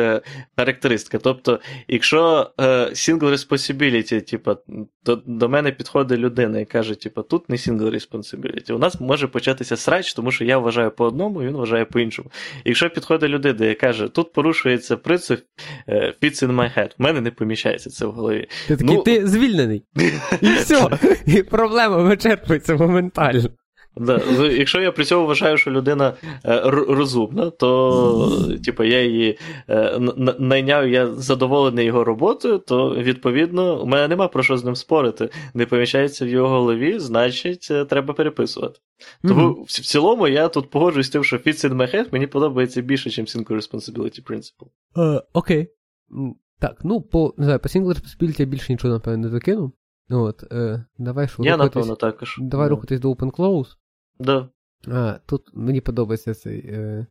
характеристика. 0.57 1.19
Тобто, 1.19 1.61
якщо 1.89 2.51
single 2.59 3.31
responsibility, 3.31 4.31
типу, 4.31 4.57
до, 5.05 5.17
до 5.27 5.49
мене 5.49 5.73
підходить 5.73 6.19
людина 6.19 6.61
і 6.61 6.65
каже, 6.65 6.95
типу, 6.95 7.23
тут 7.23 7.49
не 7.49 7.57
single 7.57 7.91
responsibility, 7.91 8.73
у 8.73 8.79
нас 8.79 9.01
може 9.01 9.27
початися 9.27 9.77
срач, 9.77 10.15
тому 10.15 10.31
що 10.31 10.45
я 10.45 10.59
вважаю 10.59 10.91
по 10.91 11.05
одному, 11.05 11.43
і 11.43 11.47
він 11.47 11.57
вважає 11.57 11.85
по 11.85 12.01
іншому. 12.01 12.31
Якщо 12.65 12.91
підходить 12.91 13.31
людина 13.31 13.67
і 13.67 13.75
каже, 13.75 14.09
тут 14.09 14.33
порушується 14.33 14.97
принцип 14.97 15.41
fits 15.89 16.47
in 16.47 16.53
my 16.53 16.79
head, 16.79 16.91
в 16.99 17.03
мене 17.03 17.21
не 17.21 17.31
поміщається 17.31 17.91
це 17.91 18.07
в 18.07 18.13
голові. 18.13 18.49
Ти 18.69 18.77
такий, 18.77 18.97
ну... 18.97 19.03
ти 19.03 19.27
звільнений. 19.27 19.85
І 20.41 20.47
все, 20.47 20.89
і 21.27 21.43
проблема 21.43 21.97
вичерпується 21.97 22.77
моментально. 22.77 23.49
Да. 23.97 24.21
Якщо 24.45 24.81
я 24.81 24.93
при 24.93 25.05
цьому 25.05 25.27
вважаю, 25.27 25.57
що 25.57 25.71
людина 25.71 26.13
е, 26.45 26.61
розумна, 26.71 27.51
то 27.51 28.49
типу, 28.65 28.85
я 28.85 29.03
її 29.03 29.39
е, 29.69 29.99
найняв, 30.39 30.89
я 30.89 31.07
задоволений 31.07 31.87
його 31.87 32.05
роботою, 32.05 32.59
то 32.59 32.95
відповідно 32.95 33.83
у 33.83 33.87
мене 33.87 34.09
нема 34.09 34.29
про 34.29 34.43
що 34.43 34.57
з 34.57 34.65
ним 34.65 34.77
спорити. 34.77 35.31
Не 35.55 35.67
поміщається 35.67 36.25
в 36.25 36.29
його 36.29 36.49
голові, 36.49 36.99
значить, 36.99 37.69
е, 37.71 37.85
треба 37.85 38.15
переписувати. 38.15 38.81
Тому 39.23 39.49
mm-hmm. 39.49 39.65
в 39.65 39.71
цілому 39.71 40.29
я 40.29 40.49
тут 40.49 40.71
погоджуюсь 40.71 41.07
з 41.07 41.11
тим, 41.11 41.25
що 41.25 41.37
Fits 41.37 41.69
in 41.69 41.75
my 41.75 41.95
head 41.95 42.07
мені 42.13 42.27
подобається 42.27 42.81
більше, 42.81 43.23
ніж 43.23 43.37
Single 43.37 43.57
Responsibility 43.57 44.31
Principle. 44.31 45.23
Окей. 45.33 45.59
Uh, 45.59 45.65
okay. 46.15 46.35
Так, 46.61 46.81
ну 46.85 47.01
по 47.01 47.35
не 47.37 47.45
знаю, 47.45 47.61
по 47.61 47.69
Single 47.69 47.95
Responsibility 47.95 48.41
я 48.41 48.47
більше 48.47 48.73
нічого, 48.73 48.95
напевно, 48.95 49.19
не 49.19 49.29
докину. 49.29 49.73
От, 50.11 50.53
е, 50.53 50.85
давай 50.99 51.29
що 51.29 51.43
Я, 51.43 51.53
рухатись, 51.53 51.75
напевно, 51.75 51.97
також. 51.97 52.39
Давай 52.41 52.67
yeah. 52.67 52.71
рухатись 52.71 53.01
до 53.01 53.13
Open 53.13 53.31
Close. 53.31 53.77
Да. 54.21 54.49
А, 54.89 55.19
Тут 55.27 55.43
мені 55.55 55.81
подобається 55.81 56.35
цей 56.35 56.59
е, 56.59 57.07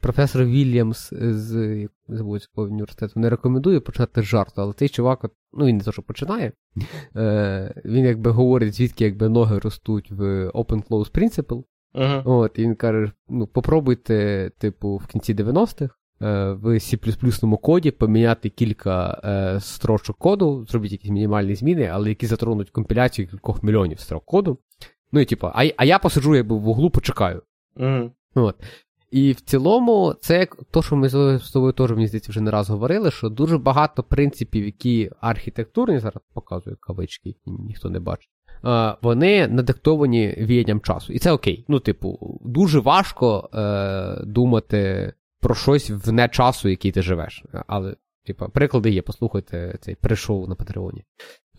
професор 0.00 0.44
Вільямс 0.44 1.12
з 1.20 1.88
Забудського 2.08 2.66
університету 2.66 3.20
не 3.20 3.30
рекомендує 3.30 3.80
почати 3.80 4.22
з 4.22 4.24
жарту, 4.24 4.62
але 4.62 4.72
цей 4.72 4.88
чувак, 4.88 5.30
ну 5.52 5.64
він 5.66 5.76
не 5.76 5.84
то, 5.84 5.92
що 5.92 6.02
починає, 6.02 6.52
е, 7.16 7.82
він 7.84 8.04
якби 8.04 8.30
говорить, 8.30 8.74
звідки 8.74 9.04
якби 9.04 9.28
ноги 9.28 9.58
ростуть 9.58 10.10
в 10.10 10.48
Open 10.48 10.88
Close 10.88 11.12
Principle. 11.12 11.64
Uh-huh. 11.94 12.22
От, 12.24 12.58
І 12.58 12.62
він 12.62 12.74
каже: 12.74 13.12
ну, 13.28 13.46
попробуйте, 13.46 14.50
типу, 14.58 14.96
в 14.96 15.06
кінці 15.06 15.34
90-х. 15.34 15.94
Е, 16.22 16.52
в 16.52 16.66
C 16.66 17.56
коді 17.56 17.90
поміняти 17.90 18.48
кілька 18.48 19.20
е, 19.24 19.60
строчок 19.60 20.16
коду, 20.18 20.66
зробіть 20.68 20.92
якісь 20.92 21.10
мінімальні 21.10 21.54
зміни, 21.54 21.90
але 21.92 22.08
які 22.08 22.26
затронуть 22.26 22.70
компіляцію 22.70 23.28
кількох 23.28 23.62
мільйонів 23.62 24.00
строк 24.00 24.24
коду. 24.24 24.58
Ну 25.14 25.20
і 25.20 25.24
типу, 25.24 25.46
а 25.54 25.64
а 25.76 25.84
я 25.84 25.98
посиджу 25.98 26.34
якби 26.34 26.56
в 26.56 26.68
углу, 26.68 26.90
почекаю. 26.90 27.42
Mm. 27.76 28.10
От. 28.34 28.56
І 29.10 29.32
в 29.32 29.40
цілому, 29.40 30.14
це 30.20 30.48
то, 30.70 30.82
що 30.82 30.96
ми 30.96 31.08
з 31.38 31.50
тобою 31.52 31.72
теж, 31.72 31.90
мені 31.90 32.06
здається, 32.06 32.32
вже 32.32 32.40
не 32.40 32.50
раз 32.50 32.70
говорили, 32.70 33.10
що 33.10 33.28
дуже 33.28 33.58
багато 33.58 34.02
принципів, 34.02 34.64
які 34.64 35.10
архітектурні, 35.20 35.98
зараз 35.98 36.22
показую 36.34 36.76
кавички, 36.80 37.34
ніхто 37.46 37.90
не 37.90 38.00
бачить, 38.00 38.30
вони 39.02 39.48
надиктовані 39.48 40.34
віянням 40.38 40.80
часу. 40.80 41.12
І 41.12 41.18
це 41.18 41.32
окей. 41.32 41.64
Ну, 41.68 41.80
типу, 41.80 42.40
дуже 42.44 42.80
важко 42.80 43.50
е, 43.54 44.24
думати 44.24 45.12
про 45.40 45.54
щось 45.54 45.90
вне 45.90 46.28
часу, 46.28 46.68
який 46.68 46.92
ти 46.92 47.02
живеш. 47.02 47.44
Але, 47.66 47.96
типу, 48.26 48.48
приклади 48.48 48.90
є, 48.90 49.02
послухайте 49.02 49.78
цей 49.80 49.94
пришоу 49.94 50.46
на 50.46 50.54
Патреоні. 50.54 51.04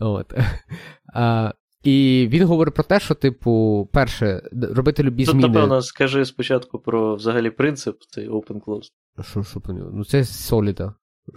От. 0.00 0.34
І 1.86 2.28
він 2.30 2.44
говорить 2.44 2.74
про 2.74 2.84
те, 2.84 3.00
що, 3.00 3.14
типу, 3.14 3.88
перше, 3.92 4.42
робити 4.52 5.02
любі 5.02 5.24
Тут, 5.24 5.32
зміни. 5.32 5.48
напевно, 5.48 5.82
скажи 5.82 6.24
спочатку 6.24 6.78
про 6.78 7.16
взагалі 7.16 7.50
принцип 7.50 7.96
цей 8.10 8.28
open 8.28 8.60
close. 8.60 8.84
Що 9.30 9.42
що 9.42 9.60
про 9.60 9.74
нього? 9.74 9.90
Ну, 9.94 10.04
це 10.04 10.24
соліда. 10.24 10.94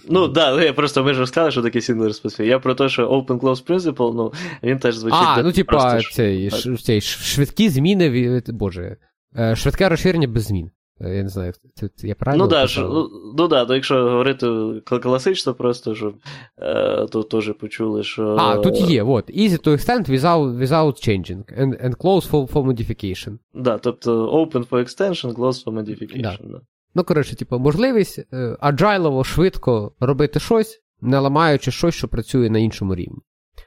Ну, 0.09 0.21
так, 0.21 0.33
да, 0.33 0.55
ну, 0.55 0.62
я 0.62 0.73
просто 0.73 1.03
ми 1.03 1.13
ж 1.13 1.19
розказали, 1.19 1.51
що 1.51 1.62
таке 1.62 1.79
single 1.79 2.07
responsibility. 2.07 2.43
Я 2.43 2.59
про 2.59 2.75
те, 2.75 2.89
що 2.89 3.09
open 3.09 3.39
close 3.39 3.67
principle, 3.67 4.13
ну, 4.13 4.33
він 4.63 4.79
теж 4.79 4.95
звучить. 4.95 5.19
А, 5.21 5.41
ну, 5.43 5.51
типа, 5.51 6.01
цей, 6.01 6.49
цей 6.83 7.01
швидкі 7.01 7.69
зміни, 7.69 8.41
боже, 8.47 8.97
е, 9.38 9.55
швидке 9.55 9.89
розширення 9.89 10.27
без 10.27 10.43
змін. 10.43 10.71
Е, 11.01 11.15
я 11.15 11.23
не 11.23 11.29
знаю, 11.29 11.53
це, 11.75 11.89
це 11.95 12.07
я 12.07 12.15
правильно. 12.15 12.43
Ну, 12.43 12.49
да, 12.49 12.67
що, 12.67 12.81
ну, 12.81 13.09
ну 13.38 13.47
да, 13.47 13.65
то 13.65 13.75
якщо 13.75 14.03
говорити 14.03 14.47
класично, 14.83 15.53
просто 15.53 15.95
щоб 15.95 16.15
е, 16.57 17.05
то 17.12 17.23
теж 17.23 17.53
почули, 17.59 18.03
що. 18.03 18.35
А, 18.39 18.57
тут 18.57 18.81
є, 18.81 19.03
от. 19.03 19.29
Easy 19.29 19.67
to 19.67 19.71
extend 19.71 20.09
without 20.09 20.57
without 20.59 21.09
changing. 21.09 21.62
And 21.62 21.85
and 21.85 21.95
close 21.95 22.29
for 22.29 22.51
for 22.51 22.63
modification. 22.65 23.38
Да, 23.53 23.77
тобто 23.77 24.27
open 24.45 24.69
for 24.69 24.79
extension, 24.79 25.33
close 25.33 25.65
for 25.65 25.73
modification. 25.73 26.21
Да. 26.21 26.38
Да. 26.43 26.62
Ну, 26.95 27.03
коротше, 27.03 27.35
типу, 27.35 27.59
можливість 27.59 28.19
аджайлово, 28.59 29.23
швидко 29.23 29.91
робити 29.99 30.39
щось, 30.39 30.81
не 31.01 31.19
ламаючи 31.19 31.71
щось, 31.71 31.95
що 31.95 32.07
працює 32.07 32.49
на 32.49 32.59
іншому 32.59 32.95
рівні. 32.95 33.19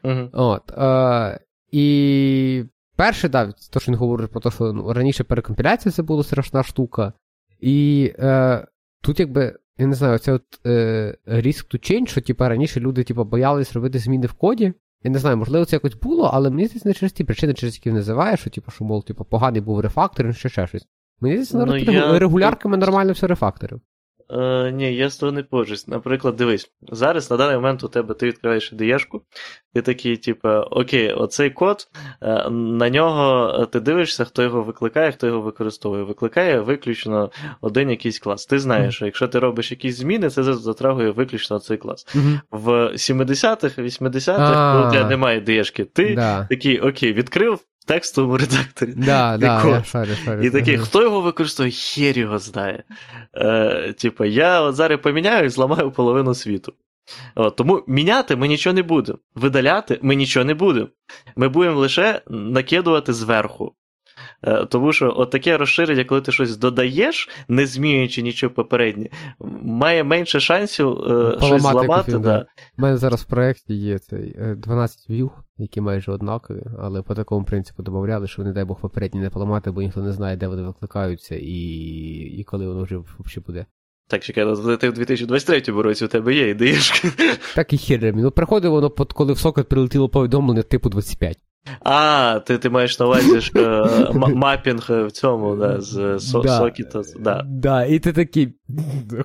Угу. 0.04 0.28
От. 0.32 0.70
Е, 0.78 1.40
І 1.70 2.64
перше, 2.96 3.28
да, 3.28 3.52
то, 3.70 3.80
що 3.80 3.92
він 3.92 3.98
говорить 3.98 4.30
про 4.30 4.40
те, 4.40 4.50
що 4.50 4.72
ну, 4.72 4.92
раніше 4.92 5.24
перекомпіляція 5.24 5.92
це 5.92 6.02
була 6.02 6.22
страшна 6.22 6.62
штука. 6.62 7.12
І 7.62 8.12
е, 8.18 8.66
тут, 9.02 9.20
якби, 9.20 9.56
я 9.78 9.86
не 9.86 9.94
знаю, 9.94 10.18
це 10.18 10.32
от 10.32 10.66
е, 10.66 11.16
risk 11.26 11.74
to 11.74 11.92
change, 11.92 12.06
що 12.06 12.20
типу, 12.20 12.48
раніше 12.48 12.80
люди 12.80 13.04
типу, 13.04 13.24
боялись 13.24 13.72
робити 13.72 13.98
зміни 13.98 14.26
в 14.26 14.32
коді. 14.32 14.72
Я 15.02 15.10
не 15.10 15.18
знаю, 15.18 15.36
можливо, 15.36 15.64
це 15.64 15.76
якось 15.76 15.94
було, 15.94 16.30
але 16.32 16.50
мені 16.50 16.66
здається, 16.66 16.88
не 16.88 16.94
через 16.94 17.12
ті 17.12 17.24
причини, 17.24 17.54
через 17.54 17.74
які 17.74 17.92
називає, 17.92 18.36
що, 18.36 18.50
типу, 18.50 18.70
що, 18.70 18.84
мол, 18.84 19.04
типу, 19.04 19.24
поганий 19.24 19.60
був 19.60 19.80
рефакторинг, 19.80 20.36
ще 20.36 20.48
ще 20.48 20.66
щось. 20.66 20.86
Мені 21.20 21.42
здається, 21.42 21.92
ну, 21.92 21.92
я... 21.92 22.18
регулярками 22.18 22.76
нормально 22.76 23.12
все 23.12 23.26
рефакторив. 23.26 23.80
Е, 24.32 24.70
Ні, 24.70 24.94
я 24.94 25.10
з 25.10 25.16
того 25.16 25.32
не 25.32 25.42
погоджуюсь. 25.42 25.88
Наприклад, 25.88 26.36
дивись, 26.36 26.70
зараз 26.92 27.30
на 27.30 27.36
даний 27.36 27.56
момент 27.56 27.84
у 27.84 27.88
тебе 27.88 28.14
ти 28.14 28.26
відкриваєш 28.26 28.72
ідеєшку, 28.72 29.22
ти 29.74 29.82
такий, 29.82 30.16
типу, 30.16 30.48
окей, 30.48 31.12
оцей 31.12 31.50
код, 31.50 31.88
е, 32.22 32.50
на 32.50 32.90
нього 32.90 33.66
ти 33.66 33.80
дивишся, 33.80 34.24
хто 34.24 34.42
його 34.42 34.62
викликає, 34.62 35.12
хто 35.12 35.26
його 35.26 35.40
використовує. 35.40 36.02
Викликає 36.02 36.60
виключно 36.60 37.30
один 37.60 37.90
якийсь 37.90 38.18
клас. 38.18 38.46
Ти 38.46 38.58
знаєш, 38.58 38.94
що 38.94 39.04
якщо 39.04 39.28
ти 39.28 39.38
робиш 39.38 39.70
якісь 39.70 39.96
зміни, 39.96 40.30
це 40.30 40.42
затрагує 40.42 41.10
виключно 41.10 41.58
цей 41.58 41.76
клас. 41.76 42.06
Mm-hmm. 42.16 42.40
В 42.50 42.68
70-х, 42.92 43.82
80-х, 43.82 44.78
коли 44.78 44.92
тебе 44.92 45.08
немає 45.08 45.38
ідеєшки, 45.38 45.84
ти 45.84 46.14
такий, 46.50 46.80
окей, 46.80 47.12
відкрив 47.12 47.60
в 47.82 47.84
текстовому 47.84 48.36
редакторі. 48.36 48.92
Да, 48.96 49.36
да, 49.40 49.68
я 49.68 49.84
шарю, 49.84 50.12
шарю, 50.24 50.42
І 50.42 50.50
такий, 50.50 50.78
хто 50.78 51.02
його 51.02 51.20
використовує, 51.20 51.72
хер 51.72 52.18
його 52.18 52.38
знає. 52.38 52.84
Е, 53.34 53.92
Типа, 53.98 54.26
я 54.26 54.60
от 54.60 54.74
зараз 54.74 55.00
поміняю 55.02 55.44
і 55.44 55.48
зламаю 55.48 55.90
половину 55.90 56.34
світу. 56.34 56.72
От, 57.34 57.56
Тому 57.56 57.84
міняти 57.86 58.36
ми 58.36 58.48
нічого 58.48 58.74
не 58.74 58.82
будемо. 58.82 59.18
Видаляти 59.34 59.98
ми 60.02 60.14
нічого 60.14 60.44
не 60.44 60.54
будемо. 60.54 60.88
Ми 61.36 61.48
будемо 61.48 61.80
лише 61.80 62.22
накидувати 62.28 63.12
зверху. 63.12 63.74
Е, 64.42 64.66
тому 64.66 64.92
що 64.92 65.14
от 65.16 65.30
таке 65.30 65.56
розширення, 65.56 66.04
коли 66.04 66.20
ти 66.20 66.32
щось 66.32 66.56
додаєш, 66.56 67.28
не 67.48 67.66
змінюючи 67.66 68.22
нічого 68.22 68.54
попереднє, 68.54 69.08
має 69.62 70.04
менше 70.04 70.40
шансів 70.40 70.88
е, 70.88 71.36
щось 71.40 71.62
зламати. 71.62 72.18
Да. 72.18 72.46
У 72.78 72.82
мене 72.82 72.96
зараз 72.96 73.22
в 73.22 73.26
проєкті 73.26 73.74
є 73.74 73.98
цей 73.98 74.36
12 74.56 74.98
е, 74.98 75.12
в'юг, 75.12 75.44
які 75.62 75.80
майже 75.80 76.12
однакові, 76.12 76.62
але 76.78 77.02
по 77.02 77.14
такому 77.14 77.44
принципу 77.44 77.82
додавали, 77.82 78.28
що 78.28 78.42
не 78.42 78.52
дай 78.52 78.64
Бог 78.64 78.80
попередні 78.80 79.20
не 79.20 79.30
поламати, 79.30 79.70
бо 79.70 79.82
ніхто 79.82 80.02
не 80.02 80.12
знає, 80.12 80.36
де 80.36 80.48
вони 80.48 80.62
викликаються 80.62 81.36
і 81.36 81.52
і 82.38 82.44
коли 82.44 82.68
воно 82.68 82.82
вже 82.82 82.96
взагалі 82.96 83.44
буде. 83.46 83.66
Так, 84.08 84.22
чекай, 84.22 84.44
ти 84.80 84.90
в 84.90 84.92
2023 84.92 85.82
році 85.82 86.04
у 86.04 86.08
тебе 86.08 86.34
є 86.34 86.48
ідеєшки. 86.50 87.08
Так 87.54 87.72
і 87.72 87.78
хер. 87.78 88.16
Ну, 88.16 88.30
приходить 88.30 88.70
воно, 88.70 88.90
коли 88.90 89.32
в 89.32 89.38
сокет 89.38 89.68
прилетіло 89.68 90.08
повідомлення 90.08 90.62
типу 90.62 90.88
25. 90.88 91.38
А, 91.80 92.40
ти 92.46 92.58
ти 92.58 92.70
маєш 92.70 92.98
на 93.00 93.06
увазі 93.06 93.40
що 93.40 93.60
м- 94.14 94.32
мапінг 94.34 94.86
в 94.88 95.10
цьому, 95.10 95.56
да, 95.56 95.80
з 95.80 96.18
со- 96.18 96.40
Да. 96.40 96.58
сокіта. 96.58 97.02
Да. 97.20 97.42
Да, 97.46 97.84
і 97.84 97.98
ти 97.98 98.12
такий, 98.12 98.54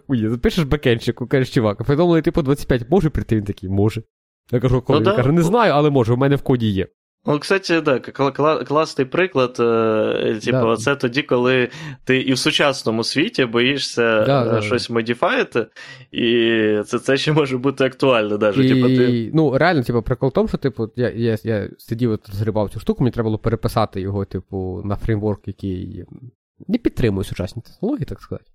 хує, 0.08 0.30
запишеш 0.30 0.64
бекенчику, 0.64 1.28
кажеш, 1.28 1.54
чувак, 1.54 1.84
повідомлений 1.84 2.22
типу 2.22 2.42
25 2.42 2.90
може 2.90 3.10
прийти, 3.10 3.36
він 3.36 3.44
такий, 3.44 3.70
може. 3.70 4.04
Я 4.52 4.60
кажу, 4.60 4.82
коли 4.82 5.00
Ну, 5.00 5.06
да. 5.06 5.16
каже, 5.16 5.32
не 5.32 5.42
знаю, 5.42 5.74
але 5.76 5.90
може, 5.90 6.14
в 6.14 6.18
мене 6.18 6.36
в 6.36 6.42
коді 6.42 6.68
є. 6.70 6.88
Ну, 7.26 7.40
кстати, 7.40 7.82
да, 7.82 7.94
кла- 7.94 8.36
кла- 8.36 8.66
класний 8.66 9.08
приклад. 9.08 9.58
е, 9.60 10.40
Типу, 10.44 10.58
Да. 10.58 10.76
це 10.78 10.96
тоді, 10.96 11.22
коли 11.22 11.70
ти 12.06 12.22
і 12.22 12.34
в 12.34 12.38
сучасному 12.38 13.04
світі 13.04 13.46
боїшся 13.46 14.26
Да, 14.26 14.46
е, 14.48 14.50
да, 14.52 14.62
щось 14.62 14.90
модіфаїти, 14.90 15.68
і 16.12 16.24
це, 16.86 17.00
це 17.00 17.18
ще 17.18 17.32
може 17.34 17.58
бути 17.58 17.84
актуально. 17.86 18.38
Даже. 18.38 18.66
І, 18.66 18.70
Типу, 18.70 18.88
ти... 18.88 19.32
Ну, 19.34 19.58
реально, 19.58 19.84
типу, 19.84 20.02
прикол 20.02 20.30
в 20.30 20.34
тому, 20.34 20.48
що, 20.48 20.58
типу, 20.58 20.90
я, 20.96 21.10
я, 21.10 21.38
я 21.44 21.70
сидів 21.78 22.12
от 22.12 22.30
розгрібав 22.30 22.70
цю 22.70 22.80
штуку, 22.80 23.04
мені 23.04 23.12
треба 23.12 23.28
було 23.28 23.38
переписати 23.38 24.02
його, 24.02 24.26
типу, 24.26 24.82
на 24.86 24.96
фреймворк, 24.96 25.48
який 25.48 26.06
не 26.68 26.78
підтримує 26.78 27.24
сучасні 27.24 27.62
технології, 27.62 28.06
так 28.06 28.22
сказати. 28.22 28.52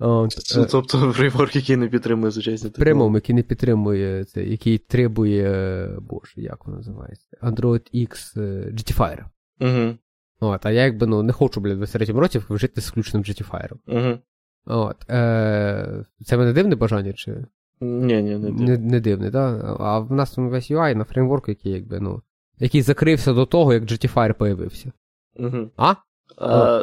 Е, 0.00 0.66
Тобто 0.70 0.98
фреймворк, 1.12 1.56
який 1.56 1.76
не 1.76 1.88
підтримує 1.88 2.32
сучасні 2.32 2.70
Прямом, 2.70 3.14
який 3.14 3.34
не 3.34 3.42
підтримує 3.42 4.24
це, 4.24 4.44
який 4.44 4.78
требує, 4.78 5.88
боже, 6.00 6.32
як 6.36 6.66
воно 6.66 6.76
називається? 6.76 7.36
Android 7.42 7.94
X 7.94 8.40
е, 8.40 9.24
Угу, 9.60 9.94
От, 10.40 10.66
а 10.66 10.70
я 10.70 10.84
якби 10.84 11.06
ну, 11.06 11.22
не 11.22 11.32
хочу, 11.32 11.60
блядь, 11.60 11.74
в 11.74 11.76
23 11.76 12.14
році 12.14 12.40
жити 12.50 12.80
з 12.80 12.88
включеним 12.88 13.24
Jettifier. 13.24 13.72
угу. 13.86 14.18
От, 14.66 15.10
е, 15.10 16.04
це 16.24 16.36
мене 16.36 16.52
дивне 16.52 16.76
бажання, 16.76 17.12
чи 17.12 17.44
Ні, 17.80 18.22
ні, 18.22 18.38
не, 18.38 18.50
не, 18.50 18.78
не 18.78 19.00
дивне, 19.00 19.30
так? 19.30 19.76
А 19.80 19.98
в 19.98 20.12
нас 20.12 20.30
там 20.30 20.48
весь 20.48 20.70
UI 20.70 20.94
на 20.94 21.04
фреймворк, 21.04 21.48
який 21.48 21.72
якби, 21.72 22.00
ну, 22.00 22.22
який 22.58 22.82
закрився 22.82 23.32
до 23.32 23.46
того, 23.46 23.72
як 23.72 23.82
Jettifier 23.82 24.32
появився. 24.32 24.92
Угу. 25.36 25.70
А? 25.76 25.94
А, 26.38 26.80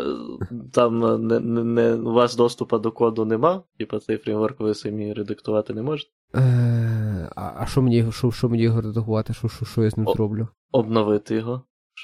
там 0.74 1.00
не, 1.28 1.40
не, 1.40 1.64
не, 1.64 1.94
у 1.94 2.14
вас 2.14 2.36
доступу 2.36 2.78
до 2.78 2.92
коду 2.92 3.26
нема, 3.26 3.62
типу 3.80 4.00
цей 4.00 4.18
фреймворк 4.18 4.60
ви 4.60 4.74
самі 4.74 5.14
редактувати 5.14 5.74
не 5.74 5.82
можете. 5.82 6.10
Е, 6.36 7.30
а 7.36 7.52
а 7.58 7.66
що 7.66 7.82
мені, 7.82 8.12
що, 8.12 8.32
що 8.32 8.50
мені 8.50 8.64
його 8.64 8.82
редагувати? 8.82 9.34
Що, 9.34 9.48
що, 9.48 9.66
що 9.66 9.84
я 9.84 9.90
з 9.90 9.98
ним 9.98 10.08
О. 10.08 10.14
зроблю? 10.14 10.48
Обновити 10.72 11.36
його, 11.36 11.62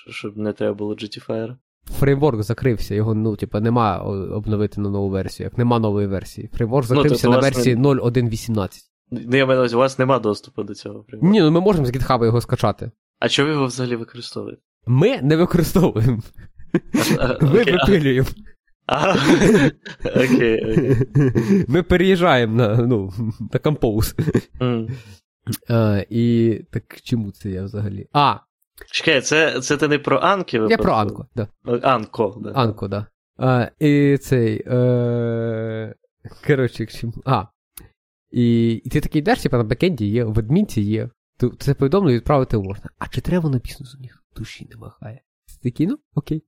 щоб 0.09 0.37
не 0.37 0.53
треба 0.53 0.73
було 0.73 0.93
GTFire. 0.93 1.55
Фреймворк 1.99 2.43
закрився, 2.43 2.95
його, 2.95 3.15
ну, 3.15 3.35
типа, 3.35 3.59
нема 3.59 3.97
обновити 4.33 4.81
на 4.81 4.89
нову 4.89 5.09
версію, 5.09 5.45
як 5.45 5.57
нема 5.57 5.79
нової 5.79 6.07
версії. 6.07 6.49
Фреймворк 6.53 6.89
Ну, 6.89 6.95
закрився 6.95 7.27
тобто 7.27 7.37
на 7.37 7.41
версії 7.41 7.75
не- 7.75 7.81
0.1.18. 7.89 8.69
Ну, 9.11 9.37
я 9.37 9.45
маю 9.45 9.57
на 9.57 9.61
увазі, 9.61 9.75
у 9.75 9.79
вас 9.79 9.99
нема 9.99 10.19
доступу 10.19 10.63
до 10.63 10.75
цього 10.75 11.05
фреймворку. 11.09 11.33
Ні, 11.33 11.41
ну 11.41 11.51
ми 11.51 11.61
можемо 11.61 11.85
з 11.85 11.91
GitHub 11.91 12.25
його 12.25 12.41
скачати. 12.41 12.91
А 13.19 13.29
чого 13.29 13.47
ви 13.47 13.53
його 13.53 13.65
взагалі 13.65 13.95
використовуєте? 13.95 14.61
Ми 14.87 15.21
не 15.21 15.37
використовуємо. 15.37 16.21
Ми 17.41 17.63
випилюємо. 17.63 18.27
Окей. 20.05 20.97
Ми 21.67 21.83
переїжджаємо 21.83 22.55
на, 22.55 22.75
ну, 22.75 23.13
на 23.53 23.59
композ. 23.59 24.15
І 26.09 26.59
так 26.71 27.01
чому 27.03 27.31
це 27.31 27.49
я 27.49 27.63
взагалі? 27.63 28.07
А, 28.13 28.35
Чекай, 28.91 29.21
це, 29.21 29.61
це 29.61 29.77
ти 29.77 29.87
не 29.87 29.99
про 29.99 30.17
Анки 30.17 30.57
я 30.69 30.77
про 30.77 30.93
Анко, 30.93 31.27
да. 31.35 31.47
Анко, 31.81 32.41
да. 32.43 32.51
Анко, 32.51 32.87
да. 32.87 33.05
А, 33.37 33.67
і 33.79 34.17
цей. 34.17 34.63
Е... 34.67 35.95
Коротше, 36.47 36.85
чому. 36.85 37.13
А. 37.25 37.43
І, 38.31 38.71
і 38.71 38.89
ти 38.89 39.01
такий 39.01 39.19
йдеш, 39.19 39.41
типа 39.41 39.57
на 39.57 39.63
бекенді 39.63 40.07
є, 40.07 40.23
в 40.23 40.39
адмінці 40.39 40.81
є. 40.81 41.09
Це 41.59 41.73
повідомлення 41.73 42.15
відправити 42.15 42.57
можна. 42.57 42.89
А 42.99 43.07
чи 43.07 43.21
треба 43.21 43.49
на 43.49 43.57
бізнес 43.57 43.95
у 43.95 44.01
них 44.01 44.23
душі 44.35 44.67
не 44.71 44.77
махає? 44.77 45.21
Ти 45.47 45.69
такий, 45.69 45.87
ну, 45.87 45.99
окей. 46.15 46.43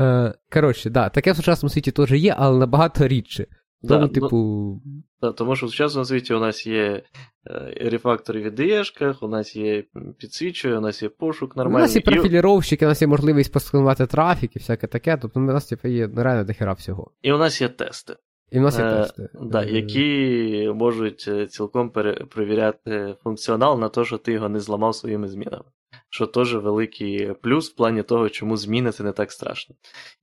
Е, 0.00 0.34
коротше, 0.52 0.90
да, 0.90 1.08
таке 1.08 1.32
в 1.32 1.36
сучасному 1.36 1.70
світі 1.70 1.90
теж 1.90 2.12
є, 2.12 2.34
але 2.38 2.58
набагато 2.58 3.08
рідше. 3.08 3.46
Да, 3.82 3.94
Тому, 3.94 4.06
ну, 4.06 4.08
типу. 4.08 4.80
да, 5.20 5.32
тому 5.32 5.56
що 5.56 5.66
в 5.66 5.70
сучасному 5.70 6.04
світі 6.04 6.34
у 6.34 6.40
нас 6.40 6.66
є 6.66 7.02
е, 7.46 7.88
рефактори 7.90 8.42
в 8.42 8.44
ідеєшках, 8.44 9.22
у 9.22 9.28
нас 9.28 9.56
є 9.56 9.84
підсвічує, 10.18 10.78
у 10.78 10.80
нас 10.80 11.02
є 11.02 11.08
пошук 11.08 11.56
нормальний. 11.56 11.82
У 11.82 11.86
нас 11.86 11.96
є 11.96 12.00
профіліровщики, 12.00 12.86
у 12.86 12.88
нас 12.88 13.02
є 13.02 13.08
можливість 13.08 13.52
посканувати 13.52 14.06
трафік 14.06 14.56
і 14.56 14.58
всяке 14.58 14.86
таке, 14.86 15.18
тобто 15.22 15.40
у 15.40 15.42
нас 15.42 15.66
типу, 15.66 15.88
є 15.88 16.10
реально 16.16 16.44
дохера 16.44 16.72
всього. 16.72 17.10
І 17.22 17.32
у 17.32 17.38
нас 17.38 17.60
є 17.60 17.68
тести. 17.68 18.16
І 18.50 18.58
в 18.58 18.62
нас 18.62 18.78
є 18.78 18.84
Е, 18.84 18.96
тести. 18.96 19.28
Да, 19.42 19.64
які 19.64 20.70
можуть 20.74 21.30
цілком 21.50 21.90
перевіряти 21.90 23.14
функціонал 23.22 23.80
на 23.80 23.88
те, 23.88 24.04
що 24.04 24.18
ти 24.18 24.32
його 24.32 24.48
не 24.48 24.60
зламав 24.60 24.94
своїми 24.94 25.28
змінами. 25.28 25.64
Що 26.10 26.26
теж 26.26 26.54
великий 26.54 27.32
плюс 27.42 27.70
в 27.70 27.74
плані 27.76 28.02
того, 28.02 28.28
чому 28.28 28.56
зміни 28.56 28.92
це 28.92 29.02
не 29.04 29.12
так 29.12 29.32
страшно. 29.32 29.74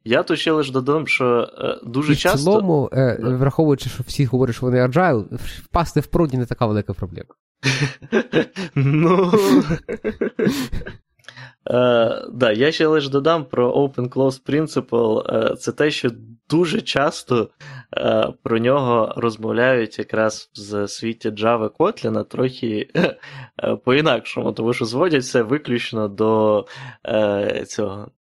Я 0.03 0.23
тут 0.23 0.39
ще 0.39 0.51
лише 0.51 0.71
додам, 0.71 1.07
що 1.07 1.49
е, 1.57 1.79
дуже 1.83 2.11
І 2.11 2.15
в 2.15 2.19
часто. 2.19 2.37
цілому, 2.39 2.89
е, 2.93 3.17
Да. 3.21 3.29
враховуючи, 3.35 3.89
що 3.89 4.03
всі 4.07 4.25
говорять, 4.25 4.55
що 4.55 4.65
вони 4.65 4.87
agile, 4.87 5.25
впасти 5.63 5.99
в 5.99 6.07
проді 6.07 6.37
не 6.37 6.45
така 6.45 6.65
велика 6.65 6.93
проблема. 6.93 7.29
ну. 8.75 9.33
Е, 11.67 12.21
да, 12.33 12.51
я 12.51 12.71
ще 12.71 12.85
лише 12.85 13.09
додам 13.09 13.45
про 13.45 13.71
Open 13.71 14.09
Close 14.09 14.41
Principle. 14.49 15.35
Е, 15.35 15.55
це 15.55 15.71
те, 15.71 15.91
що 15.91 16.09
дуже 16.49 16.81
часто 16.81 17.49
е, 17.97 18.33
про 18.43 18.59
нього 18.59 19.13
розмовляють 19.17 19.99
якраз 19.99 20.51
в 20.71 20.87
світі 20.87 21.29
Java 21.29 21.69
Kotlin 21.69 22.25
трохи 22.25 22.89
е, 22.95 23.75
по-інакшому, 23.85 24.51
тому 24.51 24.73
що 24.73 24.85
зводять 24.85 25.25
це 25.25 25.41
виключно 25.41 26.07
до 26.07 26.65
е, 27.05 27.63
цього. 27.67 28.11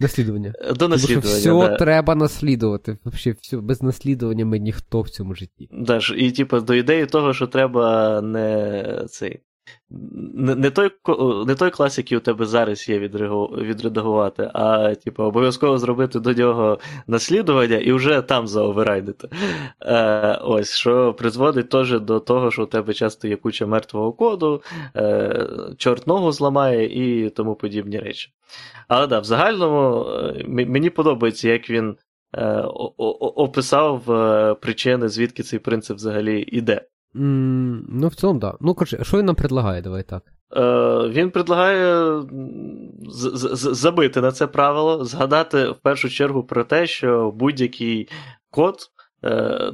Наслідування. 0.00 0.52
До 0.68 0.74
Тому 0.74 0.98
що 0.98 1.20
все 1.20 1.50
да. 1.50 1.76
треба 1.76 2.14
наслідувати. 2.14 2.98
Взагалі, 3.04 3.38
все, 3.40 3.56
без 3.56 3.82
наслідування 3.82 4.46
ми 4.46 4.58
ніхто 4.58 5.00
в 5.00 5.10
цьому 5.10 5.34
житті. 5.34 5.68
Да, 5.72 6.00
і 6.16 6.30
типу, 6.30 6.60
до 6.60 6.74
ідеї 6.74 7.06
того, 7.06 7.34
що 7.34 7.46
треба 7.46 8.20
не 8.20 9.04
цей. 9.08 9.40
Не, 10.34 10.70
той, 10.70 10.90
не 11.46 11.54
той 11.54 11.70
клас, 11.70 11.98
який 11.98 12.18
у 12.18 12.20
тебе 12.20 12.46
зараз 12.46 12.88
є 12.88 12.98
відредагувати, 12.98 14.50
а 14.54 14.94
типу, 14.94 15.22
обов'язково 15.22 15.78
зробити 15.78 16.20
до 16.20 16.32
нього 16.32 16.78
наслідування 17.06 17.76
і 17.76 17.92
вже 17.92 18.22
там 18.22 18.46
заоверайдити. 18.46 19.28
Е, 19.82 20.38
ось, 20.42 20.74
що 20.74 21.14
призводить 21.14 21.68
теж 21.68 22.00
до 22.00 22.20
того, 22.20 22.50
що 22.50 22.62
у 22.62 22.66
тебе 22.66 22.94
часто 22.94 23.28
є 23.28 23.36
куча 23.36 23.66
мертвого 23.66 24.12
коду, 24.12 24.62
е, 24.96 25.46
чорт 25.78 26.06
ногу 26.06 26.32
зламає 26.32 27.24
і 27.24 27.30
тому 27.30 27.54
подібні 27.54 27.98
речі. 27.98 28.30
Але 28.88 29.06
да, 29.06 29.18
в 29.18 29.24
загальному 29.24 30.04
е, 30.04 30.44
мені 30.48 30.90
подобається, 30.90 31.48
як 31.48 31.70
він 31.70 31.96
е, 32.34 32.60
описав 33.36 34.12
е, 34.12 34.54
причини, 34.54 35.08
звідки 35.08 35.42
цей 35.42 35.58
принцип 35.58 35.96
взагалі 35.96 36.42
іде. 36.42 36.86
М, 37.16 37.86
ну, 37.88 38.08
в 38.08 38.14
цілому, 38.14 38.40
так. 38.40 38.52
Да. 38.52 38.58
Ну, 38.60 38.74
коротше, 38.74 38.98
що 39.02 39.18
він 39.18 39.26
нам 39.26 39.34
предлагає, 39.34 39.82
давай 39.82 40.02
так. 40.02 40.22
Е, 40.56 41.08
він 41.08 41.30
предлагає 41.30 42.20
забити 43.54 44.20
на 44.20 44.32
це 44.32 44.46
правило, 44.46 45.04
згадати 45.04 45.70
в 45.70 45.76
першу 45.76 46.10
чергу 46.10 46.44
про 46.44 46.64
те, 46.64 46.86
що 46.86 47.30
будь-який 47.30 48.08
код 48.50 48.76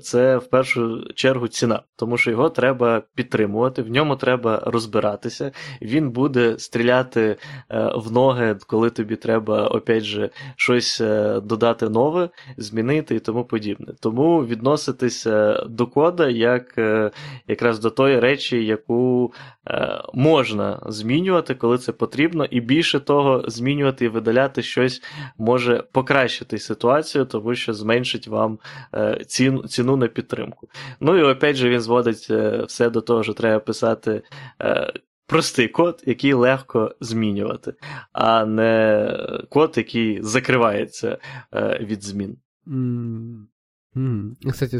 це 0.02 0.36
в 0.36 0.46
першу 0.46 1.04
чергу 1.14 1.48
ціна, 1.48 1.82
тому 1.96 2.16
що 2.16 2.30
його 2.30 2.50
треба 2.50 3.02
підтримувати, 3.14 3.82
в 3.82 3.90
ньому 3.90 4.16
треба 4.16 4.62
розбиратися. 4.66 5.52
Він 5.82 6.10
буде 6.10 6.58
стріляти 6.58 7.36
е, 7.70 7.92
в 7.96 8.12
ноги, 8.12 8.56
коли 8.66 8.90
тобі 8.90 9.16
треба, 9.16 9.66
опять 9.66 10.04
же, 10.04 10.30
щось 10.56 11.00
е, 11.00 11.40
додати 11.40 11.88
нове, 11.88 12.28
змінити 12.56 13.14
і 13.14 13.18
тому 13.18 13.44
подібне. 13.44 13.86
Тому 14.00 14.44
відноситися 14.44 15.62
до 15.68 15.86
кода 15.86 16.28
як 16.28 16.78
е, 16.78 17.10
якраз 17.48 17.78
до 17.78 17.90
тої 17.90 18.20
речі, 18.20 18.64
яку 18.64 19.32
е, 19.68 20.02
можна 20.14 20.82
змінювати, 20.86 21.54
коли 21.54 21.78
це 21.78 21.92
потрібно, 21.92 22.44
і 22.44 22.60
більше 22.60 23.00
того, 23.00 23.44
змінювати 23.46 24.04
і 24.04 24.08
видаляти 24.08 24.62
щось 24.62 25.02
може 25.38 25.84
покращити 25.92 26.58
ситуацію, 26.58 27.24
тому 27.24 27.54
що 27.54 27.74
зменшить 27.74 28.28
вам 28.28 28.58
е, 28.94 29.24
ціну, 29.36 29.62
ціну 29.62 29.96
на 29.96 30.08
підтримку. 30.08 30.68
Ну 31.00 31.16
і 31.16 31.22
опять 31.22 31.56
же 31.56 31.70
він 31.70 31.80
зводить 31.80 32.26
е, 32.30 32.64
все 32.68 32.90
до 32.90 33.00
того, 33.00 33.22
що 33.22 33.32
треба 33.32 33.60
писати. 33.60 34.22
Е, 34.60 34.92
Простий 35.28 35.68
код, 35.68 36.02
який 36.06 36.32
легко 36.32 36.94
змінювати, 37.00 37.74
а 38.12 38.44
не 38.44 39.10
код, 39.50 39.74
який 39.76 40.22
закривається 40.22 41.18
е, 41.54 41.78
від 41.84 42.02
змін. 42.02 42.36
М, 42.68 43.48
м. 43.96 44.36
Кстати, 44.50 44.78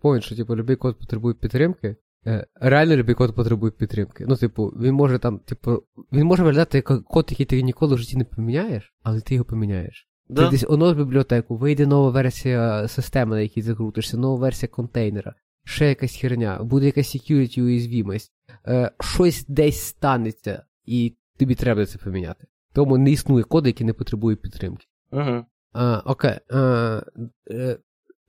помню, 0.00 0.20
що 0.20 0.36
типу, 0.36 0.56
любий 0.56 0.76
код 0.76 0.98
потребує 0.98 1.34
підтримки. 1.34 1.96
Е, 2.26 2.46
Реально 2.54 2.96
любий 2.96 3.14
код 3.14 3.34
потребує 3.34 3.72
підтримки. 3.72 4.24
Ну, 4.28 4.36
типу, 4.36 4.66
він 4.66 4.94
може 4.94 5.18
там, 5.18 5.38
типу, 5.38 5.82
він 6.12 6.26
може 6.26 6.42
виглядати 6.42 6.78
як 6.78 7.04
код, 7.04 7.26
який 7.30 7.46
ти 7.46 7.62
ніколи 7.62 7.94
в 7.94 7.98
житті 7.98 8.16
не 8.16 8.24
поміняєш, 8.24 8.94
але 9.02 9.20
ти 9.20 9.34
його 9.34 9.44
поміняєш. 9.44 10.08
Ти 10.28 10.34
Да? 10.34 10.50
десь 10.50 10.64
оновив 10.68 10.96
бібліотеку, 10.96 11.56
вийде 11.56 11.86
нова 11.86 12.10
версія 12.10 12.88
системи, 12.88 13.36
на 13.36 13.42
якій 13.42 13.62
закрутишся, 13.62 14.16
нова 14.16 14.38
версія 14.38 14.68
контейнера, 14.68 15.34
ще 15.64 15.88
якась 15.88 16.16
херня, 16.16 16.58
буде 16.62 16.86
якась 16.86 17.16
security 17.16 17.62
уязвімість, 17.62 18.32
е, 18.66 18.90
щось 19.00 19.44
десь 19.48 19.80
станеться, 19.80 20.64
і 20.84 21.16
тобі 21.38 21.54
треба 21.54 21.86
це 21.86 21.98
поміняти. 21.98 22.46
Тому 22.72 22.98
не 22.98 23.10
існує 23.10 23.44
коду, 23.44 23.68
який 23.68 23.86
не 23.86 23.92
потребує 23.92 24.36
підтримки. 24.36 24.86
Угу. 25.12 25.44
А, 25.72 26.02
Окей. 26.04 26.38
А, 26.50 27.02
е, 27.50 27.78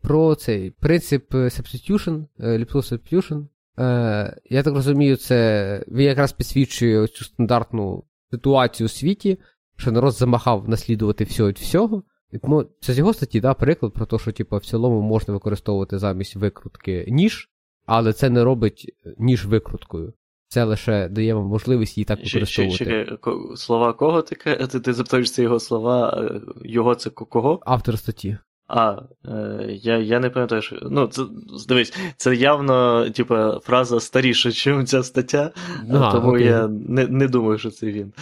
Про 0.02 0.36
цей 0.36 0.72
принцип 0.72 1.34
substitution, 1.34 2.26
ліпту 2.40 2.80
substitution. 2.80 3.48
Е, 3.80 4.38
Я 4.46 4.64
так 4.64 4.74
розумію, 4.74 5.18
це 5.18 5.86
він 5.88 6.06
якраз 6.06 6.34
підсвічує 6.34 7.08
цю 7.08 7.26
стандартну 7.26 8.04
ситуацію 8.32 8.86
у 8.86 8.90
світі, 8.90 9.40
що 9.78 9.92
народ 9.92 10.14
замахав 10.14 10.70
наслідувати 10.70 11.24
всього 11.24 11.50
від 11.50 11.58
всього. 11.58 12.04
Ну, 12.44 12.66
Це 12.82 12.94
з 12.94 12.98
його 12.98 13.14
статті, 13.14 13.42
да, 13.42 13.54
приклад 13.54 13.94
про 13.94 14.06
те, 14.06 14.18
що 14.18 14.32
типу, 14.32 14.58
в 14.58 14.66
цілому 14.66 15.02
можна 15.02 15.34
використовувати 15.34 16.00
замість 16.00 16.36
викрутки 16.36 17.06
ніж, 17.08 17.50
але 17.86 18.14
це 18.14 18.30
не 18.30 18.44
робить 18.44 18.92
ніж 19.18 19.46
викруткою. 19.46 20.14
Це 20.48 20.64
лише 20.64 21.10
дає 21.10 21.34
вам 21.34 21.46
можливість 21.46 21.98
її 21.98 22.06
так 22.06 22.20
використовувати. 22.24 22.86
Чекай, 22.86 23.18
слова 23.56 23.94
кого 23.94 24.22
ти 24.22 24.36
ти, 24.72 24.80
ти 24.80 24.94
запитаєшся 24.94 25.42
його 25.42 25.60
слова, 25.60 26.30
його 26.64 26.96
це 26.96 27.10
кого? 27.10 27.60
Автор 27.66 28.00
статті. 28.00 28.38
А, 28.68 29.02
е, 29.26 29.66
я 29.82 29.98
я 29.98 30.20
не 30.20 30.30
пам'ятаю, 30.30 30.62
що. 30.62 30.76
Ну, 30.92 31.08
це, 31.08 31.24
дивись, 31.68 31.94
це 32.18 32.36
явно, 32.36 33.10
типа, 33.10 33.60
фраза 33.60 34.00
старіша, 34.00 34.50
ніж 34.50 34.90
ця 34.90 35.04
стаття, 35.04 35.52
а, 35.92 36.12
тому 36.12 36.30
окей. 36.30 36.46
я 36.46 36.68
не 36.68 37.08
не 37.08 37.28
думаю, 37.28 37.58
що 37.58 37.72
це 37.72 37.88
він. 37.88 38.14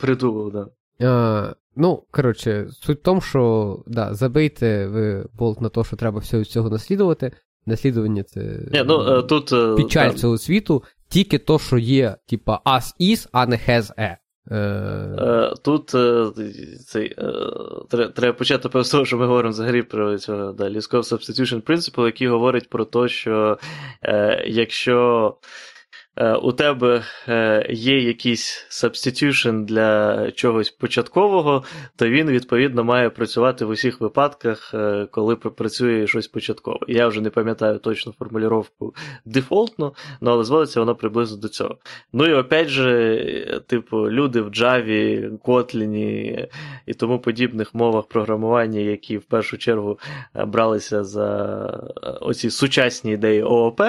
Придумав, 0.00 0.52
да. 0.52 0.66
А, 1.02 1.54
Ну, 1.80 2.02
коротше, 2.10 2.68
суть 2.80 2.98
в 2.98 3.02
тому, 3.02 3.20
що 3.20 3.78
да, 3.86 4.14
забийте 4.14 4.86
ви 4.86 5.26
болт 5.38 5.60
на 5.60 5.68
те, 5.68 5.84
що 5.84 5.96
треба 5.96 6.22
від 6.32 6.46
цього 6.46 6.70
наслідувати. 6.70 7.32
Наслідування 7.66 8.22
це 8.22 8.40
Не, 8.72 8.84
ну, 8.84 9.22
тут, 9.22 9.76
печаль 9.76 10.12
цього 10.12 10.38
світу, 10.38 10.82
тільки 11.08 11.38
то, 11.38 11.58
що 11.58 11.78
є, 11.78 12.16
типа, 12.28 12.60
as 12.64 12.94
is, 13.00 13.28
а 13.32 13.46
не 13.46 13.56
has 13.56 13.90
a. 13.98 14.16
Е... 14.50 15.54
Тут 15.62 15.94
е, 15.94 16.26
цей, 16.86 17.14
е, 17.90 18.08
треба 18.14 18.32
почати 18.32 18.84
з 18.84 18.90
того, 18.90 19.04
що 19.04 19.16
ми 19.16 19.26
говоримо 19.26 19.50
взагалі 19.50 19.82
про 19.82 20.18
цього 20.18 20.52
да, 20.52 20.70
Лісков 20.70 21.02
Substitution 21.02 21.62
Principle, 21.62 22.04
який 22.04 22.28
говорить 22.28 22.70
про 22.70 22.84
те, 22.84 23.08
що 23.08 23.58
е, 24.02 24.44
якщо 24.46 25.34
Е, 25.34 25.77
у 26.42 26.52
тебе 26.52 27.02
е, 27.28 27.66
є 27.70 28.00
якийсь 28.00 28.66
substitution 28.70 29.64
для 29.64 30.30
чогось 30.30 30.70
початкового, 30.70 31.64
то 31.96 32.08
він, 32.08 32.30
відповідно, 32.30 32.84
має 32.84 33.10
працювати 33.10 33.64
в 33.64 33.68
усіх 33.68 34.00
випадках, 34.00 34.74
е, 34.74 35.06
коли 35.10 35.36
працює 35.36 36.06
щось 36.06 36.28
початкове. 36.28 36.78
Я 36.88 37.08
вже 37.08 37.20
не 37.20 37.30
пам'ятаю 37.30 37.78
точну 37.78 38.12
формулювання 38.18 38.48
дефолтну, 39.24 39.94
ну, 40.20 40.30
але 40.30 40.44
зводиться 40.44 40.80
воно 40.80 40.94
приблизно 40.94 41.36
до 41.36 41.48
цього. 41.48 41.76
Ну 42.12 42.26
і 42.26 42.32
опять 42.32 42.68
же, 42.68 43.62
типу, 43.66 44.10
люди 44.10 44.40
в 44.40 44.48
Java, 44.48 45.38
Kotlin 45.38 46.48
і 46.86 46.94
тому 46.94 47.18
подібних 47.18 47.74
мовах 47.74 48.06
програмування, 48.06 48.80
які 48.80 49.18
в 49.18 49.24
першу 49.24 49.58
чергу 49.58 49.98
бралися 50.46 51.04
за 51.04 51.58
оці 52.20 52.50
сучасні 52.50 53.12
ідеї 53.12 53.42
ООП 53.42 53.82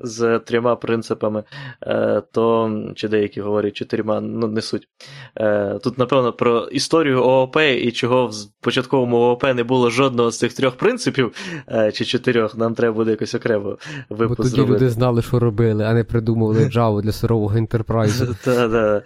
з 0.00 0.38
трьома 0.38 0.76
принципами. 0.76 1.44
Е, 1.82 2.22
то 2.32 2.72
чи 2.94 3.08
деякі 3.08 3.40
говорять 3.40 3.76
чотирма, 3.76 4.20
ну 4.20 4.48
не 4.48 4.62
суть. 4.62 4.88
Е, 5.36 5.78
тут, 5.82 5.98
напевно, 5.98 6.32
про 6.32 6.60
історію 6.60 7.24
ООП 7.24 7.56
і 7.56 7.92
чого 7.92 8.26
в 8.26 8.32
початковому 8.60 9.16
ООП 9.16 9.44
не 9.44 9.64
було 9.64 9.90
жодного 9.90 10.30
з 10.30 10.38
цих 10.38 10.52
трьох 10.52 10.76
принципів 10.76 11.32
е, 11.68 11.92
чи 11.92 12.04
чотирьох, 12.04 12.56
нам 12.56 12.74
треба 12.74 12.94
буде 12.94 13.10
якось 13.10 13.34
окремо 13.34 13.78
випуск 14.08 14.28
Бо 14.28 14.34
тоді 14.34 14.48
зробити. 14.48 14.74
люди 14.74 14.90
знали, 14.90 15.22
що 15.22 15.38
робили, 15.38 15.84
а 15.84 15.94
не 15.94 16.04
придумували 16.04 16.60
Java 16.74 17.02
для 17.02 17.12
сирового 17.12 17.58
інтерпрайзу. 17.58 18.36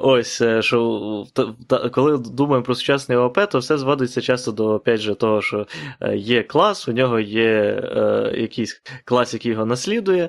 Ось, 0.00 0.42
що 0.60 1.24
коли 1.92 2.18
думаємо 2.18 2.64
про 2.64 2.74
сучасний 2.74 3.18
ООП, 3.18 3.38
то 3.50 3.58
все 3.58 3.78
зводиться 3.78 4.20
часто 4.20 4.52
до 4.52 4.74
опять 4.74 5.00
же, 5.00 5.14
того, 5.14 5.42
що 5.42 5.66
є 6.14 6.42
клас, 6.42 6.88
у 6.88 6.92
нього 6.92 7.20
є 7.20 7.82
якийсь 8.34 8.82
клас, 9.04 9.34
який 9.34 9.52
його 9.52 9.66
наслідує, 9.66 10.28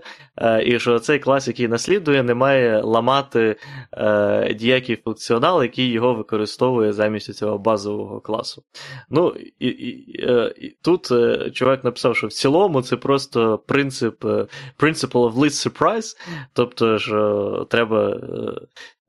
і 0.66 0.80
що 0.80 1.00
цей 1.00 1.20
клас, 1.20 1.39
який 1.48 1.68
наслідує, 1.68 2.24
не 2.24 2.34
має 2.34 2.82
ламати 2.82 3.56
е, 3.94 4.54
діякий 4.54 4.96
функціонал, 4.96 5.64
який 5.64 5.92
його 5.92 6.14
використовує 6.14 6.94
замість 6.94 7.34
цього 7.34 7.58
базового 7.58 8.22
класу. 8.22 8.64
Ну, 9.10 9.36
і, 9.60 9.68
і, 9.68 10.16
е, 10.24 10.54
і 10.58 10.70
Тут 10.82 11.12
е, 11.12 11.52
чувак 11.54 11.84
написав, 11.84 12.16
що 12.16 12.28
в 12.28 12.34
цілому 12.34 12.82
це 12.82 12.98
просто 12.98 13.58
принцип 13.58 14.26
е, 14.26 14.48
principle 14.80 15.32
of 15.32 15.34
least 15.34 15.70
surprise, 15.70 16.18
тобто 16.54 17.00
що 17.00 17.68
треба. 17.70 18.20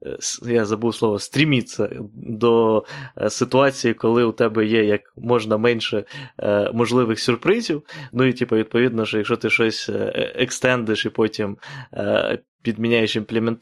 Е, 0.07 0.17
я 0.53 0.65
забув 0.65 0.95
слово, 0.95 1.19
стріміться 1.19 1.91
до 2.15 2.85
ситуації, 3.29 3.95
коли 3.95 4.25
у 4.25 4.33
тебе 4.33 4.67
є 4.67 4.85
як 4.85 5.01
можна 5.17 5.57
менше 5.57 6.05
е, 6.39 6.71
можливих 6.75 7.21
сюрпризів. 7.21 7.83
Ну 8.13 8.25
і, 8.25 8.33
типу, 8.33 8.57
відповідно, 8.57 9.07
що 9.07 9.17
якщо 9.17 9.37
ти 9.37 9.51
щось 9.51 9.91
екстендиш 10.35 11.07
і 11.07 11.11
потім 11.11 11.57
е, 11.95 12.39
підміняєш 12.63 13.17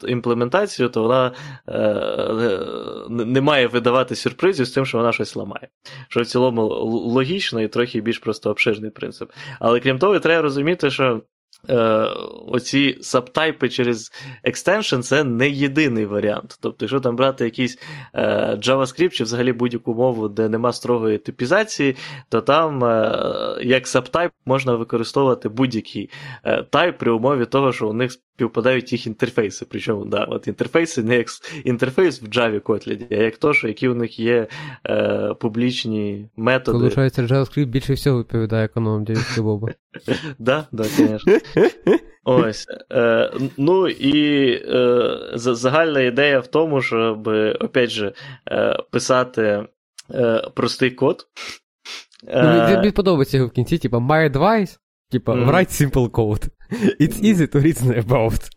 імплементацію, 0.07 0.89
то 0.89 1.03
вона 1.03 1.31
е, 1.69 3.25
не 3.25 3.41
має 3.41 3.67
видавати 3.67 4.15
сюрпризів 4.15 4.65
з 4.65 4.71
тим, 4.71 4.85
що 4.85 4.97
вона 4.97 5.11
щось 5.11 5.35
ламає. 5.35 5.67
Що 6.09 6.21
в 6.21 6.25
цілому 6.25 6.61
логічно 6.87 7.61
і 7.61 7.67
трохи 7.67 8.01
більш 8.01 8.19
просто 8.19 8.49
обширний 8.49 8.91
принцип. 8.91 9.31
Але 9.59 9.79
крім 9.79 9.99
того, 9.99 10.19
треба 10.19 10.41
розуміти, 10.41 10.91
що 10.91 11.21
Е, 11.69 11.75
оці 12.47 12.97
сабтайпи 13.01 13.69
через 13.69 14.11
екстеншн 14.43 14.99
це 14.99 15.23
не 15.23 15.49
єдиний 15.49 16.05
варіант. 16.05 16.57
Тобто, 16.61 16.85
якщо 16.85 16.99
там 16.99 17.15
брати 17.15 17.43
якийсь 17.43 17.79
е, 18.13 18.55
JavaScript 18.55 19.09
чи 19.09 19.23
взагалі 19.23 19.53
будь-яку 19.53 19.93
мову, 19.93 20.29
де 20.29 20.49
нема 20.49 20.73
строгої 20.73 21.17
типізації, 21.17 21.95
то 22.29 22.41
там 22.41 22.83
е, 22.83 23.59
як 23.63 23.87
subtype 23.87 24.31
можна 24.45 24.75
використовувати 24.75 25.49
будь-який 25.49 26.09
е, 26.43 26.63
type 26.63 26.97
при 26.97 27.11
умові 27.11 27.45
того, 27.45 27.73
що 27.73 27.89
у 27.89 27.93
них 27.93 28.11
співпадають 28.39 28.91
їх 28.91 29.07
інтерфейси. 29.07 29.65
Причому 29.69 30.05
да, 30.05 30.23
от 30.23 30.47
інтерфейси 30.47 31.03
не 31.03 31.17
як 31.17 31.27
інтерфейс 31.63 32.21
в 32.21 32.25
Java 32.25 32.61
Kotlin, 32.61 33.05
а 33.11 33.15
як 33.15 33.37
то, 33.37 33.53
що 33.53 33.67
які 33.67 33.87
у 33.87 33.95
них 33.95 34.19
є 34.19 34.47
е, 34.85 35.33
публічні 35.39 36.29
методи. 36.37 36.77
Получається, 36.77 37.21
JavaScript 37.21 37.65
більше 37.65 37.93
всього 37.93 38.19
відповідає 38.19 38.65
канонам 38.65 39.03
дядьки 39.03 39.41
Боба. 39.41 39.69
Да, 40.39 40.67
да, 40.71 40.83
звісно. 40.83 41.33
Ось. 42.23 42.65
Е, 42.91 43.31
Ну 43.57 43.87
і 43.87 44.49
е, 44.51 45.17
загальна 45.35 46.01
ідея 46.01 46.39
в 46.39 46.47
тому, 46.47 46.81
щоб, 46.81 47.27
опять 47.59 47.89
же, 47.89 48.13
е, 48.51 48.77
писати 48.91 49.65
е, 50.13 50.49
простий 50.53 50.91
код. 50.91 51.27
Ну, 52.33 52.43
Мені 52.43 52.91
подобається 52.91 53.37
його 53.37 53.49
в 53.49 53.51
кінці, 53.51 53.77
типа, 53.77 53.97
my 53.97 54.31
advice, 54.31 54.77
типа, 55.11 55.33
write 55.33 55.91
simple 55.91 56.09
code. 56.09 56.49
It's 56.71 57.19
easy 57.19 57.47
to 57.47 57.59
reason 57.59 57.97
about. 57.97 58.49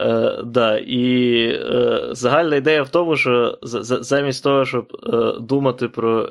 Е, 0.00 0.42
да, 0.44 0.78
І 0.78 1.34
е, 1.48 2.08
загальна 2.10 2.56
ідея 2.56 2.82
в 2.82 2.88
тому, 2.88 3.16
що 3.16 3.58
замість 3.62 4.44
того, 4.44 4.64
щоб 4.64 4.96
е, 5.06 5.40
думати 5.40 5.88
про 5.88 6.28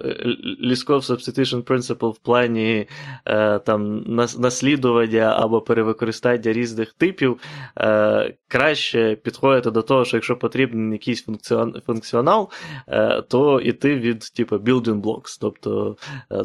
Лісков 0.62 1.02
Substitution 1.02 1.64
Principle 1.64 2.12
в 2.12 2.18
плані 2.18 2.88
е, 3.26 3.60
там, 3.60 4.04
наслідування 4.38 5.38
або 5.40 5.62
перевикористання 5.62 6.54
різних 6.54 6.94
типів, 6.94 7.40
е, 7.78 8.34
краще 8.48 9.18
підходити 9.24 9.72
до 9.72 9.82
того, 9.82 10.06
що 10.06 10.18
якщо 10.18 10.36
потрібен 10.36 10.94
якийсь 10.94 11.24
функціон, 11.24 11.82
функціонал, 11.86 12.50
е, 12.88 13.22
то 13.22 13.60
іти 13.60 13.96
від 13.96 14.20
типу, 14.20 14.56
building 14.56 15.02
blocks. 15.02 15.38
Тобто 15.42 15.98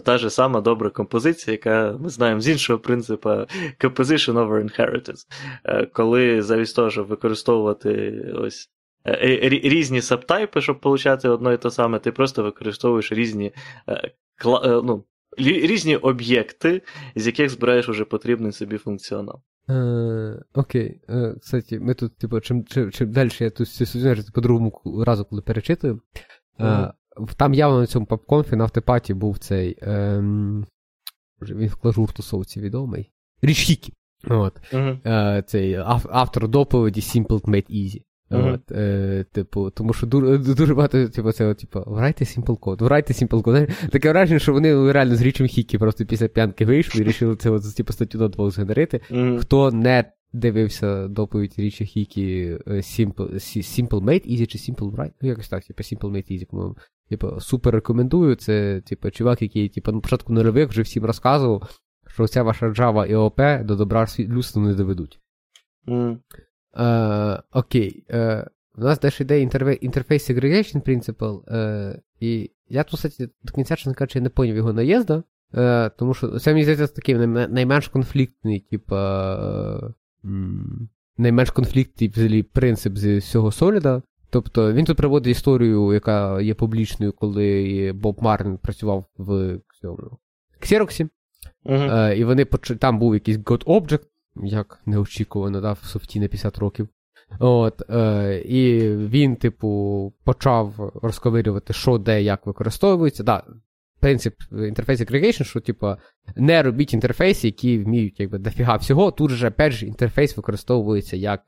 та 0.04 0.18
ж 0.18 0.30
сама 0.30 0.60
добра 0.60 0.90
композиція, 0.90 1.52
яка 1.52 1.96
ми 2.00 2.08
знаємо 2.08 2.40
з 2.40 2.48
іншого 2.48 2.78
принципу 2.78 3.28
composition 3.80 4.32
over 4.32 4.62
inheritance. 4.64 5.26
Коли 5.92 6.42
замість 6.42 6.76
того, 6.76 6.90
щоб 6.90 7.11
використовувати 7.12 8.20
ось 8.34 8.70
е, 9.04 9.12
е, 9.12 9.48
різні 9.48 10.02
сабтайпи, 10.02 10.60
щоб 10.60 10.78
отримати 10.82 11.28
одно 11.28 11.52
і 11.52 11.58
те 11.58 11.70
саме, 11.70 11.98
ти 11.98 12.12
просто 12.12 12.42
використовуєш 12.42 13.12
різні 13.12 13.52
е, 13.88 14.12
ну, 14.84 15.04
різні 15.38 15.96
об'єкти, 15.96 16.82
з 17.16 17.26
яких 17.26 17.50
збираєш 17.50 17.88
уже 17.88 18.04
потрібний 18.04 18.52
собі 18.52 18.78
функціонал. 18.78 19.42
Окей. 20.54 21.00
Кстати, 21.40 21.80
ми 21.80 21.94
тут, 21.94 22.18
типу, 22.18 22.40
чим 22.40 22.64
чим, 22.64 22.90
чим 22.90 23.12
далі 23.12 23.30
я 23.38 23.50
тут 23.50 23.68
по 24.34 24.40
другому 24.40 24.82
разу, 25.06 25.24
коли 25.24 25.42
перечитую, 25.42 26.00
там 27.36 27.54
явно 27.54 27.80
на 27.80 27.86
цьому 27.86 28.06
попконфі 28.06 28.56
на 28.56 28.64
автопаті 28.64 29.14
був 29.14 29.38
цей. 29.38 29.78
Е, 29.82 30.18
він 31.42 31.68
в 31.68 31.76
клажур 31.76 32.12
тусовці 32.12 32.60
відомий. 32.60 33.12
Річ 33.42 33.58
Хікі. 33.58 33.92
От. 34.28 34.60
Uh-huh. 34.72 35.42
Цей 35.42 35.74
автор 36.10 36.48
доповіді 36.48 37.00
Simple 37.00 37.40
Made 37.40 37.70
Easy. 37.70 38.02
Uh-huh. 38.30 38.54
От, 38.54 38.72
е, 38.72 39.24
Типу, 39.32 39.70
тому 39.70 39.92
що 39.92 40.06
дуже, 40.06 40.38
дуже 40.38 40.74
багато, 40.74 41.08
типу, 41.08 41.32
це, 41.32 41.54
типу, 41.54 41.82
врайте 41.86 42.24
Simple 42.24 42.58
Code, 42.58 42.84
врайте 42.84 43.14
Simple 43.14 43.42
Code. 43.42 43.88
Таке 43.90 44.10
враження, 44.10 44.38
що 44.38 44.52
вони 44.52 44.92
реально 44.92 45.16
з 45.16 45.22
річом 45.22 45.46
Хікі 45.46 45.78
просто 45.78 46.06
після 46.06 46.28
п'янки 46.28 46.64
вийшли 46.64 47.00
і 47.00 47.04
вирішили 47.04 47.36
це 47.36 47.50
от, 47.50 47.76
типу, 47.76 47.92
статтю 47.92 48.18
на 48.18 48.28
двох 48.28 48.50
згенерити. 48.50 49.00
Uh-huh. 49.10 49.38
Хто 49.38 49.70
не 49.70 50.12
дивився 50.32 51.08
доповідь 51.08 51.54
Річа 51.58 51.84
Хікі 51.84 52.58
Simple, 52.66 53.34
Simple 53.34 54.00
Made 54.00 54.32
Easy 54.32 54.46
чи 54.46 54.58
Simple 54.58 54.90
Write, 54.90 55.12
ну 55.22 55.28
якось 55.28 55.48
так, 55.48 55.64
типу 55.64 55.82
Simple 55.82 56.10
Made 56.10 56.32
Easy, 56.32 56.46
по-моєму. 56.50 56.76
Типу, 57.08 57.40
супер 57.40 57.74
рекомендую. 57.74 58.34
Це, 58.34 58.80
типу, 58.80 59.10
чувак, 59.10 59.42
який 59.42 59.68
типу, 59.68 59.92
на 59.92 60.00
початку 60.00 60.32
нульових 60.32 60.68
вже 60.68 60.82
всім 60.82 61.04
розказував, 61.04 61.68
що 62.12 62.26
ця 62.26 62.42
ваша 62.42 62.66
Java 62.66 63.06
і 63.06 63.14
ОП 63.14 63.40
до 63.64 63.76
добра 63.76 64.06
людству 64.18 64.62
не 64.62 64.74
доведуть. 64.74 65.20
Mm. 65.88 66.18
Е, 66.76 67.42
окей. 67.52 68.04
Е, 68.10 68.46
у 68.78 68.80
нас 68.80 69.00
далі 69.00 69.12
йде 69.20 69.40
інтерфейс 69.80 70.30
Segregation 70.30 70.82
Principle, 70.82 71.54
е, 71.54 72.00
і 72.20 72.50
я 72.68 72.84
тут, 72.84 72.94
кстати, 72.94 73.30
до 73.42 73.52
кінця, 73.52 73.76
чесно 73.76 73.94
кажучи, 73.94 74.20
не 74.20 74.28
поняв 74.28 74.56
його 74.56 74.72
наїзда, 74.72 75.22
е, 75.54 75.90
тому 75.90 76.14
що 76.14 76.38
це 76.38 76.52
мені 76.52 76.64
здається 76.64 76.86
такий 76.86 77.14
найменш 77.26 77.88
конфліктний, 77.88 78.60
типа. 78.60 79.92
Е, 80.24 80.28
найменш 81.16 81.50
конфліктний 81.50 82.10
взагалі 82.10 82.42
принцип 82.42 82.96
з 82.96 83.18
всього 83.18 83.52
Соліда. 83.52 84.02
Тобто 84.30 84.72
він 84.72 84.84
тут 84.84 84.96
приводить 84.96 85.36
історію, 85.36 85.92
яка 85.92 86.40
є 86.40 86.54
публічною, 86.54 87.12
коли 87.12 87.92
Боб 87.94 88.18
Марн 88.22 88.58
працював 88.58 89.04
в 89.16 89.60
цьому 89.80 90.18
Xerox, 90.60 91.08
uh-huh. 91.64 92.10
е, 92.10 92.18
і 92.18 92.24
вони 92.24 92.44
там 92.78 92.98
був 92.98 93.14
якийсь 93.14 93.38
God 93.38 93.64
Object, 93.64 94.06
як 94.42 94.80
неочікувано, 94.86 95.60
да, 95.60 95.72
в 95.72 95.78
софті 95.84 96.20
на 96.20 96.28
50 96.28 96.58
років. 96.58 96.88
От, 97.38 97.90
е, 97.90 98.42
І 98.46 98.88
він, 98.96 99.36
типу, 99.36 100.12
почав 100.24 100.92
розковирювати, 101.02 101.72
що 101.72 101.98
де 101.98 102.22
як 102.22 102.46
використовується. 102.46 103.22
Да, 103.22 103.44
Принцип 104.00 104.34
інтерфейс 104.52 105.00
aggregation, 105.00 105.44
що, 105.44 105.60
типу, 105.60 105.94
не 106.36 106.62
робіть 106.62 106.94
інтерфейси, 106.94 107.48
які 107.48 107.78
вміють 107.78 108.20
якби, 108.20 108.38
дофіга 108.38 108.76
всього. 108.76 109.10
Тут 109.10 109.30
же 109.30 109.50
перший 109.50 109.88
інтерфейс 109.88 110.36
використовується 110.36 111.16
як 111.16 111.40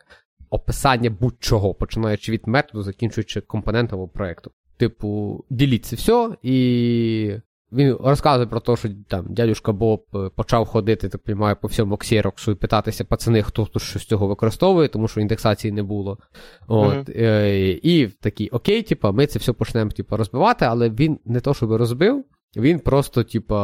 описання 0.51 1.11
будь-чого, 1.11 1.75
починаючи 1.75 2.33
від 2.33 2.49
методу, 2.49 2.83
закінчуючи 2.83 3.41
компонентом 3.41 3.99
або 3.99 4.09
проєкту. 4.09 4.51
Типу, 4.77 5.41
діліться 5.51 5.97
все, 5.97 6.31
і 6.43 7.37
він 7.75 7.97
розказує 8.01 8.47
про 8.47 8.61
те, 8.61 8.77
що 8.77 8.89
там 9.09 9.27
дядюшка 9.29 9.73
Боб 9.73 10.05
е, 10.15 10.31
почав 10.37 10.67
ходити, 10.67 11.09
так 11.09 11.21
розумію, 11.27 11.57
по 11.61 11.69
всьому 11.69 11.97
ксероксу 11.97 12.53
і 12.53 12.55
питатися 12.55 13.05
пацани, 13.05 13.43
хто 13.43 13.65
тут 13.65 13.83
щось 13.83 14.03
з 14.03 14.07
цього 14.07 14.27
використовує, 14.27 14.89
тому 14.89 15.09
що 15.09 15.21
індексації 15.21 15.73
не 15.73 15.83
було. 15.83 16.19
От, 16.67 16.95
mm-hmm. 16.95 17.23
е, 17.23 17.71
І 17.83 18.07
такий, 18.07 18.49
окей, 18.49 18.83
типу, 18.83 19.13
ми 19.13 19.27
це 19.27 19.39
все 19.39 19.53
почнемо 19.53 19.91
типу, 19.91 20.17
розбивати, 20.17 20.65
але 20.65 20.91
він 20.91 21.19
не 21.25 21.41
то, 21.41 21.55
щоб 21.55 21.73
розбив, 21.73 22.25
він 22.57 22.79
просто, 22.79 23.25
типу, 23.25 23.57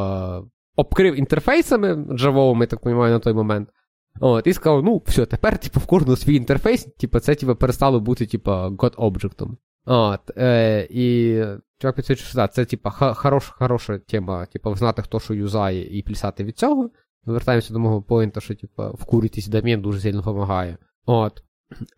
обкрив 0.76 1.18
інтерфейсами 1.18 2.06
джавовими, 2.14 2.66
так 2.66 2.80
розумію, 2.84 3.11
на 3.11 3.18
той 3.18 3.32
момент. 3.32 3.68
От, 4.20 4.46
І 4.46 4.52
сказав, 4.52 4.84
ну, 4.84 5.02
все, 5.06 5.26
тепер, 5.26 5.58
типу, 5.58 5.80
в 5.80 5.86
кожного 5.86 6.16
свій 6.16 6.34
інтерфейс, 6.34 6.84
типу, 6.84 7.20
це 7.20 7.34
типу, 7.34 7.56
перестало 7.56 8.00
бути, 8.00 8.26
типу, 8.26 8.50
God 8.50 8.94
Object. 8.94 9.48
От, 9.86 10.20
е, 10.36 10.86
І 10.90 11.34
чувак 11.78 11.96
підсвічує, 11.96 12.26
що 12.26 12.36
да, 12.36 12.48
це, 12.48 12.64
типу, 12.64 12.90
хорош, 12.90 13.48
хороша 13.48 13.98
тема, 13.98 14.46
типу, 14.46 14.74
знати, 14.74 15.02
хто 15.02 15.20
що 15.20 15.34
юзає, 15.34 15.98
і 15.98 16.02
плясати 16.02 16.44
від 16.44 16.58
цього. 16.58 16.90
Ми 17.24 17.32
Вертаємося 17.32 17.72
до 17.72 17.78
мого 17.78 18.02
поінта, 18.02 18.40
що, 18.40 18.54
типу, 18.54 18.82
вкуритись 18.82 19.48
домен 19.48 19.82
дуже 19.82 20.00
сильно 20.00 20.18
допомагає. 20.18 20.76
От. 21.06 21.42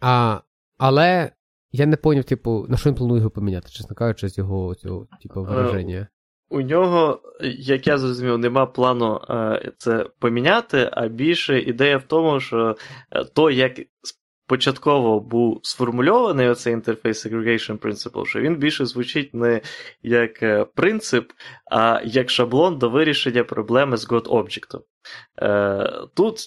А, 0.01 0.41
Але 0.79 1.33
я 1.73 1.87
не 1.87 1.97
поняв, 1.97 2.25
типу, 2.25 2.67
на 2.69 2.77
що 2.77 2.91
він 2.91 2.97
планує 2.97 3.19
його 3.19 3.31
поміняти, 3.31 3.69
чесно 3.69 3.97
кажучи, 3.97 4.29
з 4.29 4.39
його 4.39 4.75
цього, 4.75 5.09
типу, 5.23 5.41
е, 5.41 5.43
вираження. 5.43 6.09
У 6.51 6.61
нього, 6.61 7.21
як 7.59 7.87
я 7.87 7.99
зрозумів, 7.99 8.39
нема 8.39 8.67
плану 8.67 9.21
е, 9.31 9.73
це 9.79 10.07
поміняти, 10.19 10.89
а 10.93 11.09
більше 11.09 11.61
ідея 11.61 11.99
в 11.99 12.03
тому, 12.03 12.41
що 12.41 12.77
е, 13.11 13.25
то, 13.25 13.51
як 13.51 13.73
початково 14.47 15.21
був 15.21 15.61
сформульований 15.63 16.49
оцей 16.49 16.73
інтерфейс 16.73 17.27
Segregation 17.27 17.79
Principle, 17.79 18.27
що 18.27 18.41
він 18.41 18.57
більше 18.57 18.87
звучить 18.87 19.35
не 19.35 19.61
як 20.03 20.43
е, 20.43 20.65
принцип, 20.65 21.33
а 21.71 22.01
як 22.05 22.31
шаблон 22.31 22.79
до 22.79 22.91
вирішення 22.91 23.45
проблеми 23.45 23.97
з 23.97 24.09
God 24.09 24.25
Object. 24.25 24.81
Е, 25.43 25.91
Тут 26.15 26.39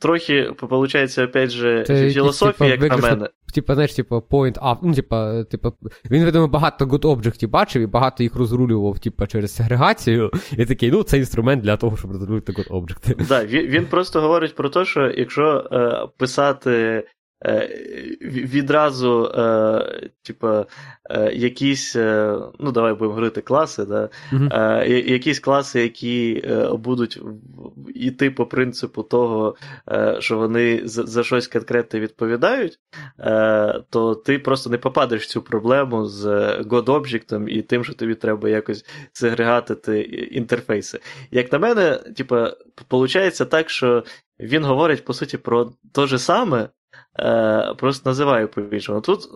трохи, 0.00 0.50
виходить, 0.62 1.18
опять 1.18 1.50
же, 1.50 1.84
Це, 1.86 2.10
філософія, 2.10 2.70
як 2.70 2.80
на 2.80 2.96
мене. 2.96 3.28
Типа, 3.54 3.74
знаєш, 3.74 3.94
типа, 3.94 4.16
point 4.16 4.58
up, 4.58 4.76
ну, 4.82 4.94
типа, 4.94 5.44
типа, 5.44 5.72
він, 6.10 6.24
видимо, 6.24 6.48
багато 6.48 6.84
good 6.84 7.06
objectів 7.06 7.50
бачив 7.50 7.82
і 7.82 7.86
багато 7.86 8.22
їх 8.22 8.36
розрулював, 8.36 8.98
типа, 8.98 9.26
через 9.26 9.54
сегрегацію. 9.54 10.30
І 10.58 10.66
такий, 10.66 10.90
ну, 10.90 11.02
це 11.02 11.18
інструмент 11.18 11.62
для 11.62 11.76
того, 11.76 11.96
щоб 11.96 12.12
розрулювати 12.12 12.52
good 12.52 12.68
object. 12.68 13.14
Так, 13.14 13.26
да, 13.26 13.44
він, 13.44 13.66
він 13.66 13.86
просто 13.86 14.20
говорить 14.20 14.54
про 14.54 14.68
те, 14.68 14.84
що 14.84 15.10
якщо 15.16 15.68
е, 15.72 16.08
писати 16.18 17.04
відразу, 18.22 19.32
е, 19.34 20.10
типа, 20.22 20.66
е, 21.10 21.32
якісь, 21.34 21.96
е, 21.96 22.38
ну, 22.58 22.72
давай 22.72 22.92
будемо 22.92 23.08
говорити 23.08 23.40
класи, 23.40 23.84
да? 23.84 24.08
Uh-huh. 24.32 24.84
якісь 25.10 25.40
класи, 25.40 25.82
які 25.82 26.42
е, 26.44 26.70
будуть 26.72 27.20
йти 27.94 28.30
по 28.30 28.46
принципу 28.46 29.02
того, 29.02 29.56
е, 29.90 30.16
що 30.20 30.38
вони 30.38 30.80
за, 30.84 31.06
за 31.06 31.24
щось 31.24 31.48
конкретне 31.48 32.00
відповідають, 32.00 32.78
то 33.90 34.14
ти 34.14 34.38
просто 34.38 34.70
не 34.70 34.78
попадеш 34.78 35.22
в 35.22 35.26
цю 35.26 35.42
проблему 35.42 36.06
з 36.06 36.26
God-Object 36.60 37.48
і 37.48 37.62
тим, 37.62 37.84
що 37.84 37.94
тобі 37.94 38.14
треба 38.14 38.48
якось 38.48 38.84
сегрегатити 39.12 40.00
інтерфейси. 40.32 41.00
Як 41.30 41.52
на 41.52 41.58
мене, 41.58 42.00
типа, 42.16 42.56
виходить 42.90 43.50
так, 43.50 43.70
що 43.70 44.04
він 44.40 44.64
говорить, 44.64 45.04
по 45.04 45.14
суті, 45.14 45.38
про 45.38 45.72
те 45.92 46.06
же 46.06 46.18
саме. 46.18 46.68
Е, 47.20 47.74
просто 47.78 48.10
називаю 48.10 48.48
по-іншому. 48.48 49.00
Тут 49.00 49.28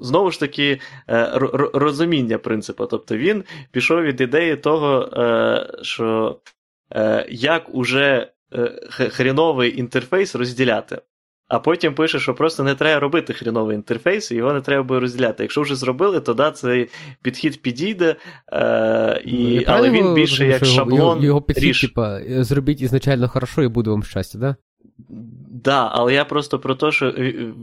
знову 0.00 0.30
ж 0.30 0.40
таки 0.40 0.80
е, 1.10 1.30
розуміння 1.74 2.38
принципу. 2.38 2.86
Тобто 2.86 3.16
він 3.16 3.44
пішов 3.70 4.02
від 4.02 4.20
ідеї 4.20 4.56
того, 4.56 5.08
е, 5.16 5.66
що 5.82 6.38
як 7.28 7.74
уже 7.74 8.30
хріновий 8.88 9.78
інтерфейс 9.78 10.34
розділяти. 10.34 10.98
А 11.48 11.58
потім 11.58 11.94
пише, 11.94 12.18
що 12.18 12.34
просто 12.34 12.64
не 12.64 12.74
треба 12.74 13.00
робити 13.00 13.32
хріновий 13.32 13.76
інтерфейс, 13.76 14.30
і 14.30 14.34
його 14.34 14.52
не 14.52 14.60
треба 14.60 14.82
буде 14.82 15.00
розділяти. 15.00 15.42
Якщо 15.42 15.62
вже 15.62 15.74
зробили, 15.74 16.20
то 16.20 16.34
да, 16.34 16.50
цей 16.50 16.88
підхід 17.22 17.62
підійде, 17.62 18.16
е, 18.52 19.22
і, 19.24 19.56
ну, 19.56 19.62
але 19.66 19.90
він 19.90 20.14
більше 20.14 20.46
як 20.46 20.64
шаблон. 20.64 20.98
Його, 20.98 21.24
його 21.24 21.42
підхід, 21.42 21.80
типа, 21.80 22.20
зробіть 22.28 22.80
ізначально 22.80 23.28
хорошо, 23.28 23.62
і 23.62 23.68
буде 23.68 23.90
вам 23.90 24.02
щастя, 24.02 24.38
да? 24.38 24.56
Да, 25.64 25.90
але 25.92 26.14
я 26.14 26.24
просто 26.24 26.58
про 26.58 26.74
те, 26.74 26.92
що 26.92 27.10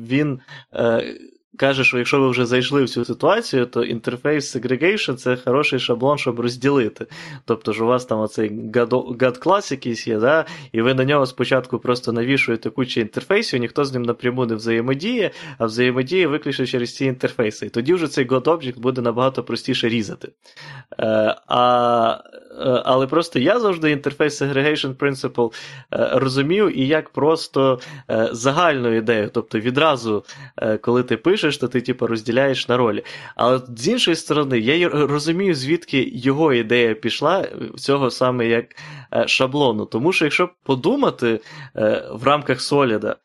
він 0.07 0.39
е, 0.73 1.15
каже, 1.57 1.83
що 1.83 1.97
якщо 1.97 2.19
ви 2.19 2.29
вже 2.29 2.45
зайшли 2.45 2.83
в 2.83 2.89
цю 2.89 3.05
ситуацію, 3.05 3.65
то 3.65 3.83
інтерфейс 3.83 4.55
segregation 4.55 5.15
це 5.15 5.37
хороший 5.45 5.79
шаблон, 5.79 6.17
щоб 6.17 6.39
розділити. 6.39 7.05
Тобто 7.45 7.73
ж 7.73 7.83
у 7.83 7.87
вас 7.87 8.05
там 8.05 8.19
оцей 8.19 8.51
GAD-клас 8.51 9.71
якийсь 9.71 10.07
є, 10.07 10.17
да? 10.17 10.45
і 10.71 10.81
ви 10.81 10.93
на 10.93 11.05
нього 11.05 11.25
спочатку 11.25 11.79
просто 11.79 12.11
навішуєте 12.11 12.69
кучу 12.69 13.01
інтерфейсів, 13.01 13.59
ніхто 13.59 13.85
з 13.85 13.93
ним 13.93 14.01
напряму 14.01 14.45
не 14.45 14.55
взаємодіє, 14.55 15.31
а 15.57 15.65
взаємодіє 15.65 16.27
виключно 16.27 16.65
через 16.65 16.95
ці 16.95 17.05
інтерфейси. 17.05 17.65
І 17.65 17.69
тоді 17.69 17.93
вже 17.93 18.07
цей 18.07 18.27
God-Object 18.27 18.79
буде 18.79 19.01
набагато 19.01 19.43
простіше 19.43 19.89
різати. 19.89 20.31
Е, 20.99 21.35
а 21.47 22.17
Е, 22.59 22.81
але 22.85 23.07
просто 23.07 23.39
я 23.39 23.59
завжди 23.59 23.91
інтерфейс 23.91 24.41
Segregation 24.41 24.95
Principle 24.95 25.53
е, 25.93 26.09
розумів 26.13 26.79
і 26.79 26.87
як 26.87 27.09
просто 27.09 27.79
е, 28.09 28.29
загальну 28.31 28.95
ідею. 28.95 29.29
Тобто 29.33 29.59
відразу, 29.59 30.23
коли 30.81 31.03
ти 31.03 31.17
пишеш, 31.17 31.40
то 31.49 31.67
ти 31.67 31.81
типу, 31.81 32.07
розділяєш 32.07 32.67
на 32.67 32.77
ролі. 32.77 33.03
Але 33.35 33.61
з 33.77 33.87
іншої 33.87 34.15
сторони, 34.15 34.59
я 34.59 34.89
розумію, 34.89 35.55
звідки 35.55 36.11
його 36.13 36.53
ідея 36.53 36.93
пішла, 36.93 37.47
цього 37.77 38.09
саме 38.09 38.47
як 38.47 38.65
шаблону. 39.25 39.85
Тому 39.85 40.13
що, 40.13 40.25
якщо 40.25 40.49
подумати 40.63 41.39
в 42.13 42.23
рамках 42.23 42.61
Соліда, 42.61 43.15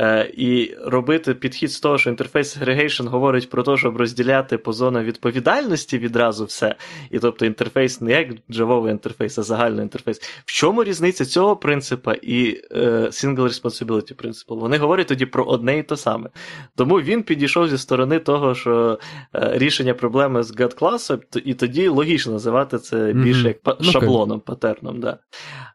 Е, 0.00 0.32
І 0.36 0.74
робити 0.84 1.34
підхід 1.34 1.72
з 1.72 1.80
того, 1.80 1.98
що 1.98 2.10
інтерфейс 2.10 2.58
Aggregation 2.58 3.08
говорить 3.08 3.50
про 3.50 3.62
те, 3.62 3.76
щоб 3.76 3.96
розділяти 3.96 4.58
по 4.58 4.72
зонам 4.72 5.04
відповідальності 5.04 5.98
відразу 5.98 6.44
все. 6.44 6.74
І 7.10 7.18
тобто 7.18 7.46
інтерфейс 7.46 8.00
не 8.00 8.12
як 8.12 8.28
джавовий 8.50 8.92
інтерфейс, 8.92 9.38
а 9.38 9.42
загальний 9.42 9.82
інтерфейс. 9.82 10.18
В 10.44 10.52
чому 10.52 10.84
різниця 10.84 11.24
цього 11.24 11.56
принципа 11.56 12.14
і 12.22 12.60
е, 12.72 12.80
Single 13.00 13.42
Responsibility 13.42 14.14
принципу? 14.14 14.56
Вони 14.56 14.78
говорять 14.78 15.06
тоді 15.06 15.26
про 15.26 15.44
одне 15.44 15.78
і 15.78 15.82
те 15.82 15.96
саме. 15.96 16.30
Тому 16.76 17.00
він 17.00 17.22
підійшов 17.22 17.68
зі 17.68 17.78
сторони 17.78 18.18
того, 18.18 18.54
що 18.54 18.98
е, 19.34 19.58
рішення 19.58 19.94
проблеми 19.94 20.42
з 20.42 20.56
GAD 20.56 20.74
класом, 20.74 21.20
і 21.44 21.54
тоді 21.54 21.88
логічно 21.88 22.32
називати 22.32 22.78
це 22.78 23.12
більше 23.12 23.48
як 23.48 23.62
mm-hmm. 23.62 23.90
шаблоном, 23.90 24.40
патерном. 24.40 25.00
Да. 25.00 25.18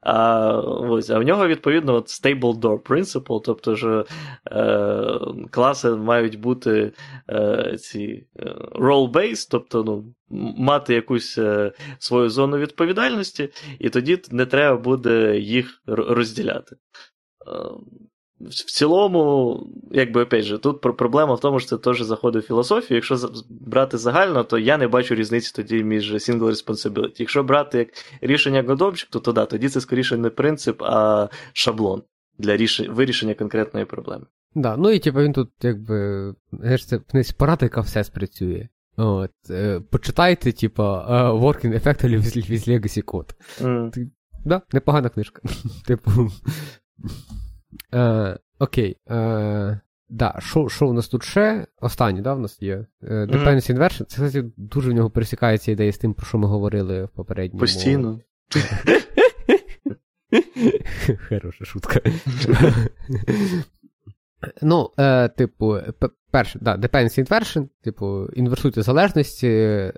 А 0.01 0.51
ось, 0.89 1.09
а 1.09 1.19
в 1.19 1.23
нього, 1.23 1.47
відповідно, 1.47 1.93
от 1.93 2.07
Stable 2.07 2.59
Door 2.59 2.79
Principle, 2.79 3.41
тобто 3.43 3.75
що 3.75 4.05
е, 4.51 5.19
класи 5.51 5.89
мають 5.89 6.39
бути 6.39 6.91
е, 7.29 7.77
ці 7.79 8.27
е, 8.39 8.45
role-based, 8.75 9.47
тобто 9.51 9.83
ну, 9.83 10.13
мати 10.57 10.93
якусь 10.93 11.37
е, 11.37 11.71
свою 11.99 12.29
зону 12.29 12.57
відповідальності, 12.57 13.49
і 13.79 13.89
тоді 13.89 14.21
не 14.31 14.45
треба 14.45 14.77
буде 14.77 15.39
їх 15.39 15.81
розділяти. 15.87 16.75
в 18.49 18.71
цілому, 18.71 19.59
якби 19.91 20.23
опять 20.23 20.43
же, 20.43 20.57
тут 20.57 20.81
проблема 20.81 21.33
в 21.33 21.39
тому, 21.39 21.59
що 21.59 21.69
це 21.69 21.77
теж 21.77 22.01
заходить 22.01 22.43
в 22.43 22.47
філософію. 22.47 22.95
Якщо 22.95 23.17
брати 23.49 23.97
загально, 23.97 24.43
то 24.43 24.59
я 24.59 24.77
не 24.77 24.87
бачу 24.87 25.15
різниці 25.15 25.53
тоді 25.55 25.83
між 25.83 26.13
single 26.13 26.49
responsibility. 26.49 27.15
Якщо 27.17 27.43
брати 27.43 27.77
як 27.77 27.87
рішення 28.21 28.63
Godobject, 28.63 29.07
то 29.09 29.19
тоді, 29.19 29.41
тоді 29.49 29.69
це 29.69 29.81
скоріше 29.81 30.17
не 30.17 30.29
принцип, 30.29 30.81
а 30.83 31.29
шаблон 31.53 32.03
для 32.37 32.57
рішення, 32.57 32.93
вирішення 32.93 33.33
конкретної 33.33 33.85
проблеми. 33.85 34.25
Да, 34.55 34.77
ну 34.77 34.91
і 34.91 34.99
типу 34.99 35.21
він 35.21 35.33
тут, 35.33 35.49
якби, 35.61 36.33
знаєш, 36.53 36.85
це 36.85 36.99
порада, 37.37 37.65
яка 37.65 37.81
все 37.81 38.03
спрацює. 38.03 38.67
От, 38.97 39.31
е, 39.49 39.79
Почитайте, 39.89 40.51
типу, 40.51 40.83
Working 40.83 41.83
Effectively 41.83 42.17
with 42.21 42.69
Legacy 42.69 43.03
Code. 43.03 43.33
Mm. 43.61 44.09
Да, 44.45 44.61
непогана 44.73 45.09
книжка. 45.09 45.41
Типу. 45.85 46.11
Е, 47.93 48.37
Окей. 48.59 48.97
Е, 49.09 49.79
да, 50.09 50.35
Що 50.39 50.69
що 50.69 50.87
у 50.87 50.93
нас 50.93 51.07
тут 51.07 51.23
ще? 51.23 51.65
Останнє, 51.81 52.21
да, 52.21 52.33
в 52.33 52.39
нас 52.39 52.61
є. 52.61 52.85
Е, 53.03 53.25
Dependency 53.25 53.77
Inversion. 53.77 54.05
Це, 54.05 54.25
кстати, 54.25 54.51
дуже 54.57 54.89
в 54.89 54.93
нього 54.93 55.09
пересікається 55.09 55.71
ідея 55.71 55.91
з 55.91 55.97
тим, 55.97 56.13
про 56.13 56.25
що 56.25 56.37
ми 56.37 56.47
говорили 56.47 57.05
в 57.05 57.09
попередньому. 57.09 57.59
Постійно. 57.59 58.19
Хороша 61.29 61.65
шутка. 61.65 62.01
Ну, 64.61 64.89
е, 64.99 65.29
типу, 65.29 65.77
перше, 66.31 66.59
да, 66.61 66.77
dependency 66.77 67.27
inversion, 67.27 67.67
типу, 67.83 68.25
інверсуйте 68.33 68.81
залежності, 68.81 69.47
е, 69.47 69.91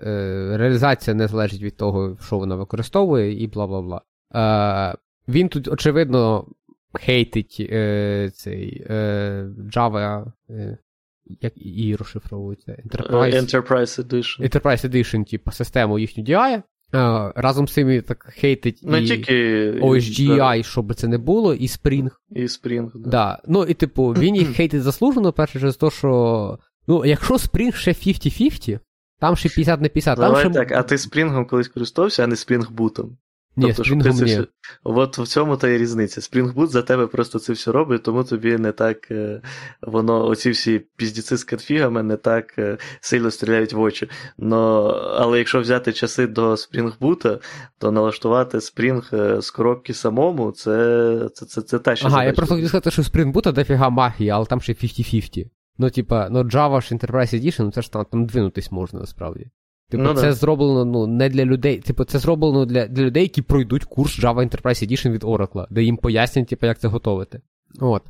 реалізація 0.56 1.14
не 1.14 1.28
залежить 1.28 1.62
від 1.62 1.76
того, 1.76 2.18
що 2.26 2.38
вона 2.38 2.56
використовує, 2.56 3.42
і 3.42 3.46
бла 3.46 3.66
бла 3.66 3.82
бла. 3.82 4.02
Е, 4.34 4.96
Він 5.28 5.48
тут, 5.48 5.68
очевидно, 5.68 6.46
хейтить 6.94 7.56
е, 7.60 8.30
цей 8.34 8.86
е, 8.90 9.48
Java, 9.76 10.32
е, 10.50 10.78
як 11.26 11.52
і 11.56 11.96
розшифровується 11.96 12.72
Enterprise 12.72 13.34
Enterprise 13.34 14.06
Edition. 14.06 14.40
Enterprise 14.40 14.88
Edition, 14.90 15.30
типу, 15.30 15.50
систему 15.50 15.98
їхню 15.98 16.24
DI. 16.24 16.62
Uh, 16.94 17.32
разом 17.36 17.68
з 17.68 17.72
цим 17.72 18.02
так 18.02 18.24
хейтить 18.36 18.80
не 18.82 19.02
і 19.02 19.06
тільки 19.06 19.70
OSGI, 19.72 20.36
да. 20.36 20.62
щоб 20.62 20.94
це 20.94 21.08
не 21.08 21.18
було, 21.18 21.54
і 21.54 21.66
Spring. 21.66 22.10
І 22.30 22.42
Spring, 22.42 22.90
да. 22.94 23.10
да. 23.10 23.42
Ну, 23.48 23.64
і 23.64 23.74
типу, 23.74 24.08
він 24.08 24.36
їх 24.36 24.48
хейтить 24.56 24.82
заслужено, 24.82 25.32
перше 25.32 25.58
через 25.58 25.76
те, 25.76 25.90
що. 25.90 26.58
Ну, 26.86 27.04
якщо 27.04 27.34
Spring 27.34 27.72
ще 27.72 27.90
50-50, 27.90 28.78
там 29.20 29.36
ще 29.36 29.48
50 29.48 29.80
на 29.80 29.88
50. 29.88 30.18
Давай 30.18 30.42
там 30.42 30.52
ще... 30.52 30.60
так, 30.60 30.72
а 30.72 30.82
ти 30.82 30.94
Spring 30.94 31.46
колись 31.46 31.68
користувався, 31.68 32.24
а 32.24 32.26
не 32.26 32.34
Spring 32.34 32.74
Boot? 32.74 33.10
Ні, 33.56 33.72
тобто, 33.76 33.82
Spring 33.82 34.02
Boot 34.02 34.24
ні. 34.24 34.46
От 34.84 35.18
в 35.18 35.26
цьому 35.26 35.56
та 35.56 35.68
і 35.68 35.78
різниця. 35.78 36.20
Spring 36.20 36.54
Boot 36.54 36.66
за 36.66 36.82
тебе 36.82 37.06
просто 37.06 37.38
це 37.38 37.52
все 37.52 37.72
робить, 37.72 38.02
тому 38.02 38.24
тобі 38.24 38.58
не 38.58 38.72
так 38.72 39.10
е, 39.10 39.40
воно, 39.82 40.26
оці 40.26 40.50
всі 40.50 40.82
піздіци 40.96 41.36
з 41.36 41.44
конфігами 41.44 42.02
не 42.02 42.16
так 42.16 42.54
е, 42.58 42.78
сильно 43.00 43.30
стріляють 43.30 43.72
в 43.72 43.80
очі. 43.80 44.08
Но, 44.38 44.84
Але 45.18 45.38
якщо 45.38 45.60
взяти 45.60 45.92
часи 45.92 46.26
до 46.26 46.50
Spring 46.50 46.92
Boot, 47.00 47.40
то 47.78 47.92
налаштувати 47.92 48.58
Spring 48.58 49.16
е, 49.16 49.42
з 49.42 49.50
коробки 49.50 49.94
самому, 49.94 50.52
це 50.52 51.28
це, 51.34 51.46
це, 51.46 51.62
це 51.62 51.78
та 51.78 51.96
ще 51.96 52.06
Ага, 52.06 52.14
задача. 52.14 52.28
я 52.28 52.32
просто 52.32 52.54
хотів 52.54 52.68
сказати, 52.68 52.90
що 52.90 53.02
Spring 53.02 53.32
Boot 53.32 53.52
дофіга 53.52 53.90
магії, 53.90 54.30
але 54.30 54.46
там 54.46 54.60
ще 54.60 54.72
50-50. 54.72 55.46
Ну, 55.78 55.90
типа, 55.90 56.28
ну 56.30 56.42
Java 56.42 56.80
ж 56.80 56.94
Enterprise 56.94 57.34
Edition, 57.34 57.72
це 57.72 57.82
ж 57.82 57.92
там, 57.92 58.04
там 58.04 58.26
двинутись 58.26 58.72
можна 58.72 59.00
насправді. 59.00 59.50
Типу, 59.90 60.02
ну, 60.02 60.14
це 60.14 60.22
да. 60.22 60.32
зроблено 60.32 60.84
ну, 60.84 61.06
не 61.06 61.28
для 61.28 61.44
людей. 61.44 61.78
Типу, 61.78 62.04
це 62.04 62.18
зроблено 62.18 62.66
для 62.66 62.86
для 62.86 63.02
людей, 63.02 63.22
які 63.22 63.42
пройдуть 63.42 63.84
курс 63.84 64.20
Java 64.20 64.34
Enterprise 64.34 64.88
Edition 64.88 65.10
від 65.12 65.24
Oracle, 65.24 65.66
де 65.70 65.82
їм 65.82 65.96
пояснять, 65.96 66.48
типу, 66.48 66.66
як 66.66 66.78
це 66.78 66.88
готовити. 66.88 67.40
От. 67.80 68.02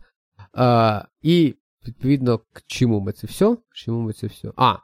Е, 0.59 1.05
І, 1.23 1.55
відповідно, 1.87 2.39
к 2.39 2.63
чому 2.67 3.01
ми 3.01 3.13
це 3.13 3.27
все? 3.27 3.57
Чому 3.73 4.01
ми 4.01 4.13
це 4.13 4.27
все? 4.27 4.53
А. 4.57 4.73
Е, 4.73 4.79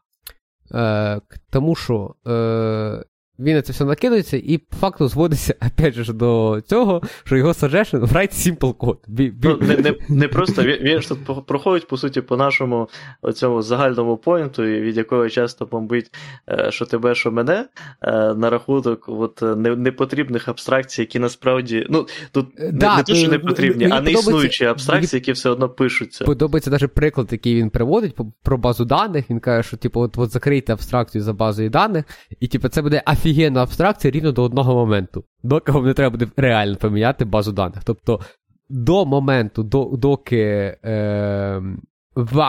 К 1.29 1.41
тому, 1.51 1.75
що 1.75 2.15
е, 2.27 3.05
він 3.41 3.55
на 3.55 3.63
це 3.63 3.73
все 3.73 3.85
накидається 3.85 4.37
і 4.37 4.59
по 4.59 4.77
факту 4.77 5.09
зводиться 5.09 5.55
опять 5.67 5.95
же, 5.95 6.13
до 6.13 6.63
цього, 6.67 7.03
що 7.25 7.37
його 7.37 7.51
suggestion 7.51 8.01
write 8.01 8.57
simple 8.57 8.75
code. 8.75 8.99
Бі, 9.07 9.31
бі... 9.31 9.49
Ну, 9.49 9.59
не, 9.61 9.77
не, 9.77 9.95
не 10.09 10.29
просто 10.29 10.63
він, 10.63 10.79
він 10.81 11.01
ж 11.01 11.09
тут 11.09 11.47
проходить, 11.47 11.89
по 11.89 11.97
суті, 11.97 12.21
по 12.21 12.37
нашому 12.37 12.89
цьому 13.35 13.63
загальному 13.63 14.17
поінту, 14.17 14.63
від 14.63 14.97
якого 14.97 15.29
часто 15.29 15.67
бомбить, 15.67 16.11
е, 16.49 16.71
що 16.71 16.87
тебе, 16.87 17.15
що 17.15 17.33
мене, 17.33 17.67
е, 18.03 18.35
на 18.35 18.51
рахунок 18.51 19.05
от, 19.09 19.43
непотрібних 19.77 20.49
абстракцій, 20.49 21.01
які 21.01 21.19
насправді. 21.19 21.87
ну, 21.91 22.07
Тут 22.33 22.47
да, 22.73 22.91
не, 22.91 22.97
не 22.97 23.03
те, 23.03 23.15
що 23.15 23.31
не 23.31 23.39
потрібні, 23.39 23.89
а 23.91 24.01
не 24.01 24.13
існуючі 24.13 24.65
абстракції, 24.65 25.21
які 25.21 25.33
все 25.33 25.51
одно 25.51 25.69
пишуться. 25.69 26.25
Подобається 26.25 26.71
навіть 26.71 26.95
приклад, 26.95 27.29
який 27.33 27.55
він 27.55 27.71
приводить 27.71 28.17
про 28.43 28.59
базу 28.59 28.85
даних. 28.85 29.31
Він 29.31 29.41
каже, 29.41 29.69
що 29.69 29.77
типу, 29.77 30.01
от, 30.01 30.19
от 30.19 30.31
закрийте 30.31 30.73
абстракцію 30.73 31.23
за 31.23 31.33
базою 31.33 31.71
даних, 31.71 32.05
і 32.41 32.49
типу, 32.49 32.69
це 32.69 32.83
буде 32.83 33.03
афі 33.07 33.30
офігенна 33.31 33.63
абстракція 33.63 34.11
рівно 34.11 34.33
до 34.33 34.43
одного 34.43 34.75
моменту, 34.75 35.25
доки 35.43 35.73
вам 35.73 35.85
не 35.85 35.95
треба 35.95 36.11
буде 36.11 36.29
реально 36.37 36.77
поміняти 36.77 37.25
базу 37.25 37.53
даних. 37.53 37.85
Тобто 37.85 38.21
до 38.69 39.07
моменту, 39.07 39.63
до, 39.63 39.85
доки 39.85 40.77
е, 40.85 41.63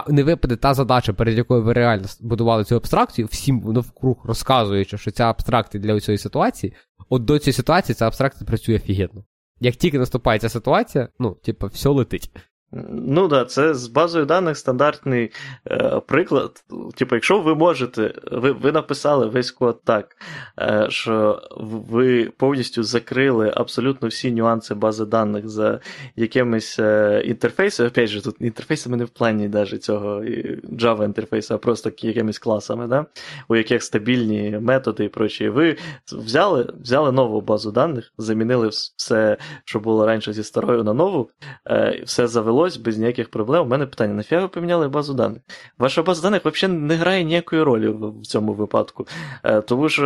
не 0.07 0.23
випаде 0.23 0.55
та 0.55 0.73
задача, 0.73 1.13
перед 1.13 1.38
якою 1.38 1.63
ви 1.63 1.73
реально 1.73 2.05
будували 2.21 2.63
цю 2.63 2.75
абстракцію, 2.75 3.27
всім 3.32 3.59
навкруг 3.65 4.15
розказуючи, 4.23 4.97
що 4.97 5.11
ця 5.11 5.29
абстракція 5.29 5.84
для 5.84 5.99
цієї 5.99 6.17
ситуації, 6.17 6.73
от 7.09 7.25
до 7.25 7.39
цієї 7.39 7.53
ситуації 7.53 7.95
ця 7.95 8.07
абстракція 8.07 8.47
працює 8.47 8.75
офігенно. 8.75 9.23
Як 9.59 9.75
тільки 9.75 9.99
наступає 9.99 10.39
ця 10.39 10.49
ситуація, 10.49 11.09
ну, 11.19 11.38
типу, 11.43 11.67
все 11.67 11.89
летить. 11.89 12.32
Ну 12.74 13.28
да, 13.28 13.45
це 13.45 13.74
з 13.74 13.88
базою 13.88 14.26
даних 14.26 14.57
стандартний 14.57 15.32
е, 15.67 16.01
приклад. 16.07 16.63
Типу, 16.95 17.15
якщо 17.15 17.39
ви 17.39 17.55
можете, 17.55 18.13
ви 18.32 18.51
ви 18.51 18.72
написали 18.72 19.28
весь 19.28 19.51
код 19.51 19.82
так, 19.84 20.15
е, 20.59 20.86
що 20.89 21.41
ви 21.57 22.32
повністю 22.38 22.84
закрили 22.84 23.53
абсолютно 23.55 24.07
всі 24.07 24.32
нюанси 24.32 24.76
бази 24.76 25.05
даних 25.05 25.49
за 25.49 25.80
якимись 26.15 26.80
е, 26.80 27.22
інтерфейсами. 27.26 27.89
Опять 27.89 28.09
же, 28.09 28.22
тут 28.22 28.36
інтерфейсами 28.39 28.97
не 28.97 29.05
в 29.05 29.09
плані 29.09 29.47
навіть 29.47 29.84
цього 29.84 30.22
Java 30.63 31.05
інтерфейсу, 31.05 31.53
а 31.53 31.57
просто 31.57 31.91
якимись 31.97 32.39
класами, 32.39 32.88
да? 32.88 33.05
у 33.47 33.55
яких 33.55 33.84
стабільні 33.84 34.59
методи 34.61 35.05
і 35.05 35.09
прочі. 35.09 35.49
Ви 35.49 35.78
взяли 36.11 36.74
взяли 36.82 37.11
нову 37.11 37.41
базу 37.41 37.72
даних, 37.72 38.13
замінили 38.17 38.67
все, 38.67 39.38
що 39.65 39.80
було 39.80 40.05
раніше 40.05 40.34
зі 40.34 40.43
старою 40.43 40.84
на 40.84 40.93
нову, 40.93 41.30
е, 41.67 42.01
все 42.05 42.28
завело 42.28 42.61
вдалося 42.62 42.80
без 42.86 42.97
ніяких 42.97 43.30
проблем. 43.30 43.66
У 43.66 43.70
мене 43.70 43.86
питання: 43.86 44.14
нафіга 44.14 44.41
ви 44.41 44.47
поміняли 44.47 44.88
базу 44.88 45.14
даних? 45.14 45.39
Ваша 45.80 46.03
база 46.03 46.22
даних 46.22 46.45
взагалі 46.45 46.78
не 46.78 46.95
грає 46.95 47.24
ніякої 47.24 47.64
ролі 47.64 47.88
в 47.88 48.26
цьому 48.26 48.53
випадку. 48.53 49.07
Е, 49.43 49.62
тому 49.62 49.89
що 49.89 50.05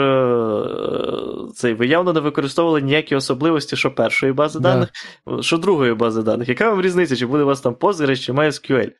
е, 1.49 1.53
цей, 1.53 1.73
ви 1.73 1.87
явно 1.87 2.13
не 2.13 2.19
використовували 2.19 2.81
ніякі 2.81 3.15
особливості, 3.15 3.75
що 3.75 3.95
першої 3.95 4.33
бази 4.33 4.59
да. 4.59 4.73
даних, 4.73 4.89
що 5.41 5.57
другої 5.57 5.93
бази 5.93 6.21
даних. 6.21 6.49
Яка 6.49 6.69
вам 6.69 6.81
різниця, 6.81 7.15
чи 7.15 7.25
буде 7.25 7.43
у 7.43 7.47
вас 7.47 7.61
там 7.61 7.73
Postgres, 7.73 8.15
чи 8.15 8.33
MySQL? 8.33 8.91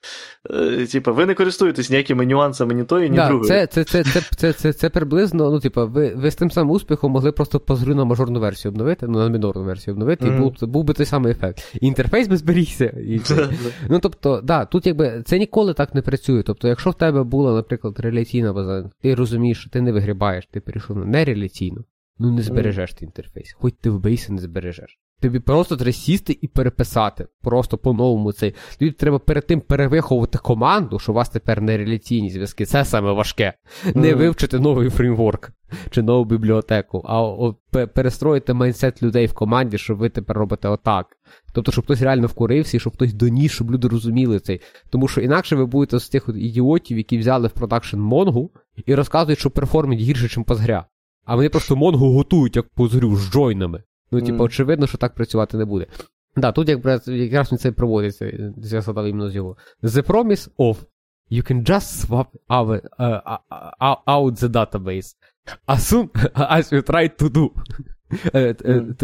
Е, 0.49 0.85
типа, 0.85 1.11
ви 1.11 1.25
не 1.25 1.33
користуєтесь 1.33 1.89
ніякими 1.89 2.25
нюансами 2.25 2.73
ні 2.73 2.83
тої, 2.83 3.09
ні 3.09 3.15
да, 3.15 3.27
другої. 3.27 3.49
Це 3.49 3.67
це, 3.67 3.83
це, 3.83 4.03
це, 4.03 4.21
це, 4.35 4.53
це, 4.53 4.73
це 4.73 4.89
приблизно, 4.89 5.51
ну, 5.51 5.59
типа, 5.59 5.85
ви 5.85 6.13
ви 6.15 6.31
з 6.31 6.35
тим 6.35 6.51
самим 6.51 6.71
успіхом 6.71 7.11
могли 7.11 7.31
просто 7.31 7.59
позрю 7.59 7.95
на 7.95 8.05
мажорну 8.05 8.39
версію 8.39 8.71
обновити, 8.71 9.07
ну, 9.07 9.19
на 9.19 9.29
мінорну 9.29 9.63
версію 9.63 9.93
обновити, 9.93 10.25
mm-hmm. 10.25 10.37
і 10.37 10.39
був, 10.39 10.53
був 10.61 10.83
би 10.83 10.93
той 10.93 11.05
самий 11.05 11.31
ефект. 11.31 11.77
Інтерфейс 11.81 12.27
би 12.27 12.37
зберігся. 12.37 12.85
І 12.85 13.19
Ну, 13.89 13.99
тобто, 13.99 14.41
да, 14.41 14.65
тут 14.65 14.87
якби 14.87 15.23
це 15.25 15.39
ніколи 15.39 15.73
так 15.73 15.95
не 15.95 16.01
працює. 16.01 16.43
Тобто, 16.43 16.67
якщо 16.67 16.89
в 16.89 16.93
тебе 16.93 17.23
була, 17.23 17.53
наприклад, 17.53 17.99
реляційна 17.99 18.53
база, 18.53 18.89
ти 19.01 19.15
розумієш, 19.15 19.59
що 19.59 19.69
ти 19.69 19.81
не 19.81 19.91
вигрібаєш, 19.91 20.47
ти 20.51 20.59
перейшов 20.59 20.97
на 20.97 21.05
нереляційну, 21.05 21.85
ну 22.19 22.31
не 22.31 22.41
збережеш 22.41 22.93
ти 22.93 23.05
інтерфейс. 23.05 23.55
Хоч 23.59 23.73
ти 23.81 23.89
вбийся, 23.89 24.33
не 24.33 24.41
збережеш. 24.41 24.99
Тобі 25.25 25.39
просто 25.39 25.77
треба 25.77 25.91
сісти 25.91 26.37
і 26.41 26.47
переписати. 26.47 27.27
Просто 27.41 27.77
по-новому 27.77 28.31
цей. 28.31 28.55
Тобі 28.79 28.91
треба 28.91 29.19
перед 29.19 29.47
тим 29.47 29.61
перевиховувати 29.61 30.37
команду, 30.37 30.99
що 30.99 31.11
у 31.11 31.15
вас 31.15 31.29
тепер 31.29 31.61
нереляційні 31.61 32.29
зв'язки. 32.29 32.65
Це 32.65 32.85
саме 32.85 33.11
важке. 33.11 33.53
Mm. 33.85 33.97
Не 33.97 34.13
вивчити 34.13 34.59
новий 34.59 34.89
фреймворк 34.89 35.51
чи 35.89 36.01
нову 36.01 36.25
бібліотеку, 36.25 37.03
а 37.05 37.21
от 37.21 37.57
перестроїти 37.93 38.53
mindset 38.53 39.03
людей 39.03 39.25
в 39.25 39.33
команді, 39.33 39.77
що 39.77 39.95
ви 39.95 40.09
тепер 40.09 40.37
робите 40.37 40.67
отак. 40.67 41.07
Тобто, 41.53 41.71
щоб 41.71 41.83
хтось 41.83 42.01
реально 42.01 42.27
вкурився, 42.27 42.77
і 42.77 42.79
щоб 42.79 42.93
хтось 42.93 43.13
доніс, 43.13 43.51
щоб 43.51 43.71
люди 43.71 43.87
розуміли 43.87 44.39
цей. 44.39 44.61
Тому 44.89 45.07
що 45.07 45.21
інакше 45.21 45.55
ви 45.55 45.65
будете 45.65 45.99
з 45.99 46.09
тих 46.09 46.29
ідіотів, 46.35 46.97
які 46.97 47.17
взяли 47.17 47.47
в 47.47 47.51
production 47.51 47.97
Монгу 47.97 48.51
і 48.85 48.95
розказують, 48.95 49.39
що 49.39 49.51
перформить 49.51 49.99
гірше, 49.99 50.23
ніж 50.23 50.47
Postgre. 50.47 50.83
А 51.25 51.35
вони 51.35 51.49
просто 51.49 51.75
Монгу 51.75 52.13
готують, 52.13 52.55
як 52.55 52.65
Postgre, 52.77 53.15
з 53.15 53.31
джойнами. 53.31 53.83
Ну, 54.11 54.21
типу, 54.21 54.37
mm. 54.37 54.43
очевидно, 54.43 54.87
що 54.87 54.97
так 54.97 55.15
працювати 55.15 55.57
не 55.57 55.65
буде. 55.65 55.87
Да, 56.35 56.51
тут 56.51 56.69
якраз, 56.69 57.07
якраз 57.07 57.49
це 57.49 57.71
проводиться, 57.71 58.53
я 58.57 58.81
згадав 58.81 59.05
іменно 59.05 59.29
з 59.29 59.35
його. 59.35 59.57
The 59.83 60.07
promise 60.07 60.49
of 60.57 60.77
you 61.31 61.51
can 61.51 61.63
just 61.63 62.05
swap 62.05 62.27
our, 62.49 62.81
uh, 62.99 63.37
uh, 63.81 63.97
out 64.05 64.33
the 64.35 64.49
database 64.49 65.15
as 65.67 65.79
soon 65.89 66.09
as 66.35 66.71
you 66.71 66.81
try 66.81 67.07
to 67.07 67.29
do. 67.29 67.51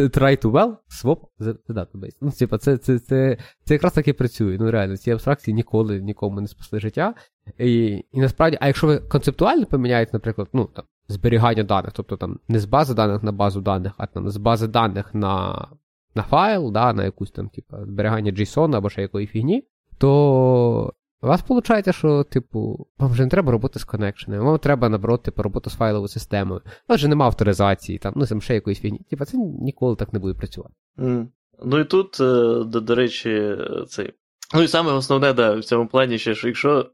Try 0.09 0.35
to 0.35 0.49
well, 0.51 0.77
swap 0.89 1.19
the 1.39 1.55
database. 1.69 2.15
Ну, 2.21 2.31
типа, 2.31 2.57
це 2.57 2.77
це, 2.77 2.99
це, 2.99 3.37
це 3.63 3.73
якраз 3.73 3.93
так 3.93 4.07
і 4.07 4.13
працює. 4.13 4.57
Ну, 4.59 4.71
реально, 4.71 4.97
ці 4.97 5.11
абстракції 5.11 5.55
ніколи 5.55 6.01
нікому 6.01 6.41
не 6.41 6.47
спасли 6.47 6.79
життя. 6.79 7.13
І 7.57 8.03
і 8.11 8.19
насправді, 8.19 8.57
а 8.61 8.67
якщо 8.67 8.87
ви 8.87 8.97
концептуально 8.97 9.65
поміняєте, 9.65 10.11
наприклад, 10.13 10.47
ну, 10.53 10.65
там, 10.65 10.85
зберігання 11.11 11.63
даних, 11.63 11.91
тобто 11.93 12.17
там 12.17 12.39
не 12.47 12.59
з 12.59 12.65
бази 12.65 12.93
даних 12.93 13.23
на 13.23 13.31
базу 13.31 13.61
даних, 13.61 13.93
а 13.97 14.07
там 14.07 14.29
з 14.29 14.37
бази 14.37 14.67
даних 14.67 15.13
на 15.15 15.67
на 16.15 16.23
файл, 16.23 16.71
да, 16.71 16.93
на 16.93 17.03
якусь 17.03 17.31
там, 17.31 17.49
типу, 17.49 17.77
зберігання 17.85 18.31
JSON 18.31 18.75
або 18.75 18.89
ще 18.89 19.01
якої 19.01 19.27
фігні, 19.27 19.63
то 19.97 20.93
у 21.21 21.27
вас 21.27 21.43
виходить, 21.49 21.95
що, 21.95 22.23
типу, 22.23 22.87
вам 22.97 23.11
вже 23.11 23.23
не 23.23 23.29
треба 23.29 23.51
роботи 23.51 23.79
з 23.79 23.83
коннекшенами, 23.83 24.43
вам 24.43 24.57
треба, 24.57 24.89
наоборот, 24.89 25.23
типу, 25.23 25.43
роботу 25.43 25.69
з 25.69 25.73
файловою 25.73 26.07
системою. 26.07 26.61
У 26.65 26.69
вас 26.89 26.97
вже 26.97 27.07
немає 27.07 27.27
авторизації, 27.27 27.97
там, 27.97 28.13
ну, 28.15 28.25
там 28.25 28.41
ще 28.41 28.53
якоїсь 28.53 28.79
фігні. 28.79 28.99
Типу, 29.09 29.25
це 29.25 29.37
ніколи 29.37 29.95
так 29.95 30.13
не 30.13 30.19
буде 30.19 30.33
працювати. 30.33 30.73
Mm. 30.97 31.27
Ну 31.63 31.79
і 31.79 31.85
тут, 31.85 32.19
е, 32.19 32.63
до, 32.63 32.81
до 32.81 32.95
речі, 32.95 33.57
цей. 33.87 34.13
Ну 34.53 34.61
і 34.61 34.67
саме 34.67 34.91
основне, 34.91 35.33
да, 35.33 35.55
в 35.55 35.63
цьому 35.63 35.87
плані 35.87 36.17
ще, 36.17 36.35
що 36.35 36.47
якщо 36.47 36.91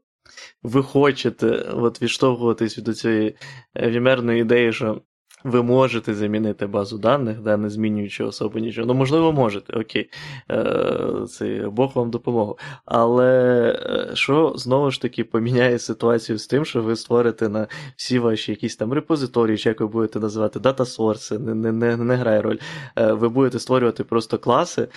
ви 0.62 0.82
хочете 0.82 1.46
от 1.72 2.02
відштовхуватись 2.02 2.78
від 2.78 2.98
цієї 2.98 3.36
вімерної 3.76 4.40
ідеї, 4.40 4.72
що 4.72 5.02
ви 5.44 5.62
можете 5.62 6.14
замінити 6.14 6.66
базу 6.66 6.98
даних, 6.98 7.40
да, 7.40 7.56
не 7.56 7.70
змінюючи 7.70 8.24
особо 8.24 8.58
нічого. 8.58 8.86
Ну, 8.86 8.94
можливо, 8.94 9.32
можете, 9.32 9.72
окей. 9.72 10.10
Е, 10.50 11.26
це 11.28 11.68
Бог 11.72 11.92
вам 11.94 12.10
допомогу. 12.10 12.58
Але 12.84 13.70
е, 13.70 14.16
що 14.16 14.52
знову 14.56 14.90
ж 14.90 15.02
таки 15.02 15.24
поміняє 15.24 15.78
ситуацію 15.78 16.38
з 16.38 16.46
тим, 16.46 16.64
що 16.64 16.82
ви 16.82 16.96
створите 16.96 17.48
на 17.48 17.66
всі 17.96 18.18
ваші 18.18 18.52
якісь 18.52 18.76
там 18.76 18.92
репозиторії, 18.92 19.58
чи 19.58 19.68
як 19.68 19.80
ви 19.80 19.86
будете 19.86 20.20
називати, 20.20 20.60
дата-сорси, 20.60 21.38
не 21.38 21.54
не, 21.54 21.72
не, 21.72 21.96
не 21.96 22.16
грає 22.16 22.42
роль. 22.42 22.58
Е, 22.96 23.12
ви 23.12 23.28
будете 23.28 23.58
створювати 23.58 24.04
просто 24.04 24.38
класи 24.38 24.88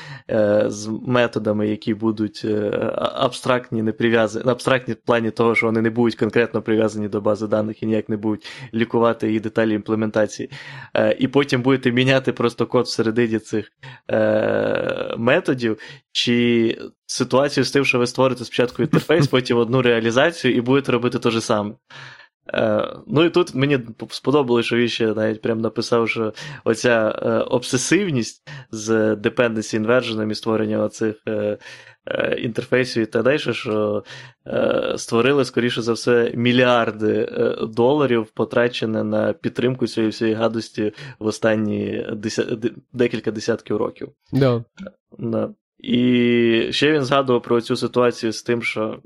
з 0.65 0.87
методами, 1.07 1.67
які 1.67 1.93
будуть 1.93 2.45
абстрактні, 2.97 3.81
не 3.81 3.91
прив'язані, 3.91 4.49
абстрактні 4.49 4.93
в 4.93 4.97
плані 4.97 5.31
того, 5.31 5.55
що 5.55 5.65
вони 5.65 5.81
не 5.81 5.89
будуть 5.89 6.15
конкретно 6.15 6.61
прив'язані 6.61 7.07
до 7.07 7.21
бази 7.21 7.47
даних 7.47 7.83
і 7.83 7.85
ніяк 7.85 8.09
не 8.09 8.17
будуть 8.17 8.47
лікувати 8.73 9.27
її 9.27 9.39
деталі 9.39 9.73
імплементації 9.73 10.30
інтеграції, 10.31 10.49
е, 10.95 11.15
і 11.19 11.27
потім 11.27 11.61
будете 11.61 11.91
міняти 11.91 12.33
просто 12.33 12.67
код 12.67 12.85
всередині 12.85 13.39
цих 13.39 13.71
е, 14.11 15.15
методів, 15.17 15.77
чи 16.11 16.77
ситуацію 17.05 17.63
з 17.63 17.71
тим, 17.71 17.85
що 17.85 17.99
ви 17.99 18.07
створите 18.07 18.45
спочатку 18.45 18.81
інтерфейс, 18.81 19.27
потім 19.31 19.57
одну 19.57 19.81
реалізацію, 19.81 20.55
і 20.55 20.61
будете 20.61 20.91
робити 20.91 21.19
те 21.19 21.31
ж 21.31 21.41
саме. 21.41 21.73
Е, 22.53 22.95
ну 23.07 23.23
і 23.23 23.29
тут 23.29 23.55
мені 23.55 23.79
сподобалося, 24.09 24.67
що 24.67 24.75
він 24.75 24.87
ще 24.87 25.13
навіть 25.13 25.41
прям 25.41 25.61
написав, 25.61 26.09
що 26.09 26.33
оця 26.63 27.19
е, 27.21 27.29
обсесивність 27.29 28.49
з 28.71 29.15
dependency 29.15 29.85
inversion 29.85 30.31
і 30.31 30.35
створення 30.35 30.79
оцих 30.79 31.15
Е, 31.27 31.57
інтерфейсів 32.37 33.03
і 33.03 33.05
так 33.05 33.23
далі, 33.23 33.39
що 33.39 34.03
е, 34.47 34.93
створили, 34.97 35.45
скоріше 35.45 35.81
за 35.81 35.93
все, 35.93 36.31
мільярди 36.35 37.29
е, 37.31 37.55
доларів, 37.65 38.27
потрачені 38.33 39.03
на 39.03 39.33
підтримку 39.33 39.87
цієї 39.87 40.11
всієї 40.11 40.35
гадості 40.35 40.93
в 41.19 41.25
останні 41.25 42.07
деся... 42.13 42.57
декілька 42.93 43.31
десятків 43.31 43.77
років. 43.77 44.09
Да. 44.33 44.63
Да. 45.19 45.49
І 45.77 46.67
ще 46.71 46.91
він 46.91 47.03
згадував 47.03 47.41
про 47.41 47.61
цю 47.61 47.75
ситуацію 47.75 48.31
з 48.31 48.43
тим, 48.43 48.63
що 48.63 48.99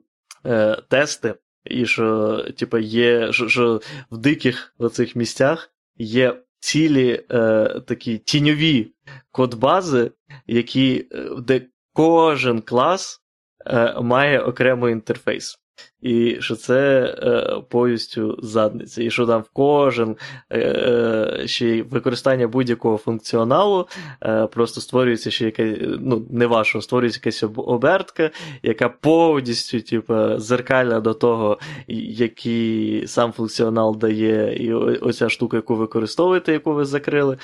е, 0.46 0.82
тести, 0.90 1.36
і 1.66 1.86
що, 1.86 2.38
типу, 2.58 2.78
є, 2.78 3.32
що, 3.32 3.50
що 3.50 3.82
в 4.12 4.18
диких 4.18 4.76
оцих 4.78 5.16
місцях 5.16 5.72
є 5.98 6.36
цілі 6.60 7.24
е, 7.32 7.82
такі 7.88 8.18
тіньові 8.18 8.92
кодбази, 9.32 10.12
які 10.48 11.08
де 11.38 11.62
кожен 11.96 12.62
клас 12.62 13.22
е, 13.66 14.02
має 14.02 14.40
окремий 14.40 14.94
інтерфейс. 14.94 15.60
І 16.06 16.38
що 16.40 16.56
це 16.56 17.02
е, 17.24 17.62
повністю 17.70 18.40
задниця. 18.42 19.04
І 19.04 19.10
що 19.10 19.26
там 19.26 19.42
в 19.42 19.50
кожен 19.54 20.16
е, 20.50 20.60
е, 20.60 21.48
ще 21.48 21.68
й 21.68 21.82
використання 21.82 22.48
будь-якого 22.48 22.98
функціоналу 22.98 23.88
е, 24.24 24.48
просто 24.48 24.82
створюється 24.82 25.32
ще 25.32 25.46
якась, 25.46 25.78
ну, 26.00 26.26
не 26.30 26.46
вашого, 26.46 26.82
створюється 26.82 27.20
якась 27.24 27.44
обертка, 27.56 28.32
яка 28.64 28.90
повністю 28.90 29.82
типу, 29.82 30.40
зеркальна 30.40 31.00
до 31.00 31.14
того, 31.14 31.58
який 31.88 33.08
сам 33.08 33.32
функціонал 33.32 33.98
дає, 33.98 34.56
і 34.56 34.74
оця 34.74 35.30
штука, 35.30 35.58
яку 35.58 35.76
використовуєте, 35.76 36.54
яку 36.54 36.74
ви 36.74 36.86
закрили. 36.86 37.38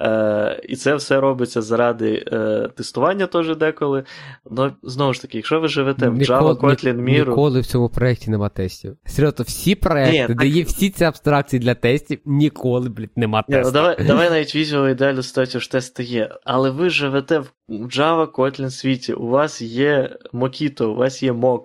Е, 0.00 0.60
І 0.68 0.76
це 0.76 0.94
все 0.94 1.20
робиться 1.20 1.62
заради 1.62 2.24
е, 2.32 2.68
тестування 2.76 3.26
теж 3.26 3.56
деколи. 3.56 4.04
Ну, 4.50 4.72
знову 4.82 5.12
ж 5.12 5.22
таки, 5.22 5.38
якщо 5.38 5.60
ви 5.60 5.68
живете 5.68 6.08
в 6.08 6.18
Java, 6.18 6.56
Kotlin, 6.60 7.04
Miro... 7.04 7.28
Ніколи 7.28 7.60
в 7.60 7.66
цьому 7.66 7.88
проєкті 7.88 8.05
нема 8.28 8.48
тестів. 8.48 8.96
Серйозно, 9.06 9.44
всі 9.48 9.74
проекти, 9.74 10.26
Ні, 10.28 10.34
де 10.34 10.46
є 10.46 10.62
всі 10.62 10.90
ці 10.90 11.04
абстракції 11.04 11.60
для 11.60 11.74
тестів, 11.74 12.18
ніколи, 12.24 12.88
блядь, 12.88 13.10
нема 13.16 13.42
тестів. 13.42 13.64
Ну, 13.64 13.70
давай 13.70 13.96
давай 14.06 14.30
навіть 14.30 14.54
візьмемо 14.54 14.88
ідеальну 14.88 15.22
ситуацію, 15.22 15.60
що 15.60 15.72
тести 15.72 16.04
є. 16.04 16.30
Але 16.44 16.70
ви 16.70 16.90
живете 16.90 17.38
в 17.38 17.52
Java 17.68 18.26
Kotlin 18.26 18.70
світі, 18.70 19.12
у 19.12 19.26
вас 19.26 19.62
є 19.62 20.16
Mockito, 20.32 20.84
у 20.84 20.94
вас 20.94 21.22
є 21.22 21.32
Mock, 21.32 21.62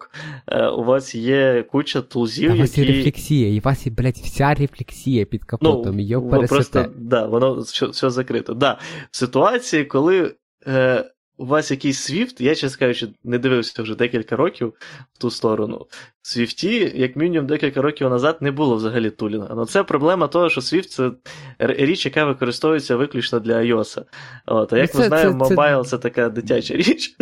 е, 0.48 0.68
у 0.68 0.84
вас 0.84 1.16
є 1.16 1.66
куча 1.72 2.02
тулзів, 2.02 2.54
У 2.54 2.58
вас 2.58 2.78
є 2.78 2.86
рефлексія, 2.86 3.54
і 3.54 3.60
у 3.60 3.62
вас 3.62 3.86
є, 3.86 3.92
блядь, 3.92 4.18
вся 4.18 4.54
рефлексія 4.54 5.26
під 5.26 5.44
капотом, 5.44 5.98
ну. 5.98 6.48
Просто, 6.48 6.86
да, 6.98 7.26
воно 7.26 7.56
все, 7.56 7.86
все 7.86 8.10
закрито. 8.10 8.54
Да. 8.54 8.80
В 9.12 9.18
ситуації, 9.18 9.86
коли 9.86 10.36
е, 10.68 11.06
у 11.42 11.46
вас 11.46 11.72
якийсь 11.72 12.12
Swift, 12.12 12.42
я 12.42 12.56
чесно 12.56 12.80
кажучи, 12.80 13.08
не 13.24 13.38
дивився 13.38 13.84
вже 13.84 13.96
декілька 13.96 14.36
років 14.36 14.74
в 15.14 15.18
ту 15.18 15.32
сторону. 15.32 15.88
В 16.22 16.28
Swift, 16.28 16.98
як 16.98 17.16
мінімум, 17.16 17.48
декілька 17.48 17.82
років 17.82 18.10
назад 18.10 18.38
не 18.42 18.52
було 18.52 18.76
взагалі 18.76 19.10
тулінга. 19.10 19.56
Ну 19.56 19.66
це 19.66 19.84
проблема 19.84 20.28
того, 20.28 20.50
що 20.50 20.62
Swift 20.62 20.88
це 20.88 21.12
річ, 21.60 22.06
яка 22.06 22.26
використовується 22.26 22.96
виключно 22.96 23.40
для 23.40 23.54
iOS. 23.54 24.04
От, 24.46 24.74
А 24.74 24.78
як 24.78 24.92
це, 24.92 25.00
ми 25.00 25.06
знаємо, 25.06 25.50
мобайл 25.50 25.84
це, 25.84 25.90
це 25.90 25.98
така 25.98 26.30
дитяча 26.30 26.74
річ. 26.74 27.16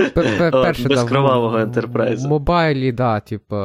Перше, 0.51 0.87
без 0.89 1.03
кровавого 1.03 1.57
ентерпрайзу. 1.57 2.27
В 2.27 2.29
мобайлі, 2.29 2.91
да, 2.91 3.19
типу, 3.19 3.55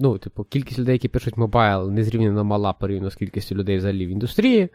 ну, 0.00 0.18
типу, 0.18 0.44
кількість 0.44 0.78
людей, 0.78 0.92
які 0.92 1.08
пишуть 1.08 1.36
мобайл, 1.36 1.90
незрівняно 1.90 2.44
мала 2.44 2.72
порівняно 2.72 3.10
з 3.10 3.16
кількістю 3.16 3.54
людей 3.54 3.76
взагалі 3.76 4.06
в 4.06 4.10
індустрії. 4.10 4.68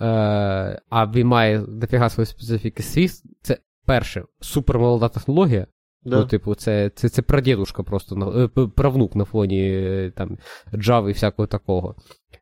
Е, 0.00 0.80
а 0.90 1.06
він 1.06 1.26
має 1.26 1.58
дофіга 1.58 2.08
свої 2.08 2.26
специфіки 2.26 2.82
Swift, 2.82 3.22
це 3.42 3.58
перше, 3.86 4.24
супермолода 4.40 5.08
технологія. 5.08 5.66
Да. 6.04 6.16
Ну, 6.16 6.26
типу, 6.26 6.54
це 6.54 6.90
це, 6.94 7.08
це 7.08 7.22
прадідушка 7.22 7.82
просто, 7.82 8.50
е, 8.58 8.66
правнук 8.66 9.16
на 9.16 9.24
фоні 9.24 9.70
е, 9.72 10.12
там, 10.16 10.38
Java 10.72 11.08
і 11.08 11.12
всякого 11.12 11.46
такого. 11.46 11.94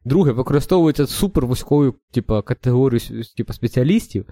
Друге, 0.05 0.33
використовується 0.33 1.07
супер 1.07 1.47
вузькою 1.47 1.95
типу, 2.13 2.43
категорією 2.43 3.25
типу, 3.37 3.53
спеціалістів, 3.53 4.27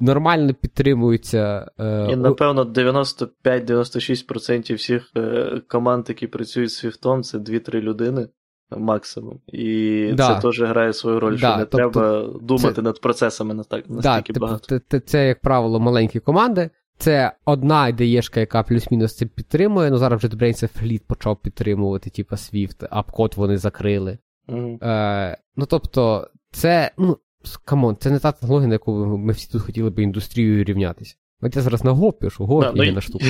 нормально 0.00 0.54
підтримуються. 0.54 1.70
Е, 1.78 2.08
І, 2.12 2.16
напевно, 2.16 2.64
95-96% 2.64 4.74
всіх 4.74 5.10
е, 5.16 5.60
команд, 5.68 6.04
які 6.08 6.26
працюють 6.26 6.70
з 6.70 6.84
Swift, 6.84 7.22
це 7.22 7.38
2-3 7.38 7.80
людини 7.80 8.28
максимум. 8.70 9.40
І 9.46 10.10
да. 10.14 10.34
це 10.34 10.40
теж 10.40 10.62
грає 10.62 10.92
свою 10.92 11.20
роль, 11.20 11.32
да, 11.32 11.38
що 11.38 11.56
не 11.56 11.64
тобто, 11.64 11.90
треба 11.90 12.38
думати 12.40 12.74
це... 12.74 12.82
над 12.82 13.00
процесами 13.00 13.54
настільки 13.54 14.32
да, 14.32 14.40
багато. 14.40 14.80
Це, 14.88 15.00
це, 15.00 15.28
як 15.28 15.40
правило, 15.40 15.80
маленькі 15.80 16.20
команди. 16.20 16.70
Це 16.98 17.32
одна 17.44 17.88
ідеєшка, 17.88 18.40
яка 18.40 18.62
плюс-мінус 18.62 19.16
це 19.16 19.26
підтримує. 19.26 19.90
Ну 19.90 19.98
зараз 19.98 20.18
вже 20.18 20.28
Brains 20.28 20.82
Fleet 20.82 21.02
почав 21.06 21.36
підтримувати, 21.36 22.10
типу 22.10 22.34
Swift, 22.34 22.86
апкод 22.90 23.34
вони 23.36 23.58
закрили. 23.58 24.18
Mm-hmm. 24.48 24.84
Е, 24.84 25.36
Ну 25.56 25.66
тобто, 25.66 26.30
це, 26.50 26.90
ну, 26.98 27.18
come 27.64 27.82
on, 27.82 27.96
це 28.00 28.10
не 28.10 28.18
та 28.18 28.32
технологія, 28.32 28.68
на 28.68 28.74
яку 28.74 28.92
ми 29.18 29.32
всі 29.32 29.52
тут 29.52 29.62
хотіли 29.62 29.90
би 29.90 30.02
індустрією 30.02 30.64
рівнятися. 30.64 31.16
От 31.42 31.56
я 31.56 31.62
зараз 31.62 31.84
на 31.84 31.90
гоп 31.90 32.20
пишу, 32.20 32.46
гоп 32.46 32.74
да, 32.74 32.84
і 32.84 32.88
ну, 32.88 32.94
на 32.94 33.00
штуку. 33.00 33.24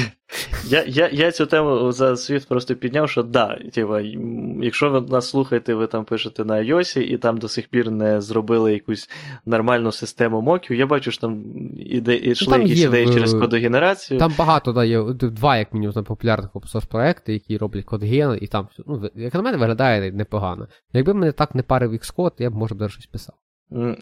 Я 0.69 0.85
я, 0.87 1.09
я 1.13 1.33
цю 1.33 1.47
тему 1.47 1.93
за 1.93 2.11
Swift 2.11 2.49
просто 2.49 2.75
підняв, 2.75 3.11
що 3.11 3.23
да, 3.23 3.59
тіпа, 3.73 4.01
якщо 4.63 4.91
ви 4.91 5.01
нас 5.01 5.29
слухаєте, 5.29 5.75
ви 5.75 5.87
там 5.87 6.05
пишете 6.05 6.45
на 6.45 6.55
iOS 6.55 6.99
і 6.99 7.19
там 7.19 7.39
до 7.39 7.49
сих 7.49 7.69
пір 7.69 7.91
не 7.91 8.21
зробили 8.21 8.73
якусь 8.73 9.11
нормальну 9.47 9.93
систему 9.93 10.41
моків, 10.41 10.77
я 10.77 10.87
бачу, 10.87 11.11
що 11.11 11.21
там 11.21 11.45
іде, 11.77 12.17
йшли 12.17 12.59
ну, 12.59 12.63
якісь 12.63 12.85
ідеї 12.85 13.07
через 13.07 13.35
кодогенерацію. 13.35 14.21
Там 14.21 14.35
багато 14.39 14.73
да, 14.73 14.85
є, 14.85 15.03
два, 15.13 15.57
як 15.57 15.73
мінімум, 15.73 16.05
популярних 16.05 16.51
open 16.55 16.87
проекти, 16.87 17.33
які 17.33 17.59
роблять 17.59 17.85
кодген, 17.85 18.39
і 18.41 18.47
там, 18.47 18.69
ну, 18.87 19.11
як 19.15 19.35
на 19.35 19.43
мене, 19.43 19.57
виглядає 19.57 20.13
непогано. 20.13 20.69
Якби 20.93 21.15
мене 21.15 21.33
так 21.33 21.55
не 21.55 21.63
парив 21.63 21.93
Xcode, 21.93 22.33
я 22.39 22.51
б, 22.51 22.55
може, 22.55 22.75
б 22.75 22.89
щось 22.89 23.07
писав. 23.07 23.35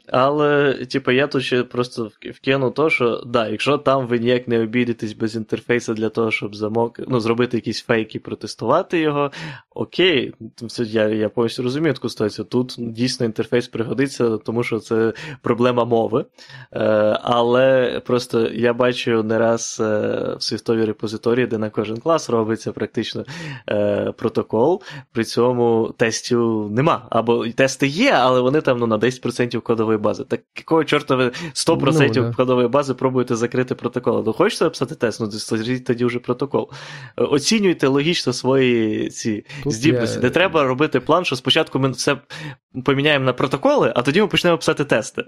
Але, 0.07 0.75
типу, 0.75 1.11
я 1.11 1.27
тут 1.27 1.43
ще 1.43 1.63
просто 1.63 2.11
вкину 2.35 2.71
то, 2.71 2.91
що 2.91 3.23
да, 3.27 3.49
якщо 3.49 3.79
там 3.79 4.07
ви 4.07 4.19
ніяк 4.19 4.49
не 4.49 4.63
обійдетесь 4.63 5.13
без 5.13 5.37
інтерфейсу 5.37 5.95
для 5.95 6.09
того, 6.09 6.31
щоб 6.31 6.57
замок, 6.57 7.01
ну, 7.09 7.21
зробити 7.21 7.57
якісь 7.57 7.83
фейки, 7.83 8.19
протестувати 8.19 8.99
його, 8.99 9.31
окей, 9.75 10.35
я 10.79 11.09
я 11.09 11.29
повністю 11.29 11.63
розумію 11.63 11.95
таку 11.95 12.09
ситуацію. 12.09 12.45
Тут 12.45 12.75
дійсно 12.79 13.27
інтерфейс 13.27 13.69
пригодиться, 13.69 14.37
тому 14.37 14.63
що 14.63 14.79
це 14.79 15.13
проблема 15.43 15.85
мови. 15.85 16.25
Е, 16.73 16.81
Але 17.23 18.01
просто 18.07 18.49
я 18.49 18.73
бачу 18.73 19.23
не 19.23 19.39
раз 19.39 19.79
е, 19.81 19.85
в 20.39 20.43
світовій 20.43 20.85
репозиторії, 20.85 21.47
де 21.47 21.59
на 21.59 21.71
кожен 21.71 21.97
клас 21.97 22.31
робиться 22.31 22.73
практично 22.73 23.25
е, 23.69 24.13
протокол, 24.17 24.83
при 25.13 25.25
цьому 25.25 25.95
тестів 25.97 26.71
нема. 26.71 27.07
Або 27.11 27.49
тести 27.49 27.87
є, 27.87 28.13
але 28.13 28.41
вони 28.41 28.61
там 28.61 28.79
ну, 28.79 28.87
на 28.87 28.99
10% 28.99 29.54
кодової 29.63 29.99
бази. 29.99 30.25
Так 30.25 30.41
якого 30.57 30.85
чорта 30.85 31.17
ви 31.17 31.25
100% 31.55 32.07
ну, 32.07 32.23
да. 32.23 32.33
кодової 32.37 32.69
бази 32.69 32.95
пробуєте 32.95 33.37
закрити 33.37 33.75
протокол? 33.75 34.23
Ну 34.27 34.33
хочете 34.33 34.65
написати 34.65 34.95
тест? 34.95 35.21
Ну 35.21 35.31
створіть 35.31 35.85
тоді 35.85 36.05
вже 36.05 36.19
протокол. 36.19 36.71
Оцінюйте 37.17 37.87
логічно 37.87 38.33
свої 38.33 39.09
ці 39.09 39.47
Тут 39.63 39.73
здібності. 39.73 40.17
Я... 40.17 40.23
Не 40.23 40.31
треба 40.31 40.65
робити 40.65 41.01
план, 41.01 41.25
що 41.25 41.37
спочатку 41.37 41.79
ми 41.79 41.91
все 41.91 42.17
поміняємо 42.85 43.25
на 43.25 43.33
протоколи, 43.33 43.93
а 43.97 44.03
тоді 44.03 44.21
ми 44.21 44.27
почнемо 44.27 44.59
писати 44.59 44.85
тести. 44.85 45.25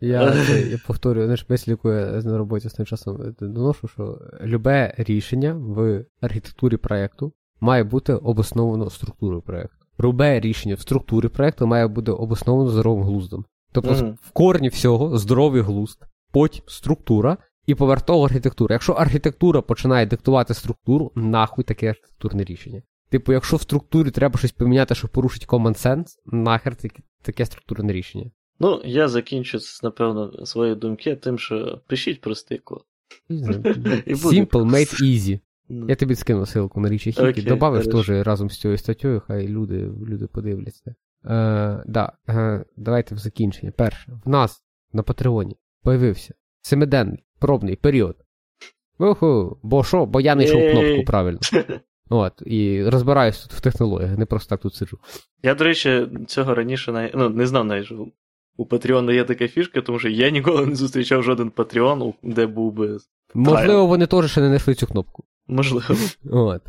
Я 0.00 0.34
я 0.70 0.78
повторюю, 0.86 1.26
знаєш, 1.26 1.46
весь 1.48 1.68
я 1.68 2.22
на 2.24 2.38
роботі 2.38 2.68
з 2.68 2.72
тим 2.72 2.86
часом 2.86 3.34
доношу, 3.40 3.88
що 3.88 4.18
любе 4.44 4.94
рішення 4.98 5.54
в 5.54 6.04
архітектурі 6.20 6.76
проєкту 6.76 7.32
має 7.60 7.84
бути 7.84 8.12
обосновано 8.14 8.90
структурою 8.90 9.42
проєкту. 9.42 9.81
Любе 10.00 10.40
рішення 10.40 10.74
в 10.74 10.80
структурі 10.80 11.28
проєкту 11.28 11.66
має 11.66 11.86
бути 11.86 12.10
обосновано 12.10 12.70
здоровим 12.70 13.04
глуздом. 13.04 13.44
Тобто 13.72 13.90
mm-hmm. 13.90 14.14
в 14.22 14.30
корні 14.30 14.68
всього 14.68 15.18
здоровий 15.18 15.62
глузд, 15.62 16.02
потім 16.32 16.64
структура 16.66 17.36
і 17.66 17.74
поверх 17.74 18.02
того 18.02 18.24
архітектура. 18.24 18.74
Якщо 18.74 18.92
архітектура 18.92 19.62
починає 19.62 20.06
диктувати 20.06 20.54
структуру, 20.54 21.12
нахуй 21.14 21.64
таке 21.64 21.88
архітектурне 21.88 22.44
рішення. 22.44 22.82
Типу, 23.10 23.32
якщо 23.32 23.56
в 23.56 23.62
структурі 23.62 24.10
треба 24.10 24.38
щось 24.38 24.52
поміняти, 24.52 24.94
щоб 24.94 25.10
порушити 25.10 25.46
common 25.46 25.86
sense, 25.86 26.16
нахер 26.26 26.76
таке, 26.76 27.02
таке 27.22 27.46
структурне 27.46 27.92
рішення. 27.92 28.30
Ну, 28.60 28.82
я 28.84 29.08
закінчу, 29.08 29.58
напевно, 29.82 30.46
свої 30.46 30.74
думки 30.74 31.16
тим, 31.16 31.38
що 31.38 31.80
пишіть 31.86 32.20
простий 32.20 32.58
код. 32.58 32.84
Simple 33.30 34.48
made 34.48 35.02
easy. 35.02 35.40
Ну. 35.74 35.86
Я 35.88 35.96
тобі 35.96 36.14
скину 36.14 36.40
ссылку 36.40 36.80
на 36.80 36.88
річі 36.88 37.12
Хікі, 37.12 37.42
добавиш 37.42 37.86
теж 37.86 38.10
разом 38.10 38.50
з 38.50 38.60
цією 38.60 38.78
статтєю, 38.78 39.22
хай 39.26 39.48
люди 39.48 39.90
люди 40.08 40.26
подивляться. 40.26 40.94
Е, 41.24 41.82
да, 41.86 42.12
е, 42.28 42.64
Давайте 42.76 43.14
в 43.14 43.18
закінчення. 43.18 43.72
Перше, 43.76 44.12
в 44.24 44.28
нас 44.28 44.62
на 44.92 45.02
Патреоні 45.02 45.56
появився 45.82 46.34
семиденний 46.60 47.24
пробний 47.38 47.76
період. 47.76 48.16
Уху, 48.98 49.58
Бо 49.62 49.84
що? 49.84 50.06
Бо 50.06 50.20
я 50.20 50.34
не 50.34 50.44
йшов 50.44 50.60
кнопку 50.72 51.04
правильно. 51.04 51.38
От, 52.08 52.42
І 52.46 52.84
розбираюсь 52.84 53.42
тут 53.42 53.52
в 53.52 53.60
технологіях, 53.60 54.18
не 54.18 54.26
просто 54.26 54.48
так 54.48 54.60
тут 54.60 54.74
сиджу. 54.74 54.98
Я, 55.42 55.54
до 55.54 55.64
речі, 55.64 56.08
цього 56.26 56.54
раніше 56.54 57.10
ну, 57.14 57.28
не 57.28 57.46
знав 57.46 57.64
навіть, 57.64 57.86
що 57.86 58.06
у 58.56 58.66
Патреона 58.66 59.12
є 59.12 59.24
така 59.24 59.48
фішка, 59.48 59.80
тому 59.80 59.98
що 59.98 60.08
я 60.08 60.30
ніколи 60.30 60.66
не 60.66 60.74
зустрічав 60.74 61.22
жоден 61.22 61.50
Патреон, 61.50 62.14
де 62.22 62.46
був 62.46 62.72
би. 62.72 62.98
Можливо, 63.34 63.86
вони 63.86 64.06
теж 64.06 64.30
ще 64.30 64.40
не 64.40 64.46
знайшли 64.46 64.74
цю 64.74 64.86
кнопку. 64.86 65.24
Можливо. 65.46 65.94
От. 66.30 66.62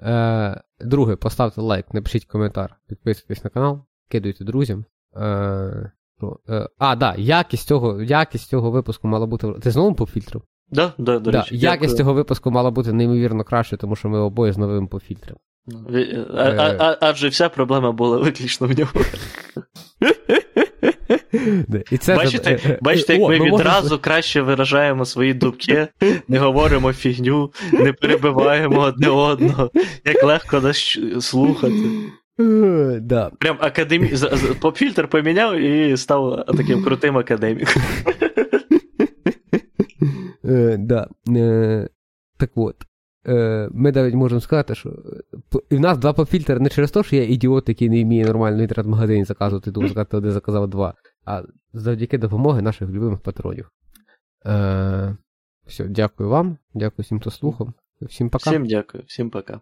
Е, 0.00 0.60
Друге, 0.80 1.16
поставте 1.16 1.60
лайк, 1.60 1.94
напишіть 1.94 2.24
коментар, 2.24 2.76
підписуйтесь 2.88 3.44
на 3.44 3.50
канал, 3.50 3.84
кидуйте 4.08 4.44
друзям. 4.44 4.84
Е, 5.16 5.22
е, 6.48 6.68
А, 6.78 6.96
да, 6.96 7.14
якість 7.18 7.68
цього 7.68 8.02
якість 8.02 8.48
цього 8.48 8.70
випуску 8.70 9.08
мала 9.08 9.26
бути. 9.26 9.52
Ти 9.52 9.70
знову 9.70 9.94
по 9.94 10.06
фільтру? 10.06 10.42
Да, 10.70 10.92
да, 10.98 11.18
до 11.18 11.30
речі. 11.30 11.58
Да, 11.58 11.66
Якість 11.72 11.96
цього 11.96 12.14
випуску 12.14 12.50
мала 12.50 12.70
бути 12.70 12.92
неймовірно 12.92 13.44
краще, 13.44 13.76
тому 13.76 13.96
що 13.96 14.08
ми 14.08 14.18
обоє 14.18 14.52
з 14.52 14.58
новим 14.58 14.88
по 14.88 15.00
фільтрам. 15.00 15.36
Е, 15.94 16.26
а, 16.34 16.76
а, 16.78 16.98
Адже 17.00 17.28
вся 17.28 17.48
проблема 17.48 17.92
була 17.92 18.18
виключно 18.18 18.66
в 18.66 18.78
ньому. 18.78 18.90
І 21.90 21.98
це 21.98 22.16
Бачите, 22.16 22.50
е, 22.50 22.60
е, 22.64 22.78
бачите, 22.82 23.12
як 23.12 23.22
О, 23.22 23.28
ми, 23.28 23.38
ми 23.38 23.44
відразу 23.44 23.82
можемо... 23.82 24.00
краще 24.00 24.42
виражаємо 24.42 25.04
свої 25.04 25.34
думки, 25.34 25.88
не 26.28 26.38
говоримо 26.38 26.92
фігню, 26.92 27.52
не 27.72 27.92
перебиваємо 27.92 28.80
одне 28.80 29.08
одного, 29.08 29.70
як 30.04 30.24
легко 30.24 30.60
нас 30.60 30.98
слухати. 31.20 31.74
Да. 33.00 33.30
Прям 33.38 33.56
академі... 33.60 34.12
Поп-фільтр 34.60 35.08
поміняв 35.08 35.60
і 35.60 35.96
став 35.96 36.44
таким 36.56 36.84
крутим 36.84 37.18
академіком. 37.18 37.82
Да. 40.78 41.08
Так 42.38 42.50
от. 42.54 42.76
Ми 43.70 43.92
навіть 43.92 44.14
можемо 44.14 44.40
сказати, 44.40 44.74
що 44.74 44.92
і 45.70 45.76
в 45.76 45.80
нас 45.80 45.98
два 45.98 46.12
поп-фільтри 46.12 46.60
не 46.60 46.68
через 46.68 46.90
те, 46.90 47.02
що 47.02 47.16
я 47.16 47.24
ідіот, 47.24 47.68
який 47.68 47.88
не 47.88 48.04
вміє 48.04 48.24
нормально 48.24 48.62
інтернет-магазин 48.62 49.24
заказувати, 49.24 49.72
тому 49.72 49.88
сказати, 49.88 50.16
один 50.16 50.30
заказав 50.32 50.68
два 50.68 50.94
а 51.24 51.42
завдяки 51.72 52.18
допомоги 52.18 52.62
наших 52.62 52.88
любимих 52.88 53.20
патронів. 53.20 53.70
Е, 54.46 55.16
Все, 55.66 55.84
дякую 55.84 56.28
вам, 56.28 56.58
дякую 56.74 57.04
всім, 57.04 57.20
хто 57.20 57.30
слухав. 57.30 57.72
Всім 58.00 58.30
пока. 58.30 58.50
Всім 58.50 58.66
дякую, 58.66 59.04
всім 59.06 59.30
пока. 59.30 59.60